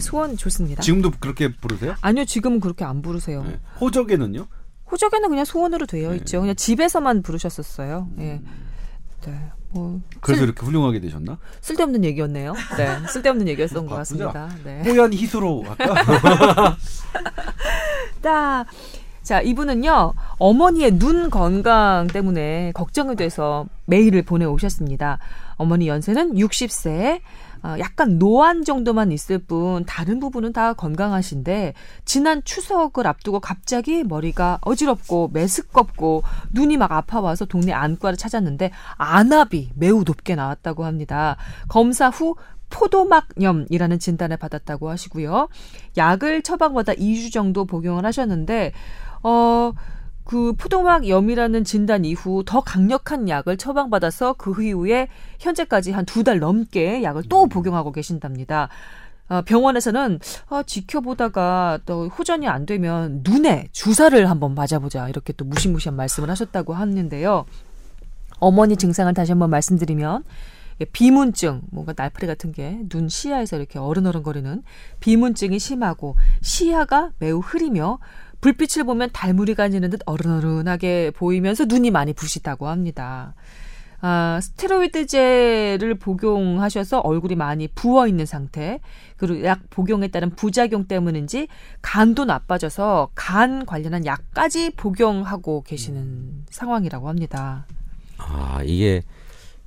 소원 0.01 0.37
좋습니다. 0.37 0.83
지금도 0.83 1.13
그렇게 1.19 1.55
부르세요? 1.55 1.95
아니요, 2.01 2.25
지금은 2.25 2.61
그렇게 2.61 2.85
안 2.85 3.03
부르세요. 3.03 3.43
네. 3.45 3.59
호적에는요? 3.81 4.47
호적에는 4.91 5.29
그냥 5.29 5.45
소원으로 5.45 5.87
되어 5.87 6.11
네. 6.11 6.17
있죠. 6.17 6.41
그냥 6.41 6.55
집에서만 6.55 7.23
부르셨었어요. 7.23 8.09
예. 8.19 8.41
네. 9.27 9.51
뭐 9.71 10.03
그래서 10.21 10.41
쓸, 10.41 10.49
이렇게 10.49 10.67
훌륭하게 10.67 11.01
되셨나? 11.01 11.39
쓸데없는 11.63 12.05
얘기였네요. 12.05 12.53
네, 12.77 13.07
쓸데없는 13.09 13.49
얘기였던 13.49 13.87
것 13.87 13.95
같습니다. 13.97 14.51
네. 14.65 14.83
뽀얀 14.83 15.13
희수로 15.15 15.63
할까? 15.63 16.77
딱 18.21 18.67
자, 19.23 19.41
이분은요, 19.41 20.15
어머니의 20.39 20.99
눈 20.99 21.31
건강 21.31 22.09
때문에 22.09 22.73
걱정이 22.75 23.15
돼서 23.15 23.67
메일을 23.87 24.23
보내오셨습니다. 24.23 25.19
어머니 25.57 25.87
연세는 25.87 26.35
60세, 26.35 27.21
어, 27.63 27.77
약간 27.79 28.19
노안 28.19 28.65
정도만 28.65 29.13
있을 29.13 29.39
뿐 29.39 29.85
다른 29.87 30.19
부분은 30.19 30.53
다 30.53 30.73
건강하신데 30.73 31.75
지난 32.05 32.43
추석을 32.43 33.07
앞두고 33.07 33.39
갑자기 33.39 34.03
머리가 34.03 34.59
어지럽고 34.63 35.31
메스껍고 35.33 36.25
눈이 36.51 36.77
막 36.77 36.91
아파와서 36.91 37.45
동네 37.45 37.73
안과를 37.73 38.17
찾았는데 38.17 38.73
안압이 38.97 39.71
매우 39.77 40.03
높게 40.05 40.35
나왔다고 40.35 40.85
합니다. 40.85 41.37
검사 41.69 42.09
후 42.09 42.35
포도막염이라는 42.71 43.99
진단을 43.99 44.39
받았다고 44.39 44.91
하시고요. 44.91 45.49
약을 45.97 46.43
처방받아 46.43 46.95
2주 46.95 47.33
정도 47.33 47.65
복용을 47.65 48.05
하셨는데 48.07 48.73
어, 49.23 49.73
그 50.25 50.53
포도막 50.55 51.09
염이라는 51.09 51.65
진단 51.65 52.05
이후 52.05 52.43
더 52.47 52.61
강력한 52.61 53.29
약을 53.29 53.57
처방받아서 53.59 54.35
그 54.35 54.63
이후에 54.63 55.09
현재까지 55.41 55.93
한 55.93 56.05
두 56.07 56.23
달 56.25 56.39
넘게 56.39 57.03
약을 57.03 57.25
또 57.29 57.45
음. 57.45 57.49
복용하고 57.49 57.93
계신답니다. 57.93 58.69
어, 59.29 59.43
병원에서는 59.43 60.19
어, 60.51 60.63
지켜보다가 60.63 61.81
또 61.87 62.09
호전이 62.09 62.47
안 62.49 62.67
되면 62.67 63.21
눈에 63.25 63.69
주사를 63.73 64.29
한번 64.31 64.55
맞아보자 64.55 65.09
이렇게 65.09 65.33
또 65.33 65.45
무시무시한 65.45 65.97
말씀을 65.97 66.29
하셨다고 66.31 66.75
하는데요. 66.75 67.45
어머니 68.39 68.77
증상을 68.77 69.13
다시 69.15 69.33
한번 69.33 69.51
말씀드리면 69.51 70.25
비문증, 70.93 71.63
뭔가 71.71 71.93
날파리 71.97 72.27
같은 72.27 72.51
게 72.53 72.81
눈 72.89 73.09
시야에서 73.09 73.57
이렇게 73.57 73.79
어른어른거리는 73.79 74.63
비문증이 75.01 75.59
심하고 75.59 76.17
시야가 76.41 77.11
매우 77.19 77.39
흐리며 77.39 77.99
불빛을 78.43 78.85
보면 78.85 79.11
달무리가 79.13 79.71
지는 79.71 79.89
듯 79.89 80.01
어른어른하게 80.05 81.13
보이면서 81.17 81.65
눈이 81.65 81.91
많이 81.91 82.13
부시다고 82.13 82.69
합니다. 82.69 83.35
아, 84.05 84.41
스테로이드제를 84.43 85.95
복용하셔서 85.95 86.99
얼굴이 86.99 87.37
많이 87.37 87.69
부어 87.69 88.09
있는 88.09 88.27
상태, 88.27 88.81
그리고 89.17 89.45
약 89.45 89.71
복용에 89.71 90.09
따른 90.09 90.31
부작용 90.31 90.89
때문인지 90.89 91.47
간도 91.83 92.25
나빠져서 92.25 93.11
간 93.15 93.65
관련한 93.65 94.05
약까지 94.05 94.71
복용하고 94.71 95.63
계시는 95.63 96.01
음. 96.01 96.45
상황이라고 96.51 97.09
합니다. 97.09 97.65
아, 98.19 98.61
이게 98.65 99.03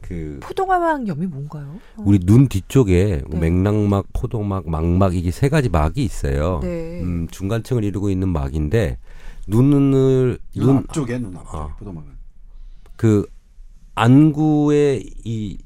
그 0.08 0.39
포도막염이 0.43 1.26
뭔가요? 1.26 1.80
우리 1.97 2.20
눈 2.20 2.47
뒤쪽에 2.47 3.24
네. 3.28 3.39
맥락막, 3.39 4.06
포도막, 4.14 4.70
망막 4.70 5.16
이게 5.16 5.32
세 5.32 5.49
가지 5.49 5.68
막이 5.70 6.03
있어요. 6.03 6.60
네. 6.62 7.01
음, 7.01 7.28
중간층을 7.32 7.84
이루고 7.84 8.12
있는 8.12 8.30
막인데 8.30 8.99
눈을 9.47 10.38
눈 10.56 10.78
앞쪽에 10.78 11.18
눈 11.18 11.36
앞. 11.36 11.53
어. 11.56 11.76
포도막은 11.80 12.12
그 12.95 13.26
안구의 13.95 15.10
이 15.24 15.58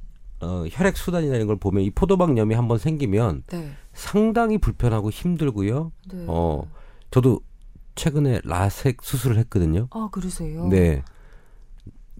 어, 0.41 0.63
혈액 0.69 0.95
수단이나 0.95 1.35
이런 1.35 1.47
걸 1.47 1.57
보면 1.57 1.83
이 1.83 1.89
포도막염이 1.89 2.55
한번 2.55 2.77
생기면 2.77 3.43
네. 3.47 3.71
상당히 3.91 4.57
불편하고 4.57 5.09
힘들고요. 5.09 5.91
네. 6.13 6.25
어, 6.27 6.63
저도 7.11 7.41
최근에 7.95 8.39
라섹 8.45 9.03
수술을 9.03 9.37
했거든요. 9.39 9.87
아, 9.91 10.07
그러세요? 10.13 10.65
네. 10.67 11.03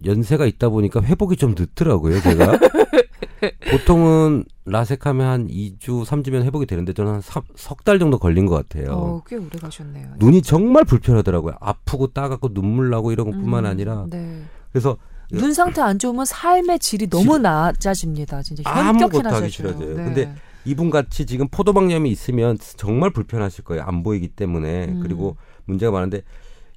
연세가 0.04 0.46
있다 0.46 0.68
보니까 0.68 1.02
회복이 1.02 1.36
좀 1.36 1.54
늦더라고요, 1.58 2.20
제가. 2.20 2.58
보통은 3.70 4.44
라섹하면 4.66 5.26
한 5.26 5.48
2주, 5.48 6.04
3주면 6.04 6.42
회복이 6.44 6.66
되는데 6.66 6.92
저는 6.92 7.20
한 7.24 7.44
석 7.56 7.84
달 7.84 7.98
정도 7.98 8.18
걸린 8.18 8.46
것 8.46 8.54
같아요. 8.54 8.92
어, 8.92 9.22
꽤 9.26 9.36
오래 9.36 9.48
가셨네요. 9.60 10.14
눈이 10.18 10.42
정말 10.42 10.84
불편하더라고요. 10.84 11.54
아프고 11.60 12.08
따갑고 12.08 12.52
눈물 12.52 12.90
나고 12.90 13.12
이런 13.12 13.30
것뿐만 13.30 13.64
음, 13.64 13.70
아니라. 13.70 14.06
네. 14.10 14.42
그래서 14.72 14.96
눈 15.32 15.54
상태 15.54 15.80
안 15.80 15.98
좋으면 15.98 16.24
삶의 16.26 16.78
질이 16.80 17.08
너무 17.08 17.38
낮아집니다. 17.38 18.42
진짜 18.42 18.62
현격히 18.70 19.22
나셔져요. 19.22 19.78
네. 19.78 19.86
근데 20.04 20.34
이분 20.64 20.90
같이 20.90 21.24
지금 21.24 21.48
포도막염이 21.48 22.10
있으면 22.10 22.58
정말 22.76 23.10
불편하실 23.10 23.64
거예요. 23.64 23.84
안 23.84 24.02
보이기 24.02 24.28
때문에. 24.28 24.86
음. 24.88 25.00
그리고 25.02 25.36
문제가 25.64 25.92
많은데 25.92 26.22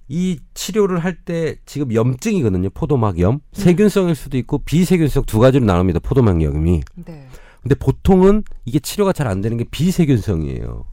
이 0.08 0.40
치료를 0.54 1.00
할 1.00 1.18
때 1.26 1.56
지금 1.66 1.94
염증이거든요. 1.94 2.70
포도막염. 2.72 3.36
음. 3.36 3.40
세균성일 3.54 4.16
수도 4.16 4.38
있고 4.38 4.60
비세균성 4.60 5.24
두 5.26 5.40
가지로 5.40 5.66
나눕니다. 5.66 6.00
포도막염이. 6.00 6.82
네. 7.06 7.28
근데 7.62 7.76
보통은 7.76 8.44
이게 8.66 8.80
치료가 8.80 9.14
잘 9.14 9.28
안 9.28 9.40
되는 9.42 9.56
게 9.58 9.64
비세균성이에요. 9.72 10.86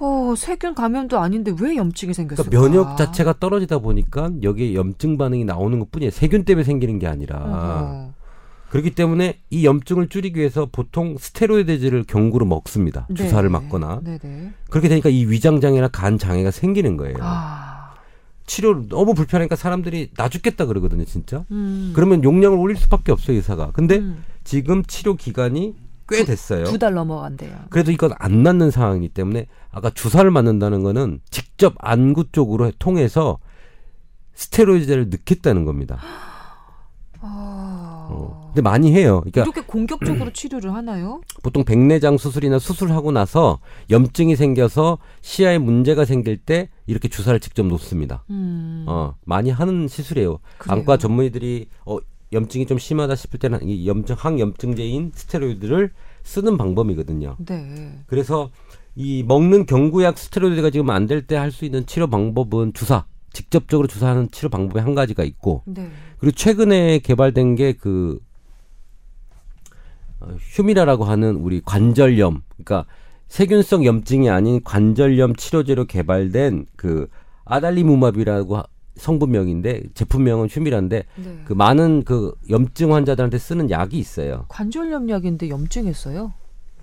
어, 0.00 0.34
세균 0.36 0.74
감염도 0.74 1.18
아닌데 1.18 1.52
왜 1.60 1.76
염증이 1.76 2.14
생겼을까? 2.14 2.48
그러니까 2.50 2.68
면역 2.78 2.96
자체가 2.96 3.34
떨어지다 3.40 3.78
보니까 3.78 4.30
여기에 4.42 4.74
염증 4.74 5.16
반응이 5.18 5.44
나오는 5.44 5.78
것뿐이에요. 5.80 6.10
세균 6.10 6.44
때문에 6.44 6.64
생기는 6.64 6.98
게 6.98 7.06
아니라. 7.06 7.38
어허. 7.38 8.14
그렇기 8.70 8.90
때문에 8.96 9.38
이 9.50 9.64
염증을 9.64 10.08
줄이기 10.08 10.40
위해서 10.40 10.66
보통 10.70 11.16
스테로이드제를 11.18 12.04
경구로 12.08 12.44
먹습니다. 12.46 13.06
네. 13.08 13.14
주사를 13.14 13.48
맞거나. 13.48 14.00
네네. 14.02 14.18
네. 14.22 14.52
그렇게 14.68 14.88
되니까 14.88 15.08
이 15.10 15.24
위장 15.26 15.60
장애나 15.60 15.88
간 15.88 16.18
장애가 16.18 16.50
생기는 16.50 16.96
거예요. 16.96 17.16
아. 17.20 17.73
치료 18.46 18.86
너무 18.88 19.14
불편하니까 19.14 19.56
사람들이 19.56 20.10
나 20.16 20.28
죽겠다 20.28 20.66
그러거든요, 20.66 21.04
진짜. 21.04 21.44
음. 21.50 21.92
그러면 21.94 22.22
용량을 22.24 22.58
올릴 22.58 22.76
수밖에 22.76 23.10
없어요, 23.12 23.36
의사가. 23.36 23.70
근데 23.72 23.98
음. 23.98 24.24
지금 24.44 24.82
치료 24.84 25.14
기간이 25.16 25.74
꽤 26.08 26.24
됐어요. 26.24 26.64
두 26.64 26.76
달 26.78 26.92
넘어간대요. 26.94 27.56
그래도 27.70 27.90
이건 27.90 28.12
안 28.18 28.42
낫는 28.42 28.70
상황이기 28.70 29.08
때문에 29.10 29.46
아까 29.70 29.88
주사를 29.90 30.30
맞는다는 30.30 30.82
거는 30.82 31.20
직접 31.30 31.74
안구 31.78 32.30
쪽으로 32.32 32.70
통해서 32.78 33.38
스테로이드를 34.34 35.08
넣겠다는 35.10 35.64
겁니다. 35.64 35.98
아... 36.02 36.42
어. 38.32 38.44
근데 38.48 38.62
많이 38.62 38.92
해요. 38.92 39.20
그러니까 39.20 39.42
이렇게 39.42 39.60
공격적으로 39.62 40.30
치료를 40.34 40.72
하나요? 40.74 41.20
보통 41.42 41.64
백내장 41.64 42.16
수술이나 42.18 42.58
수술하고 42.58 43.12
나서 43.12 43.58
염증이 43.90 44.36
생겨서 44.36 44.98
시야에 45.22 45.58
문제가 45.58 46.04
생길 46.04 46.36
때 46.36 46.68
이렇게 46.86 47.08
주사를 47.08 47.38
직접 47.40 47.66
놓습니다. 47.66 48.24
음... 48.30 48.84
어, 48.88 49.14
많이 49.24 49.50
하는 49.50 49.88
시술이에요. 49.88 50.38
그래요? 50.58 50.72
안과 50.78 50.96
전문의들이 50.96 51.68
어, 51.86 51.98
염증이 52.32 52.66
좀 52.66 52.78
심하다 52.78 53.14
싶을 53.14 53.38
때는 53.38 53.60
이 53.68 53.86
염증 53.86 54.16
항염증제인 54.18 55.12
스테로이드를 55.14 55.90
쓰는 56.22 56.56
방법이거든요. 56.56 57.36
네. 57.44 57.98
그래서 58.06 58.50
이 58.96 59.22
먹는 59.24 59.66
경구약 59.66 60.16
스테로이드가 60.18 60.70
지금 60.70 60.90
안 60.90 61.06
될 61.06 61.26
때 61.26 61.36
할 61.36 61.50
수 61.52 61.64
있는 61.64 61.84
치료 61.86 62.06
방법은 62.08 62.72
주사. 62.74 63.04
직접적으로 63.32 63.88
주사하는 63.88 64.30
치료 64.30 64.48
방법이 64.48 64.78
한 64.78 64.94
가지가 64.94 65.24
있고 65.24 65.62
네. 65.66 65.90
그리고 66.24 66.36
최근에 66.36 67.00
개발된 67.00 67.54
게그 67.54 68.18
어, 70.20 70.26
휴미라라고 70.40 71.04
하는 71.04 71.36
우리 71.36 71.60
관절염 71.60 72.40
그러니까 72.56 72.86
세균성 73.28 73.84
염증이 73.84 74.30
아닌 74.30 74.62
관절염 74.64 75.36
치료제로 75.36 75.84
개발된 75.84 76.64
그 76.76 77.08
아달리무마비라고 77.44 78.62
성분명인데 78.96 79.82
제품명은 79.92 80.48
휴미라인데 80.48 81.04
네. 81.14 81.42
그 81.44 81.52
많은 81.52 82.04
그 82.04 82.32
염증 82.48 82.94
환자들한테 82.94 83.36
쓰는 83.36 83.68
약이 83.68 83.98
있어요. 83.98 84.46
관절염 84.48 85.10
약인데 85.10 85.50
염증했어요? 85.50 86.32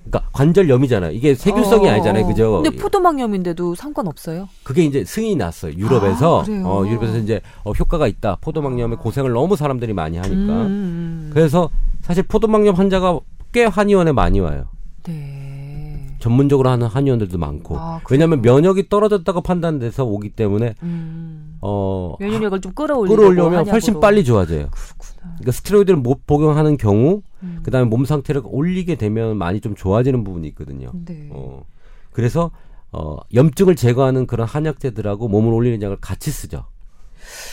그러니까 0.03 0.29
관절염이잖아요. 0.33 1.11
이게 1.11 1.35
세균성이 1.35 1.87
어, 1.87 1.91
아니잖아요, 1.93 2.25
그죠? 2.27 2.61
근데 2.61 2.75
포도막염인데도 2.75 3.75
상관없어요? 3.75 4.49
그게 4.63 4.83
이제 4.83 5.03
승인이 5.05 5.35
났어요. 5.35 5.73
유럽에서 5.73 6.41
아, 6.41 6.45
어, 6.65 6.85
유럽에서 6.87 7.17
이제 7.17 7.41
어, 7.63 7.71
효과가 7.71 8.07
있다. 8.07 8.37
포도막염에 8.41 8.95
고생을 8.95 9.31
너무 9.31 9.55
사람들이 9.55 9.93
많이 9.93 10.17
하니까. 10.17 10.37
음, 10.37 10.49
음, 10.49 11.27
음. 11.27 11.31
그래서 11.33 11.69
사실 12.01 12.23
포도막염 12.23 12.75
환자가 12.75 13.19
꽤 13.51 13.65
한의원에 13.65 14.11
많이 14.11 14.39
와요. 14.39 14.65
네. 15.03 16.07
전문적으로 16.19 16.69
하는 16.69 16.87
한의원들도 16.87 17.37
많고 17.37 17.77
아, 17.77 17.99
왜냐하면 18.09 18.41
면역이 18.41 18.89
떨어졌다고 18.89 19.41
판단돼서 19.41 20.05
오기 20.05 20.29
때문에 20.29 20.75
음. 20.83 21.57
어 21.61 22.15
면역력을 22.19 22.61
좀 22.61 22.73
한약으로. 22.77 23.71
훨씬 23.71 23.99
빨리 23.99 24.23
좋아져요. 24.23 24.67
그렇구나. 24.69 25.00
그러니까 25.21 25.51
스테로이드를 25.51 25.99
못 25.99 26.25
복용하는 26.25 26.77
경우 26.77 27.21
음. 27.43 27.59
그다음에 27.63 27.87
몸 27.87 28.05
상태를 28.05 28.41
올리게 28.45 28.95
되면 28.95 29.37
많이 29.37 29.61
좀 29.61 29.75
좋아지는 29.75 30.23
부분이 30.23 30.47
있거든요. 30.49 30.91
네. 31.05 31.29
어 31.31 31.63
그래서 32.11 32.51
어 32.91 33.17
염증을 33.33 33.75
제거하는 33.75 34.27
그런 34.27 34.47
한약제들하고 34.47 35.27
몸을 35.27 35.53
올리는 35.53 35.81
약을 35.81 35.97
같이 36.01 36.31
쓰죠. 36.31 36.65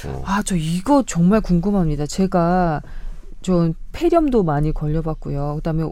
어. 0.07 0.23
아 0.25 0.43
저 0.43 0.57
이거 0.57 1.03
정말 1.07 1.41
궁금합니다. 1.41 2.07
제가 2.07 2.83
좀 3.43 3.75
폐렴도 3.93 4.43
많이 4.43 4.73
걸려봤고요. 4.73 5.57
그다음에 5.57 5.85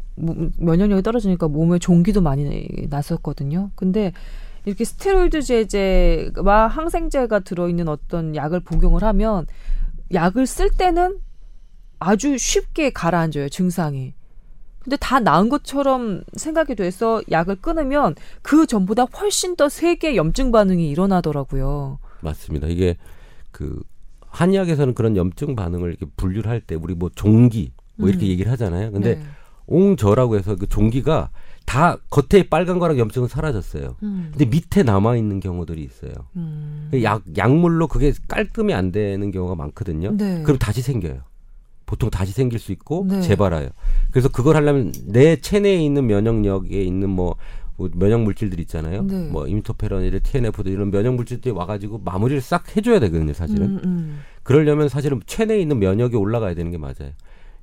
면역력이 0.59 1.03
떨어지니까 1.03 1.47
몸에 1.49 1.79
종기도 1.79 2.21
많이 2.21 2.67
났었거든요. 2.91 3.71
근데 3.77 4.13
이렇게 4.65 4.85
스테로이드 4.85 5.43
제제와 5.43 6.67
항생제가 6.67 7.41
들어있는 7.41 7.87
어떤 7.89 8.35
약을 8.35 8.61
복용을 8.61 9.05
하면 9.05 9.47
약을 10.13 10.47
쓸 10.47 10.71
때는 10.71 11.19
아주 11.99 12.37
쉽게 12.39 12.91
가라앉아요 12.91 13.49
증상이. 13.49 14.15
근데 14.83 14.97
다 15.01 15.19
나은 15.19 15.49
것처럼 15.49 16.23
생각이 16.37 16.77
돼서 16.77 17.21
약을 17.31 17.57
끊으면 17.57 18.15
그 18.43 18.67
전보다 18.67 19.05
훨씬 19.05 19.57
더 19.57 19.69
세게 19.69 20.15
염증 20.15 20.53
반응이 20.53 20.89
일어나더라고요. 20.89 21.99
맞습니다. 22.21 22.69
이게 22.69 22.97
그 23.51 23.83
한의학에서는 24.29 24.95
그런 24.95 25.17
염증 25.17 25.57
반응을 25.57 25.91
이렇게 25.91 26.07
분류를 26.17 26.51
할 26.51 26.61
때 26.61 26.77
우리 26.77 26.95
뭐 26.95 27.11
종기 27.15 27.73
뭐 27.97 28.09
이렇게 28.09 28.27
음. 28.27 28.29
얘기를 28.29 28.53
하잖아요. 28.53 28.93
근데 28.93 29.17
네. 29.17 29.23
옹저라고 29.67 30.37
해서 30.37 30.55
그 30.55 30.69
종기가 30.69 31.31
다 31.65 31.97
겉에 32.11 32.45
빨간 32.49 32.79
거랑 32.79 32.97
염증은 32.99 33.27
사라졌어요. 33.27 33.97
음. 34.05 34.29
근데 34.31 34.45
밑에 34.45 34.85
남아 34.85 35.17
있는 35.17 35.41
경우들이 35.41 35.83
있어요. 35.83 36.13
음. 36.37 36.89
그약 36.93 37.23
약물로 37.37 37.89
그게 37.89 38.13
깔끔히 38.29 38.73
안 38.73 38.93
되는 38.93 39.33
경우가 39.33 39.57
많거든요. 39.57 40.13
네. 40.17 40.43
그럼 40.45 40.59
다시 40.59 40.81
생겨요. 40.83 41.23
보통 41.87 42.11
다시 42.11 42.33
생길 42.33 42.59
수 42.59 42.73
있고 42.73 43.07
네. 43.09 43.23
재발해요. 43.23 43.71
그래서 44.11 44.29
그걸 44.29 44.57
하려면 44.57 44.93
내 45.07 45.37
체내에 45.37 45.83
있는 45.83 46.07
면역력에 46.07 46.83
있는 46.83 47.09
뭐뭐 47.09 47.91
면역 47.95 48.23
물질들 48.23 48.59
있잖아요. 48.61 49.03
네. 49.05 49.29
뭐 49.29 49.47
임토페론, 49.47 50.21
TNF도 50.23 50.69
이런 50.69 50.91
면역 50.91 51.15
물질들이 51.15 51.55
와가지고 51.55 52.03
마무리를 52.05 52.41
싹 52.43 52.77
해줘야 52.77 52.99
되거든요, 52.99 53.33
사실은. 53.33 53.63
음, 53.63 53.81
음. 53.85 54.19
그러려면 54.43 54.89
사실은 54.89 55.21
체내에 55.27 55.61
있는 55.61 55.79
면역이 55.79 56.17
올라가야 56.17 56.55
되는 56.55 56.71
게 56.71 56.79
맞아요. 56.79 57.13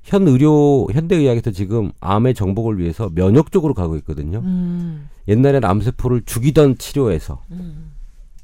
현 0.02 0.28
의료 0.28 0.86
현대 0.92 1.16
의학에서 1.16 1.50
지금 1.50 1.90
암의 2.00 2.34
정복을 2.34 2.78
위해서 2.78 3.10
면역 3.14 3.52
쪽으로 3.52 3.72
가고 3.72 3.96
있거든요. 3.98 4.40
음. 4.40 5.08
옛날에는 5.28 5.68
암세포를 5.68 6.22
죽이던 6.26 6.76
치료에서 6.78 7.42
음. 7.52 7.92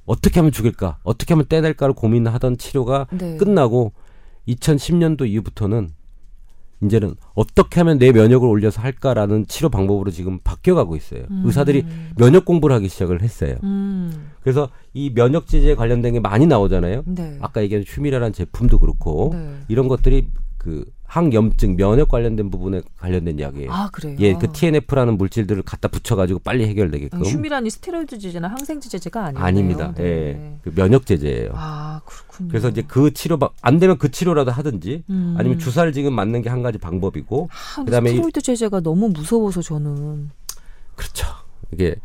어떻게 0.07 0.41
하면 0.41 0.53
죽일까, 0.53 0.99
어떻게 1.05 1.35
하면 1.35 1.47
떼낼까를 1.49 1.95
고민하던 1.95 2.59
치료가 2.59 3.07
네. 3.13 3.37
끝나고 3.37 3.93
2010년도 4.49 5.29
이후부터는 5.29 5.91
이제는 6.83 7.15
어떻게 7.35 7.81
하면 7.81 7.99
내 7.99 8.11
면역을 8.11 8.49
올려서 8.49 8.81
할까라는 8.81 9.47
치료 9.47 9.69
방법으로 9.69 10.11
지금 10.11 10.39
바뀌어가고 10.43 10.97
있어요. 10.97 11.25
음. 11.31 11.43
의사들이 11.45 11.85
면역 12.17 12.47
공부를 12.47 12.75
하기 12.77 12.89
시작을 12.89 13.23
했어요. 13.23 13.57
음. 13.65 14.31
그래서 14.41 14.71
이 14.95 15.13
면역 15.13 15.47
제제에 15.47 15.75
관련된 15.75 16.15
게 16.15 16.21
많이 16.21 16.47
나오잖아요. 16.47 17.03
네. 17.07 17.37
아까 17.41 17.63
얘기한 17.63 17.85
휴미라라는 17.87 18.33
제품도 18.33 18.79
그렇고 18.79 19.31
네. 19.35 19.57
이런 19.69 19.89
것들이 19.89 20.29
그 20.57 20.85
항염증 21.11 21.75
면역 21.77 22.09
관련된 22.09 22.51
부분에 22.51 22.83
관련된 22.99 23.41
이야기예요. 23.41 23.73
아 23.73 23.89
그래요? 23.91 24.17
예, 24.21 24.35
그 24.35 24.53
TNF라는 24.53 25.19
물질들을 25.19 25.61
갖다 25.65 25.89
붙여가지고 25.89 26.39
빨리 26.39 26.69
해결되게끔. 26.69 27.25
휴미란이 27.25 27.69
스테로이드 27.69 28.17
제제나 28.21 28.47
항생제 28.47 28.89
제제가 28.89 29.25
아니에요. 29.27 29.45
아닙니다. 29.45 29.93
네. 29.97 30.05
예, 30.05 30.57
그 30.63 30.73
면역 30.73 31.07
제제예요. 31.07 31.51
아 31.55 32.01
그렇군요. 32.05 32.49
그래서 32.49 32.69
이제 32.69 32.85
그 32.87 33.13
치료 33.13 33.41
안 33.61 33.81
되면 33.81 33.99
그 33.99 34.13
치료라도 34.13 34.53
하든지 34.53 35.03
음. 35.11 35.35
아니면 35.37 35.59
주사를 35.59 35.93
지금 35.93 36.13
맞는 36.15 36.43
게 36.43 36.51
한 36.51 36.63
가지 36.63 36.79
방법이고. 36.79 37.49
아, 37.77 37.85
그다음에 37.85 38.11
스테로이드 38.11 38.41
제제가 38.43 38.81
너무 38.81 39.09
무서워서 39.09 39.63
저는. 39.63 40.31
그렇죠. 40.95 41.27
이게 41.73 41.97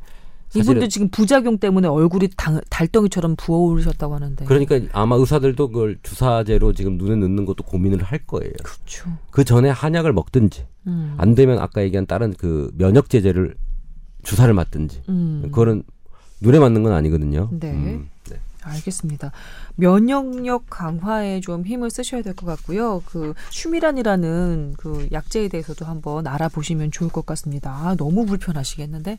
이분도 0.55 0.87
지금 0.87 1.09
부작용 1.09 1.57
때문에 1.57 1.87
얼굴이 1.87 2.29
당, 2.37 2.59
달덩이처럼 2.69 3.35
부어오르셨다고 3.35 4.15
하는데. 4.15 4.45
그러니까 4.45 4.79
아마 4.93 5.15
의사들도 5.15 5.69
그걸 5.69 5.97
주사제로 6.03 6.73
지금 6.73 6.97
눈에 6.97 7.15
넣는 7.15 7.45
것도 7.45 7.63
고민을 7.63 8.03
할 8.03 8.19
거예요. 8.25 8.53
그렇죠. 8.63 9.09
그 9.31 9.43
전에 9.43 9.69
한약을 9.69 10.13
먹든지 10.13 10.65
음. 10.87 11.15
안 11.17 11.35
되면 11.35 11.59
아까 11.59 11.81
얘기한 11.83 12.05
다른 12.05 12.33
그 12.33 12.71
면역 12.77 13.09
제제를 13.09 13.55
주사를 14.23 14.51
맞든지 14.53 15.03
음. 15.09 15.41
그거는 15.45 15.83
눈에 16.41 16.59
맞는 16.59 16.83
건 16.83 16.93
아니거든요. 16.93 17.49
네. 17.51 17.71
음. 17.71 18.09
네. 18.29 18.39
알겠습니다. 18.63 19.31
면역력 19.75 20.65
강화에 20.69 21.39
좀 21.39 21.63
힘을 21.65 21.91
쓰셔야 21.91 22.21
될 22.23 22.33
것 22.33 22.45
같고요. 22.47 23.03
그 23.05 23.33
슈미란이라는 23.51 24.73
그 24.77 25.07
약제에 25.11 25.47
대해서도 25.49 25.85
한번 25.85 26.25
알아보시면 26.25 26.89
좋을 26.91 27.11
것 27.11 27.25
같습니다. 27.27 27.71
아, 27.71 27.95
너무 27.95 28.25
불편하시겠는데 28.25 29.17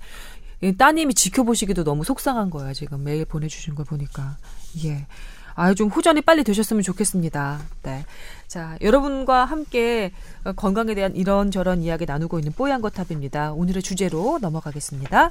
따님이 0.78 1.14
지켜보시기도 1.14 1.84
너무 1.84 2.04
속상한 2.04 2.50
거예요. 2.50 2.72
지금 2.72 3.04
메일 3.04 3.24
보내주신 3.24 3.74
걸 3.74 3.84
보니까. 3.84 4.36
예. 4.84 5.06
아유, 5.54 5.74
좀 5.74 5.88
호전이 5.88 6.20
빨리 6.20 6.44
되셨으면 6.44 6.82
좋겠습니다. 6.82 7.60
네. 7.82 8.04
자, 8.46 8.76
여러분과 8.82 9.46
함께 9.46 10.12
건강에 10.54 10.94
대한 10.94 11.16
이런저런 11.16 11.80
이야기 11.82 12.04
나누고 12.04 12.38
있는 12.38 12.52
뽀얀 12.52 12.82
거탑입니다. 12.82 13.52
오늘의 13.52 13.82
주제로 13.82 14.38
넘어가겠습니다. 14.40 15.30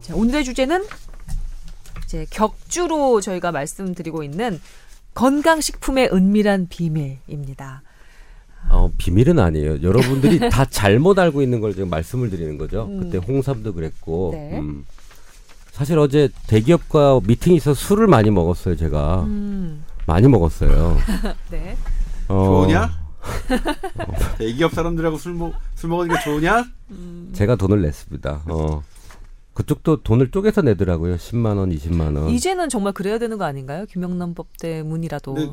자, 0.00 0.14
오늘의 0.14 0.44
주제는 0.44 0.84
이제 2.06 2.26
격주로 2.30 3.20
저희가 3.20 3.52
말씀드리고 3.52 4.22
있는 4.22 4.60
건강식품의 5.14 6.10
은밀한 6.12 6.68
비밀입니다. 6.68 7.82
어, 8.68 8.90
비밀은 8.96 9.38
아니에요. 9.38 9.82
여러분들이 9.82 10.38
다 10.50 10.64
잘못 10.64 11.18
알고 11.18 11.42
있는 11.42 11.60
걸 11.60 11.72
지금 11.74 11.90
말씀을 11.90 12.30
드리는 12.30 12.58
거죠. 12.58 12.86
음. 12.88 13.00
그때 13.00 13.18
홍삼도 13.18 13.74
그랬고. 13.74 14.30
네. 14.32 14.58
음. 14.58 14.84
사실 15.72 15.98
어제 15.98 16.28
대기업과 16.46 17.20
미팅이 17.24 17.56
있어서 17.56 17.78
술을 17.78 18.06
많이 18.06 18.30
먹었어요, 18.30 18.76
제가. 18.76 19.24
음. 19.24 19.84
많이 20.06 20.26
먹었어요. 20.28 20.96
네. 21.50 21.76
어, 22.28 22.44
좋으냐? 22.44 23.06
대기업 24.38 24.72
사람들하고 24.72 25.18
술, 25.18 25.34
먹, 25.34 25.52
술 25.74 25.90
먹으니까 25.90 26.20
좋으냐? 26.20 26.64
음. 26.90 27.30
제가 27.34 27.56
돈을 27.56 27.82
냈습니다. 27.82 28.42
어. 28.46 28.82
그쪽도 29.56 30.02
돈을 30.02 30.30
쪼개서 30.30 30.60
내더라고요. 30.60 31.16
10만 31.16 31.56
원, 31.56 31.70
20만 31.70 32.14
원. 32.14 32.28
이제는 32.28 32.68
정말 32.68 32.92
그래야 32.92 33.18
되는 33.18 33.38
거 33.38 33.44
아닌가요? 33.44 33.86
김영란법 33.86 34.58
때문이라도. 34.58 35.34
네. 35.34 35.50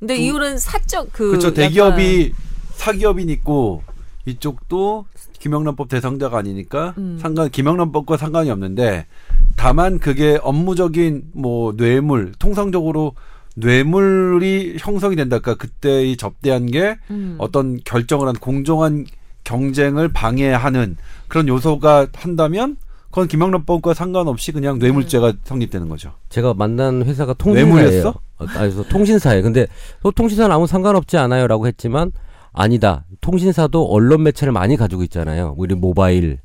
근데 0.00 0.16
그, 0.16 0.20
이율은 0.22 0.58
사적 0.58 1.12
그 1.12 1.28
그렇죠. 1.28 1.54
대기업이 1.54 2.32
사기업인 2.72 3.30
있고 3.30 3.82
이쪽도 4.26 5.06
김영란법 5.38 5.88
대상자가 5.88 6.38
아니니까 6.38 6.94
음. 6.98 7.16
상관 7.20 7.48
김영란법과 7.48 8.16
상관이 8.16 8.50
없는데 8.50 9.06
다만 9.54 10.00
그게 10.00 10.36
업무적인 10.42 11.30
뭐 11.34 11.76
뇌물 11.76 12.32
통상적으로 12.40 13.14
뇌물이 13.54 14.78
형성이 14.80 15.14
된다. 15.14 15.38
그러니까 15.38 15.62
그때 15.62 16.04
이 16.04 16.16
접대한 16.16 16.66
게 16.66 16.96
음. 17.10 17.36
어떤 17.38 17.78
결정을 17.84 18.26
한 18.26 18.34
공정한 18.34 19.06
경쟁을 19.44 20.08
방해하는 20.12 20.96
그런 21.28 21.46
요소가 21.46 22.08
한다면 22.14 22.78
그건 23.14 23.28
김영란법과 23.28 23.94
상관없이 23.94 24.50
그냥 24.50 24.80
뇌물죄가 24.80 25.30
네. 25.30 25.38
성립되는 25.44 25.88
거죠. 25.88 26.14
제가 26.30 26.52
만난 26.52 27.04
회사가 27.04 27.34
통신사예요. 27.34 28.08
어, 28.08 28.44
아니, 28.56 28.88
통신사에 28.88 29.40
근데 29.40 29.68
통신사는 30.16 30.52
아무 30.52 30.66
상관없지 30.66 31.16
않아요라고 31.18 31.68
했지만 31.68 32.10
아니다. 32.52 33.04
통신사도 33.20 33.86
언론 33.88 34.24
매체를 34.24 34.52
많이 34.52 34.76
가지고 34.76 35.04
있잖아요. 35.04 35.54
우리 35.56 35.76
모바일. 35.76 36.40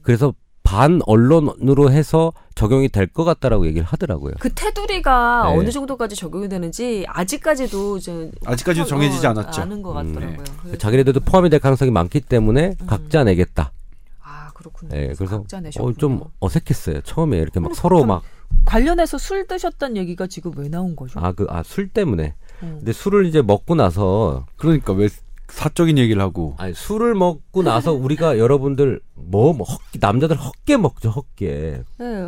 그래서 0.00 0.32
반 0.62 1.02
언론으로 1.04 1.90
해서 1.90 2.32
적용이 2.54 2.88
될 2.88 3.06
것 3.06 3.24
같다라고 3.24 3.66
얘기를 3.66 3.86
하더라고요. 3.86 4.36
그 4.40 4.50
테두리가 4.54 5.50
네. 5.50 5.58
어느 5.58 5.70
정도까지 5.70 6.16
적용이 6.16 6.48
되는지 6.48 7.04
아직까지도 7.08 7.98
아직까지도 8.46 8.86
정해지지 8.86 9.26
어, 9.26 9.30
않았죠. 9.30 9.60
않은 9.60 9.82
것 9.82 9.92
같더라고요. 9.92 10.44
음, 10.64 10.70
네. 10.70 10.78
자기네들도 10.78 11.20
포함이 11.20 11.50
될 11.50 11.60
가능성이 11.60 11.90
많기 11.90 12.22
때문에 12.22 12.74
음. 12.80 12.86
각자 12.86 13.22
내겠다. 13.22 13.72
아 14.58 14.60
그렇군요. 14.60 14.90
네, 14.90 15.12
그래서 15.16 15.44
어, 15.80 15.92
좀 15.92 16.20
어색했어요. 16.40 17.02
처음에 17.02 17.38
이렇게 17.38 17.60
막 17.60 17.74
서로 17.74 18.04
막 18.04 18.22
관련해서 18.64 19.18
술 19.18 19.46
드셨다는 19.46 19.96
얘기가 19.96 20.26
지금 20.26 20.52
왜 20.56 20.68
나온 20.68 20.96
거죠? 20.96 21.18
아 21.20 21.32
그 21.32 21.46
아 21.48 21.62
술 21.62 21.88
때문에. 21.88 22.34
음. 22.62 22.74
근데 22.78 22.92
술을 22.92 23.26
이제 23.26 23.40
먹고 23.42 23.74
나서 23.76 24.46
그러니까 24.56 24.92
왜 24.92 25.08
사적인 25.48 25.96
얘기를 25.98 26.20
하고. 26.20 26.54
아니 26.58 26.74
술을 26.74 27.14
먹고 27.14 27.62
나서 27.62 27.92
우리가 27.92 28.38
여러분들 28.38 29.00
뭐, 29.14 29.52
뭐 29.52 29.66
헛개 29.66 29.98
남자들 30.00 30.36
헛개 30.36 30.76
먹죠 30.76 31.10
헛개. 31.10 31.82
네. 31.98 32.26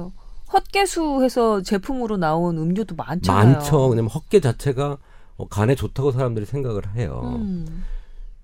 헛개수 0.53 1.23
해서 1.23 1.63
제품으로 1.63 2.17
나온 2.17 2.59
음료도 2.59 2.95
많잖아요. 2.97 3.53
많죠. 3.55 3.87
왜냐면 3.89 4.11
헛개 4.11 4.41
자체가 4.41 4.99
어, 5.37 5.49
간에 5.49 5.75
좋다고 5.75 6.13
사람들이 6.13 6.45
생각을 6.47 6.95
해요. 6.97 7.21
음. 7.25 7.85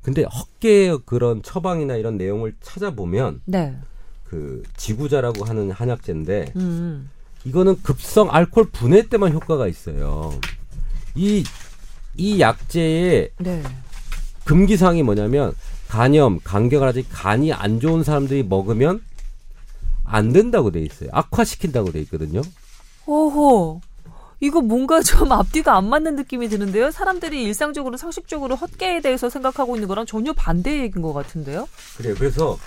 근데 0.07 0.25
헛개의 0.25 1.01
그런 1.05 1.43
처방이나 1.43 1.97
이런 1.97 2.17
내용을 2.17 2.55
찾아보면 2.63 3.43
네. 3.45 3.77
그 4.25 4.63
지구자라고 4.77 5.45
하는 5.45 5.71
한약재인데 5.71 6.53
음. 6.57 7.11
이거는 7.45 7.83
급성 7.83 8.29
알코올 8.33 8.71
분해 8.71 9.09
때만 9.09 9.33
효과가 9.33 9.67
있어요. 9.69 10.39
이 11.15 11.45
이 12.17 12.41
약재의 12.41 13.31
네. 13.39 13.63
금기사항이 14.45 15.03
뭐냐면 15.03 15.55
간염, 15.89 16.41
간경을하지 16.43 17.09
간이 17.11 17.53
안 17.53 17.81
좋은 17.81 18.03
사람들이 18.03 18.43
먹으면 18.43 19.03
안 20.05 20.33
된다고 20.33 20.71
돼 20.71 20.81
있어요. 20.81 21.11
악화시킨다고 21.13 21.93
돼 21.93 22.01
있거든요. 22.03 22.43
오호. 23.07 23.81
이거 24.41 24.61
뭔가 24.61 25.03
좀 25.03 25.33
앞뒤가 25.33 25.77
안 25.77 25.89
맞는 25.89 26.17
느낌이 26.17 26.49
드는데요. 26.49 26.91
사람들이 26.91 27.43
일상적으로 27.43 27.97
상식적으로 27.97 28.55
헛개에 28.55 29.01
대해서 29.01 29.31
생각하고 29.31 29.77
있는 29.77 29.89
거랑 29.89 30.07
전혀 30.07 30.33
반대 30.33 30.83
얘기인 30.83 31.03
것 31.03 31.13
같은데요. 31.13 31.67
그래요. 31.97 32.15
그래서 32.19 32.59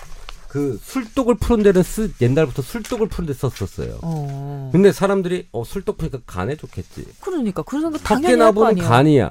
그 0.48 0.80
술독을 0.82 1.36
푸는 1.36 1.62
데는 1.62 1.84
쓰, 1.84 2.12
옛날부터 2.20 2.62
술독을 2.62 3.08
푸는 3.08 3.28
데 3.28 3.34
썼었어요. 3.34 4.00
어. 4.02 4.70
근데 4.72 4.90
사람들이 4.90 5.46
어 5.52 5.62
술독 5.62 5.96
푸니까 5.96 6.18
간에 6.26 6.56
좋겠지. 6.56 7.06
그러니까 7.20 7.62
그런 7.62 7.82
생각 7.82 8.02
당연히 8.02 8.26
헛개 8.26 8.36
나보면 8.36 8.78
간이야. 8.78 9.30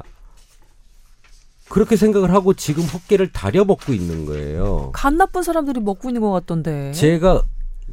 그렇게 1.68 1.98
생각을 1.98 2.34
하고 2.34 2.54
지금 2.54 2.84
헛개를 2.84 3.34
다려 3.34 3.66
먹고 3.66 3.94
있는 3.94 4.26
거예요. 4.26 4.92
간 4.94 5.18
나쁜 5.18 5.44
사람들이 5.44 5.82
먹고 5.82 6.10
있는 6.10 6.22
것 6.22 6.32
같던데. 6.32 6.94
제가 6.94 7.44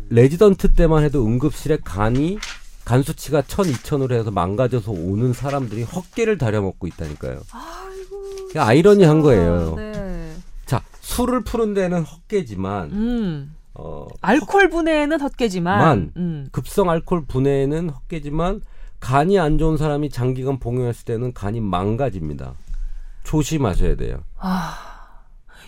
레지던트 0.09 0.75
때만 0.75 1.03
해도 1.03 1.27
응급실에 1.27 1.79
간이 1.85 2.39
간 2.87 3.03
수치가 3.03 3.43
천, 3.43 3.67
이천으로 3.67 4.15
해서 4.15 4.31
망가져서 4.31 4.93
오는 4.93 5.33
사람들이 5.33 5.83
헛개를 5.83 6.39
다려 6.39 6.63
먹고 6.63 6.87
있다니까요. 6.87 7.41
아이고. 7.51 8.61
아이러니한 8.61 9.23
거예요. 9.23 9.75
네. 9.75 10.33
자, 10.67 10.81
술을 11.01 11.43
푸는 11.43 11.75
데는 11.75 12.05
헛개지만 12.05 12.93
음. 12.93 13.57
어, 13.75 14.07
알코올 14.21 14.71
분해는 14.71 15.21
헛개지만 15.21 16.13
음. 16.17 16.49
급성 16.53 16.89
알코올 16.89 17.27
분해는 17.27 17.91
헛개지만 17.91 18.61
간이 19.01 19.37
안 19.41 19.59
좋은 19.59 19.77
사람이 19.77 20.11
장기간 20.11 20.61
복용했을 20.61 21.05
때는 21.07 21.33
간이 21.35 21.61
망가집니다. 21.61 22.55
조심하셔야 23.25 23.97
돼요. 23.97 24.19
아, 24.39 25.25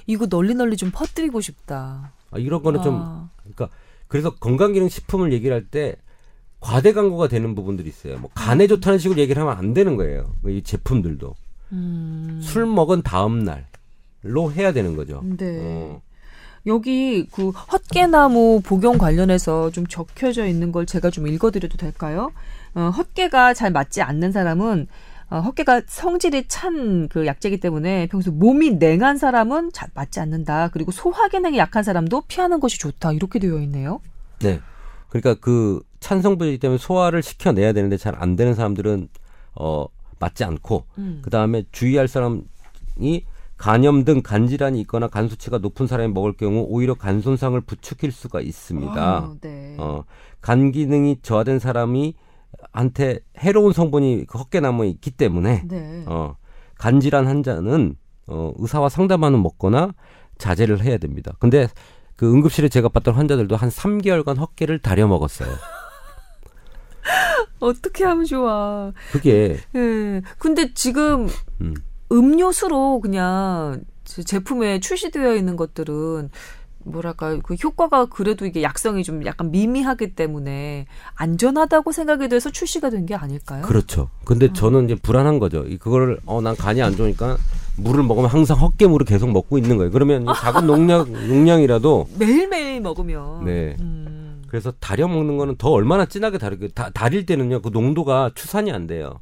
이거 0.06 0.28
널리 0.28 0.54
널리 0.54 0.76
좀 0.76 0.92
퍼뜨리고 0.92 1.40
싶다. 1.40 2.12
아, 2.30 2.38
이런 2.38 2.62
거는 2.62 2.78
아. 2.78 2.82
좀, 2.84 3.28
그러니까, 3.42 3.68
그래서 4.06 4.30
건강기능식품을 4.36 5.32
얘기를 5.32 5.56
할 5.56 5.66
때 5.68 5.96
과대 6.61 6.92
광고가 6.92 7.28
되는 7.28 7.54
부분들이 7.54 7.88
있어요. 7.88 8.18
뭐 8.18 8.30
간에 8.34 8.64
음. 8.64 8.68
좋다는 8.68 8.98
식으로 8.98 9.20
얘기를 9.20 9.40
하면 9.42 9.56
안 9.56 9.74
되는 9.74 9.96
거예요. 9.96 10.32
이 10.46 10.62
제품들도. 10.62 11.34
음. 11.72 12.40
술 12.42 12.66
먹은 12.66 13.02
다음 13.02 13.44
날로 13.44 14.52
해야 14.52 14.72
되는 14.72 14.96
거죠. 14.96 15.22
네. 15.24 15.59
어. 15.61 16.00
여기 16.66 17.26
그 17.30 17.50
헛개나무 17.50 18.61
복용 18.64 18.98
관련해서 18.98 19.70
좀 19.70 19.86
적혀져 19.86 20.46
있는 20.46 20.72
걸 20.72 20.86
제가 20.86 21.11
좀 21.11 21.26
읽어드려도 21.26 21.76
될까요? 21.76 22.32
어, 22.74 22.90
헛개가 22.90 23.54
잘 23.54 23.70
맞지 23.70 24.02
않는 24.02 24.32
사람은 24.32 24.88
어, 25.30 25.40
헛개가 25.40 25.82
성질이 25.86 26.44
찬 26.48 27.09
그 27.11 27.26
약재이기 27.26 27.61
때문에 27.61 28.06
평소 28.09 28.30
몸이 28.32 28.72
냉한 28.72 29.18
사람은 29.18 29.70
잘 29.72 29.88
맞지 29.94 30.20
않는다. 30.20 30.68
그리고 30.72 30.90
소화 30.90 31.28
기능이 31.28 31.59
약한 31.59 31.82
사람도 31.82 32.22
피하는 32.28 32.61
것이 32.61 32.78
좋다. 32.78 33.12
이렇게 33.12 33.38
되어 33.38 33.59
있네요. 33.61 34.00
네. 34.40 34.61
그러니까 35.09 35.34
그 35.34 35.80
찬 36.00 36.22
성분이기 36.22 36.59
때문에 36.59 36.78
소화를 36.78 37.22
시켜내야 37.22 37.72
되는데 37.72 37.96
잘 37.96 38.14
안 38.18 38.36
되는 38.36 38.54
사람들은 38.54 39.09
어 39.56 39.86
맞지 40.20 40.44
않고 40.44 40.84
음. 40.98 41.20
그 41.22 41.30
다음에 41.30 41.64
주의할 41.72 42.09
사람이 42.09 43.24
간염 43.56 44.04
등 44.04 44.22
간질환이 44.22 44.80
있거나 44.82 45.09
간 45.09 45.28
수치가 45.28 45.59
높은 45.59 45.86
사람이 45.86 46.12
먹을 46.12 46.32
경우 46.32 46.64
오히려 46.68 46.94
간 46.94 47.20
손상을 47.20 47.61
부추길 47.62 48.12
수가 48.12 48.40
있습니다. 48.40 48.94
아, 48.96 49.34
네. 49.40 49.76
어, 49.78 50.04
간 50.40 50.70
기능이 50.70 51.18
저하된 51.22 51.59
사람이 51.59 52.14
한테 52.72 53.18
해로운 53.38 53.72
성분이 53.72 54.26
헛개나무에 54.32 54.88
있기 54.88 55.11
때문에 55.11 55.64
네. 55.66 56.04
어, 56.06 56.36
간질환 56.76 57.26
환자는 57.26 57.96
어, 58.28 58.52
의사와 58.59 58.88
상담하는 58.88 59.42
먹거나 59.42 59.92
자제를 60.38 60.82
해야 60.84 60.98
됩니다. 60.98 61.32
근데 61.40 61.66
그 62.18 62.28
응급실에 62.30 62.68
제가 62.68 62.88
봤던 62.88 63.14
환자들도 63.14 63.54
한 63.54 63.68
3개월간 63.70 64.38
헛개를 64.38 64.80
다려 64.80 65.06
먹었어요. 65.06 65.50
어떻게 67.60 68.04
하면 68.04 68.24
좋아. 68.24 68.92
그게. 69.12 69.60
예. 69.74 69.78
네. 69.78 70.22
근데 70.38 70.74
지금 70.74 71.28
음. 71.60 71.74
음료수로 72.10 73.00
그냥 73.00 73.82
제품에 74.04 74.80
출시되어 74.80 75.36
있는 75.36 75.54
것들은 75.56 76.30
뭐랄까 76.84 77.38
그 77.42 77.54
효과가 77.54 78.06
그래도 78.06 78.46
이게 78.46 78.62
약성이 78.64 79.04
좀 79.04 79.24
약간 79.24 79.52
미미하기 79.52 80.16
때문에 80.16 80.86
안전하다고 81.14 81.92
생각이 81.92 82.28
돼서 82.28 82.50
출시가 82.50 82.90
된 82.90 83.06
게 83.06 83.14
아닐까요? 83.14 83.62
그렇죠. 83.62 84.10
근데 84.24 84.46
어. 84.46 84.52
저는 84.52 84.86
이제 84.86 84.96
불안한 84.96 85.38
거죠. 85.38 85.64
그걸 85.78 86.18
어난 86.26 86.56
간이 86.56 86.82
안 86.82 86.96
좋으니까 86.96 87.36
물을 87.78 88.02
먹으면 88.02 88.28
항상 88.28 88.58
헛개물을 88.58 89.06
계속 89.06 89.30
먹고 89.30 89.58
있는 89.58 89.76
거예요. 89.76 89.90
그러면 89.90 90.26
작은 90.26 90.66
농량 90.66 91.12
용량이라도 91.28 92.08
매일매일 92.18 92.80
먹으면 92.80 93.44
네. 93.44 93.76
음. 93.80 94.42
그래서 94.48 94.72
다려 94.80 95.06
먹는 95.08 95.36
거는 95.36 95.56
더 95.56 95.70
얼마나 95.70 96.06
진하게 96.06 96.38
다르게 96.38 96.68
다, 96.68 96.90
다릴 96.90 97.26
때는요 97.26 97.60
그 97.62 97.70
농도가 97.70 98.30
추산이 98.34 98.72
안 98.72 98.86
돼요. 98.86 99.20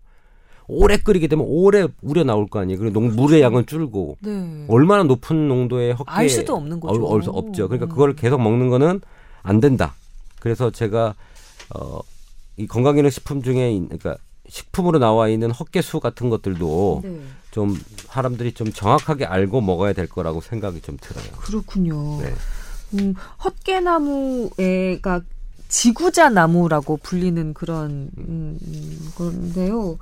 오래 0.68 0.96
끓이게 0.96 1.28
되면 1.28 1.44
오래 1.48 1.86
우려 2.02 2.24
나올 2.24 2.48
거 2.48 2.58
아니에요. 2.58 2.78
그리고 2.78 3.00
농, 3.00 3.14
물의 3.14 3.40
양은 3.40 3.66
줄고 3.66 4.16
네. 4.20 4.64
얼마나 4.68 5.04
높은 5.04 5.48
농도의 5.48 5.92
헛개 5.92 6.10
알 6.10 6.28
수도 6.28 6.56
없는 6.56 6.80
거죠. 6.80 7.04
어, 7.04 7.14
어, 7.14 7.20
없죠. 7.38 7.68
그러니까 7.68 7.86
그걸 7.86 8.16
계속 8.16 8.40
먹는 8.40 8.68
거는 8.68 9.00
안 9.42 9.60
된다. 9.60 9.94
그래서 10.40 10.70
제가 10.70 11.14
어, 11.74 12.00
이 12.56 12.66
건강기능식품 12.66 13.42
중에 13.42 13.78
그러니까 13.84 14.16
식품으로 14.48 14.98
나와 14.98 15.28
있는 15.28 15.50
헛개수 15.50 16.00
같은 16.00 16.30
것들도 16.30 17.00
네. 17.04 17.20
좀 17.56 17.74
사람들이 17.94 18.52
좀 18.52 18.70
정확하게 18.70 19.24
알고 19.24 19.62
먹어야 19.62 19.94
될 19.94 20.06
거라고 20.06 20.42
생각이 20.42 20.82
좀 20.82 20.98
들어요. 21.00 21.24
그렇군요. 21.38 22.20
네. 22.20 22.34
음, 22.92 23.14
헛개나무가 23.42 25.22
지구자 25.66 26.28
나무라고 26.28 26.98
불리는 26.98 27.54
그런 27.54 28.10
음, 28.18 28.58
건데요. 29.14 29.96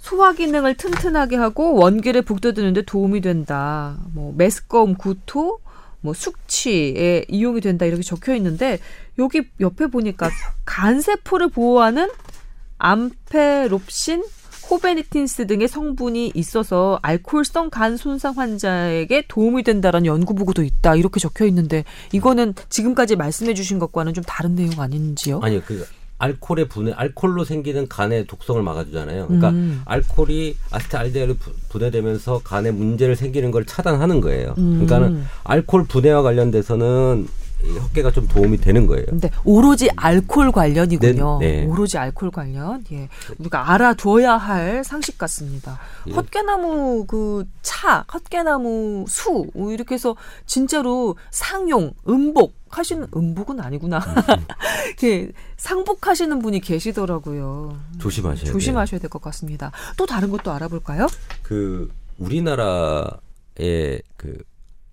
소화 0.00 0.32
기능을 0.32 0.76
튼튼하게 0.76 1.36
하고 1.36 1.76
원기를 1.76 2.22
북돋우는데 2.22 2.82
도움이 2.82 3.20
된다. 3.20 3.96
뭐 4.12 4.34
메스꺼움 4.36 4.96
구토, 4.96 5.60
뭐 6.00 6.14
숙취에 6.14 7.26
이용이 7.28 7.60
된다 7.60 7.86
이렇게 7.86 8.02
적혀 8.02 8.34
있는데 8.34 8.80
여기 9.20 9.42
옆에 9.60 9.86
보니까 9.86 10.30
간 10.64 11.00
세포를 11.00 11.50
보호하는 11.50 12.10
암페롭신 12.78 14.24
호베니틴스 14.72 15.46
등의 15.48 15.68
성분이 15.68 16.32
있어서 16.34 16.98
알코올성 17.02 17.68
간 17.68 17.98
손상 17.98 18.38
환자에게 18.38 19.24
도움이 19.28 19.64
된다라는 19.64 20.06
연구 20.06 20.34
보고도 20.34 20.62
있다 20.62 20.96
이렇게 20.96 21.20
적혀 21.20 21.44
있는데 21.44 21.84
이거는 22.12 22.54
지금까지 22.70 23.16
말씀해 23.16 23.52
주신 23.52 23.78
것과는 23.78 24.14
좀 24.14 24.24
다른 24.26 24.54
내용 24.54 24.80
아닌지요? 24.80 25.40
아니요. 25.42 25.60
그 25.66 25.86
알코올의 26.16 26.68
분해, 26.68 26.92
알코올로 26.92 27.44
생기는 27.44 27.86
간의 27.86 28.26
독성을 28.26 28.62
막아주잖아요. 28.62 29.26
그러니까 29.26 29.50
음. 29.50 29.82
알코올이 29.84 30.56
아세트알데히드로 30.70 31.36
분해되면서 31.68 32.40
간에 32.42 32.70
문제를 32.70 33.14
생기는 33.14 33.50
걸 33.50 33.66
차단하는 33.66 34.22
거예요. 34.22 34.54
음. 34.56 34.86
그러니까는 34.86 35.24
알코올 35.44 35.84
분해와 35.86 36.22
관련돼서는 36.22 37.26
헛개가 37.62 38.10
좀 38.10 38.26
도움이 38.28 38.58
되는 38.58 38.86
거예요. 38.86 39.06
근데 39.06 39.30
오로지 39.44 39.88
알코올 39.96 40.52
관련이군요. 40.52 41.38
네, 41.40 41.60
네. 41.62 41.66
오로지 41.66 41.98
알코올 41.98 42.30
관련. 42.32 42.84
예. 42.92 43.08
우리가 43.38 43.70
알아둬야 43.72 44.36
할 44.36 44.82
상식 44.84 45.16
같습니다. 45.18 45.78
예. 46.08 46.12
헛개나무 46.12 47.06
그 47.06 47.44
차, 47.62 48.04
헛개나무 48.12 49.04
수뭐 49.08 49.72
이렇게 49.72 49.94
해서 49.94 50.16
진짜로 50.46 51.16
상용, 51.30 51.92
음복 52.08 52.54
하시는 52.70 53.06
음복은 53.14 53.60
아니구나. 53.60 54.00
예, 55.04 55.28
상복하시는 55.58 56.38
분이 56.40 56.60
계시더라고요. 56.60 57.76
조심하셔야 57.98 58.50
조심하셔야 58.50 58.98
될 59.00 59.10
것 59.10 59.20
같습니다. 59.22 59.70
또 59.96 60.06
다른 60.06 60.30
것도 60.30 60.50
알아볼까요? 60.52 61.06
그 61.42 61.90
우리나라의 62.18 64.02
그 64.16 64.38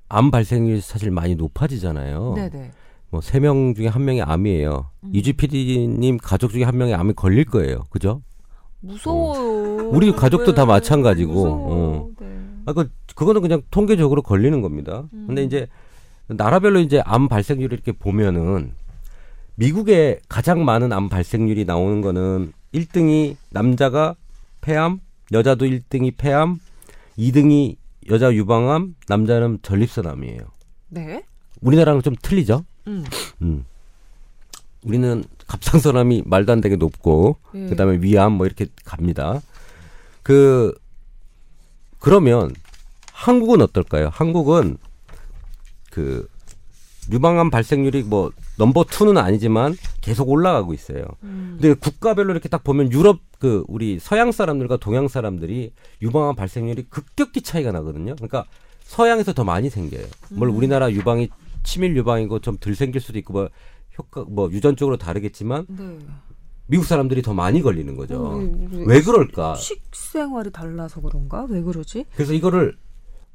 암 0.09 0.31
발생률이 0.31 0.81
사실 0.81 1.11
많이 1.11 1.35
높아지잖아요. 1.35 2.33
네네. 2.35 2.71
뭐 3.11 3.21
세 3.21 3.39
명 3.39 3.73
중에 3.73 3.87
한 3.87 4.05
명이 4.05 4.21
암이에요. 4.21 4.89
음. 5.03 5.09
이주 5.13 5.33
PD님 5.33 6.17
가족 6.17 6.51
중에 6.51 6.63
한 6.63 6.77
명이 6.77 6.93
암에 6.93 7.13
걸릴 7.13 7.45
거예요. 7.45 7.85
그죠? 7.89 8.21
무서워요. 8.81 9.87
어. 9.87 9.89
우리 9.91 10.11
가족도 10.11 10.51
네. 10.51 10.55
다 10.55 10.65
마찬가지고. 10.65 11.45
어. 11.47 12.09
네. 12.19 12.27
아, 12.65 12.73
그, 12.73 12.89
그거는 13.15 13.41
그냥 13.41 13.61
통계적으로 13.71 14.21
걸리는 14.21 14.61
겁니다. 14.61 15.05
음. 15.13 15.25
근데 15.27 15.43
이제 15.43 15.67
나라별로 16.27 16.79
이제 16.79 17.01
암 17.05 17.27
발생률을 17.27 17.73
이렇게 17.73 17.91
보면은 17.91 18.73
미국에 19.55 20.19
가장 20.29 20.63
많은 20.63 20.93
암 20.93 21.09
발생률이 21.09 21.65
나오는 21.65 22.01
거는 22.01 22.53
1등이 22.73 23.35
남자가 23.49 24.15
폐암, 24.61 24.99
여자도 25.31 25.65
1등이 25.65 26.13
폐암, 26.17 26.59
2등이 27.17 27.75
여자 28.09 28.33
유방암, 28.33 28.95
남자는 29.07 29.59
전립선암이에요. 29.61 30.41
네. 30.89 31.23
우리나라랑 31.61 32.01
좀 32.01 32.15
틀리죠? 32.21 32.65
음. 32.87 33.05
음. 33.41 33.65
우리는 34.83 35.23
갑상선암이 35.47 36.23
말도 36.25 36.51
안 36.51 36.61
되게 36.61 36.75
높고 36.75 37.37
예. 37.55 37.67
그다음에 37.67 37.97
위암 38.01 38.33
뭐 38.33 38.45
이렇게 38.45 38.67
갑니다. 38.85 39.41
그 40.23 40.73
그러면 41.99 42.53
한국은 43.11 43.61
어떨까요? 43.61 44.09
한국은 44.13 44.77
그 45.91 46.29
유방암 47.11 47.49
발생률이 47.49 48.03
뭐 48.03 48.31
넘버 48.57 48.85
투는 48.85 49.17
아니지만 49.17 49.75
계속 50.01 50.29
올라가고 50.29 50.73
있어요. 50.73 51.03
음. 51.23 51.57
근데 51.59 51.73
국가별로 51.73 52.31
이렇게 52.31 52.49
딱 52.49 52.63
보면 52.63 52.91
유럽 52.91 53.19
그 53.39 53.63
우리 53.67 53.99
서양 53.99 54.31
사람들과 54.31 54.77
동양 54.77 55.07
사람들이 55.07 55.71
유방암 56.01 56.35
발생률이 56.35 56.87
급격히 56.89 57.41
차이가 57.41 57.71
나거든요. 57.71 58.15
그러니까 58.15 58.45
서양에서 58.83 59.33
더 59.33 59.43
많이 59.43 59.69
생겨요. 59.69 60.05
물론 60.29 60.53
음. 60.55 60.57
우리나라 60.57 60.91
유방이 60.91 61.29
치밀 61.63 61.95
유방이고 61.95 62.39
좀 62.39 62.57
덜 62.59 62.75
생길 62.75 63.01
수도 63.01 63.17
있고 63.19 63.33
뭐 63.33 63.49
효과 63.97 64.23
뭐 64.27 64.49
유전적으로 64.51 64.97
다르겠지만 64.97 65.65
네. 65.67 65.97
미국 66.67 66.85
사람들이 66.85 67.21
더 67.21 67.33
많이 67.33 67.61
걸리는 67.61 67.95
거죠. 67.95 68.15
어, 68.23 68.37
왜, 68.71 68.85
왜 68.95 69.01
그럴까? 69.01 69.55
식생활이 69.55 70.51
달라서 70.51 71.01
그런가? 71.01 71.45
왜 71.49 71.61
그러지? 71.61 72.05
그래서 72.13 72.33
이거를 72.33 72.77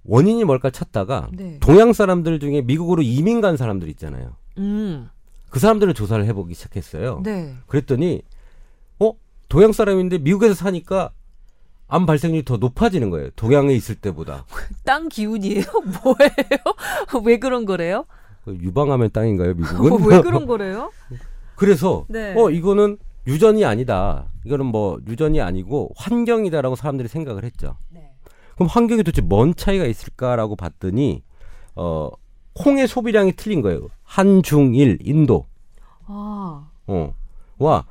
원인이 0.05 0.45
뭘까 0.45 0.71
찾다가 0.71 1.29
네. 1.33 1.59
동양 1.61 1.93
사람들 1.93 2.39
중에 2.39 2.63
미국으로 2.63 3.03
이민 3.03 3.41
간 3.41 3.57
사람들 3.57 3.89
있잖아요. 3.91 4.37
음. 4.59 5.09
그 5.51 5.59
사람들을 5.61 5.95
조사를 5.95 6.25
해보기 6.27 6.55
시작했어요. 6.55 7.21
네. 7.23 7.55
그랬더니 7.67 8.23
어 8.99 9.13
동양 9.49 9.73
사람인데 9.73 10.19
미국에서 10.19 10.55
사니까 10.55 11.13
암 11.87 12.07
발생률이 12.07 12.45
더 12.45 12.57
높아지는 12.57 13.11
거예요. 13.11 13.31
동양에 13.37 13.73
있을 13.75 13.95
때보다. 13.95 14.45
땅 14.85 15.09
기운이에요? 15.09 15.65
뭐예요? 16.05 17.25
왜 17.25 17.39
그런 17.39 17.65
거래요? 17.65 18.05
그 18.45 18.55
유방암의 18.61 19.11
땅인가요, 19.11 19.55
미국은? 19.55 20.07
왜 20.07 20.21
그런 20.21 20.47
거래요? 20.47 20.91
그래서 21.57 22.05
네. 22.09 22.35
어 22.37 22.51
이거는 22.51 22.99
유전이 23.27 23.65
아니다. 23.65 24.27
이거는 24.45 24.67
뭐 24.67 24.99
유전이 25.07 25.41
아니고 25.41 25.93
환경이다라고 25.97 26.77
사람들이 26.77 27.09
생각을 27.09 27.45
했죠. 27.45 27.77
네. 27.91 28.04
그럼 28.55 28.69
환경이 28.69 29.03
도대체 29.03 29.21
뭔 29.23 29.55
차이가 29.55 29.85
있을까라고 29.87 30.57
봤더니 30.57 31.23
어 31.75 32.11
콩의 32.55 32.87
소비량이 32.89 33.33
틀린 33.33 33.63
거예요. 33.63 33.89
한중일 34.05 34.99
인도. 35.03 35.47
아. 36.07 36.69
어. 36.87 37.15
와 37.59 37.85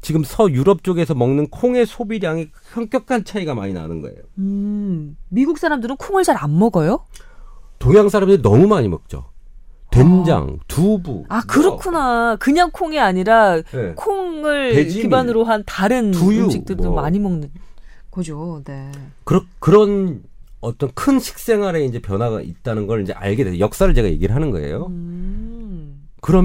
지금 0.00 0.24
서유럽 0.24 0.82
쪽에서 0.82 1.14
먹는 1.14 1.48
콩의 1.48 1.84
소비량이 1.86 2.48
현격한 2.72 3.24
차이가 3.24 3.54
많이 3.54 3.72
나는 3.72 4.00
거예요. 4.00 4.18
음. 4.38 5.16
미국 5.28 5.58
사람들은 5.58 5.96
콩을 5.96 6.24
잘 6.24 6.36
안 6.38 6.58
먹어요? 6.58 7.04
동양 7.78 8.08
사람들이 8.08 8.42
너무 8.42 8.66
많이 8.66 8.88
먹죠. 8.88 9.26
된장, 9.90 10.56
아. 10.60 10.64
두부. 10.68 11.24
아 11.28 11.42
그렇구나. 11.46 12.36
그냥 12.36 12.70
콩이 12.72 12.98
아니라 13.00 13.60
네. 13.62 13.92
콩을 13.96 14.72
배지밀, 14.72 15.02
기반으로 15.02 15.44
한 15.44 15.64
다른 15.66 16.12
두유, 16.12 16.44
음식들도 16.44 16.84
뭐. 16.92 17.02
많이 17.02 17.18
먹는 17.18 17.50
그죠. 18.10 18.62
네. 18.64 18.90
그러, 19.24 19.44
그런 19.58 20.22
어떤 20.60 20.90
큰 20.94 21.18
식생활에 21.18 21.84
이제 21.84 22.00
변화가 22.00 22.42
있다는 22.42 22.86
걸 22.86 23.02
이제 23.02 23.12
알게 23.12 23.44
돼요. 23.44 23.58
역사를 23.58 23.92
제가 23.94 24.08
얘기를 24.08 24.34
하는 24.34 24.50
거예요. 24.50 24.86
음. 24.88 25.99